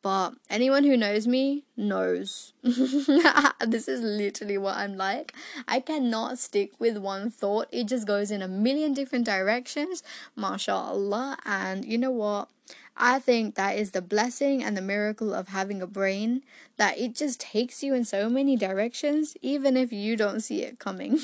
But 0.03 0.35
anyone 0.49 0.83
who 0.83 0.95
knows 0.95 1.27
me 1.27 1.65
knows. 1.75 2.53
this 2.63 3.87
is 3.87 4.01
literally 4.01 4.57
what 4.57 4.77
I'm 4.77 4.95
like. 4.95 5.33
I 5.67 5.79
cannot 5.79 6.39
stick 6.39 6.71
with 6.79 6.97
one 6.97 7.29
thought. 7.29 7.67
It 7.71 7.87
just 7.87 8.07
goes 8.07 8.31
in 8.31 8.41
a 8.41 8.47
million 8.47 8.93
different 8.93 9.25
directions. 9.25 10.03
MashaAllah. 10.37 11.37
And 11.45 11.83
you 11.83 11.97
know 11.97 12.11
what? 12.11 12.47
I 12.95 13.19
think 13.19 13.55
that 13.55 13.77
is 13.77 13.91
the 13.91 14.01
blessing 14.01 14.63
and 14.63 14.75
the 14.75 14.81
miracle 14.81 15.33
of 15.33 15.49
having 15.49 15.81
a 15.81 15.87
brain 15.87 16.43
that 16.77 16.97
it 16.97 17.13
just 17.13 17.39
takes 17.39 17.83
you 17.83 17.93
in 17.93 18.03
so 18.03 18.29
many 18.29 18.55
directions, 18.55 19.35
even 19.41 19.77
if 19.77 19.93
you 19.93 20.15
don't 20.15 20.41
see 20.41 20.63
it 20.63 20.79
coming. 20.79 21.19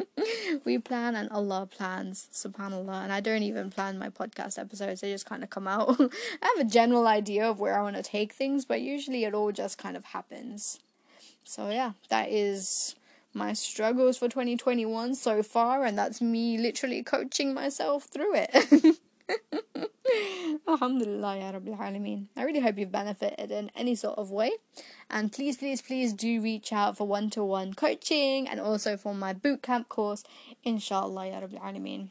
we 0.64 0.78
plan 0.78 1.16
and 1.16 1.30
Allah 1.30 1.66
plans, 1.66 2.28
subhanAllah. 2.32 3.04
And 3.04 3.12
I 3.12 3.20
don't 3.20 3.42
even 3.42 3.70
plan 3.70 3.98
my 3.98 4.10
podcast 4.10 4.58
episodes, 4.58 5.00
they 5.00 5.10
just 5.10 5.26
kind 5.26 5.42
of 5.42 5.50
come 5.50 5.66
out. 5.66 5.96
I 6.00 6.54
have 6.56 6.66
a 6.66 6.70
general 6.70 7.06
idea 7.06 7.48
of 7.48 7.58
where 7.58 7.78
I 7.78 7.82
want 7.82 7.96
to 7.96 8.02
take 8.02 8.34
things, 8.34 8.64
but 8.66 8.80
usually 8.82 9.24
it 9.24 9.34
all 9.34 9.52
just 9.52 9.78
kind 9.78 9.96
of 9.96 10.04
happens. 10.06 10.78
So, 11.44 11.70
yeah, 11.70 11.92
that 12.10 12.28
is 12.28 12.94
my 13.32 13.54
struggles 13.54 14.18
for 14.18 14.28
2021 14.28 15.14
so 15.14 15.42
far, 15.42 15.84
and 15.84 15.96
that's 15.96 16.20
me 16.20 16.58
literally 16.58 17.02
coaching 17.02 17.54
myself 17.54 18.04
through 18.04 18.34
it. 18.34 18.98
Alhamdulillah, 20.68 21.38
Ya 21.38 21.52
Rabbil 21.52 21.78
Alameen. 21.78 22.26
I 22.36 22.42
really 22.42 22.60
hope 22.60 22.78
you've 22.78 22.92
benefited 22.92 23.50
in 23.50 23.70
any 23.74 23.94
sort 23.94 24.18
of 24.18 24.30
way. 24.30 24.50
And 25.10 25.32
please, 25.32 25.56
please, 25.56 25.82
please 25.82 26.12
do 26.12 26.40
reach 26.40 26.72
out 26.72 26.96
for 26.96 27.06
one 27.06 27.30
to 27.30 27.44
one 27.44 27.74
coaching 27.74 28.48
and 28.48 28.60
also 28.60 28.96
for 28.96 29.14
my 29.14 29.34
bootcamp 29.34 29.88
course, 29.88 30.24
inshallah, 30.64 31.28
Ya 31.28 31.40
Rabbil 31.40 31.60
Alameen. 31.60 32.08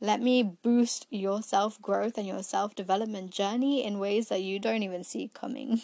Let 0.00 0.20
me 0.20 0.42
boost 0.42 1.06
your 1.10 1.42
self 1.42 1.80
growth 1.80 2.18
and 2.18 2.26
your 2.26 2.42
self 2.42 2.74
development 2.74 3.30
journey 3.30 3.84
in 3.84 3.98
ways 3.98 4.28
that 4.28 4.42
you 4.42 4.58
don't 4.58 4.82
even 4.82 5.04
see 5.04 5.30
coming. 5.32 5.80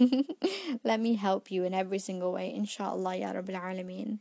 Let 0.85 1.01
me 1.01 1.15
help 1.15 1.51
you 1.51 1.65
in 1.65 1.73
every 1.75 1.99
single 1.99 2.33
way, 2.33 2.53
inshallah, 2.53 3.17
ya 3.17 3.33
Rabbil 3.33 3.61
Alameen. 3.61 4.19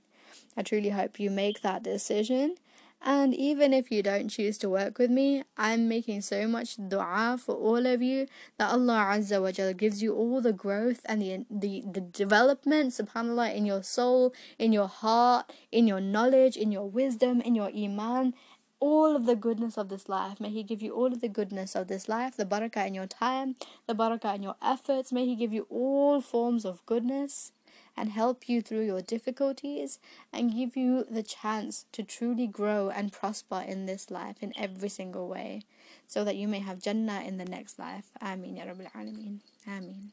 I 0.55 0.63
truly 0.63 0.89
hope 0.89 1.19
you 1.19 1.29
make 1.29 1.61
that 1.61 1.83
decision 1.83 2.55
and 3.01 3.33
even 3.33 3.73
if 3.73 3.91
you 3.91 4.03
don't 4.03 4.27
choose 4.27 4.57
to 4.57 4.69
work 4.69 4.99
with 4.99 5.09
me, 5.09 5.43
I'm 5.57 5.87
making 5.87 6.21
so 6.21 6.47
much 6.47 6.75
dua 6.75 7.37
for 7.39 7.55
all 7.55 7.85
of 7.85 8.01
you 8.01 8.27
that 8.57 8.71
Allah 8.71 9.15
Azza 9.15 9.41
wa 9.41 9.51
Jalla 9.51 9.75
gives 9.75 10.03
you 10.03 10.13
all 10.15 10.41
the 10.41 10.51
growth 10.51 11.01
and 11.05 11.21
the, 11.21 11.45
the, 11.49 11.83
the 11.89 12.01
development, 12.01 12.91
subhanAllah, 12.91 13.55
in 13.55 13.65
your 13.65 13.83
soul, 13.83 14.33
in 14.57 14.73
your 14.73 14.89
heart, 14.89 15.51
in 15.71 15.87
your 15.87 16.01
knowledge, 16.01 16.57
in 16.57 16.73
your 16.73 16.89
wisdom, 16.89 17.39
in 17.39 17.55
your 17.55 17.71
iman, 17.73 18.33
all 18.81 19.15
of 19.15 19.25
the 19.25 19.35
goodness 19.35 19.77
of 19.77 19.87
this 19.87 20.09
life. 20.09 20.39
May 20.41 20.49
He 20.49 20.63
give 20.63 20.81
you 20.81 20.93
all 20.93 21.07
of 21.07 21.21
the 21.21 21.29
goodness 21.29 21.75
of 21.75 21.87
this 21.87 22.09
life, 22.09 22.35
the 22.35 22.45
barakah 22.45 22.85
in 22.85 22.93
your 22.93 23.07
time, 23.07 23.55
the 23.87 23.95
barakah 23.95 24.35
in 24.35 24.43
your 24.43 24.55
efforts. 24.61 25.13
May 25.13 25.25
He 25.25 25.35
give 25.35 25.53
you 25.53 25.67
all 25.69 26.19
forms 26.19 26.65
of 26.65 26.85
goodness 26.85 27.53
and 27.99 28.11
help 28.11 28.47
you 28.47 28.61
through 28.61 28.85
your 28.85 29.01
difficulties 29.01 29.99
and 30.31 30.55
give 30.55 30.77
you 30.77 31.05
the 31.11 31.21
chance 31.21 31.85
to 31.91 32.01
truly 32.01 32.47
grow 32.47 32.89
and 32.89 33.11
prosper 33.11 33.61
in 33.67 33.85
this 33.85 34.09
life 34.09 34.37
in 34.41 34.53
every 34.57 34.87
single 34.87 35.27
way 35.27 35.63
so 36.07 36.23
that 36.23 36.37
you 36.37 36.47
may 36.47 36.59
have 36.59 36.81
Jannah 36.81 37.21
in 37.25 37.37
the 37.37 37.45
next 37.45 37.77
life. 37.77 38.09
Ameen 38.21 38.55
Ya 38.55 38.63
Rabbil 38.63 38.89
Alameen. 38.93 39.39
Ameen. 39.67 40.11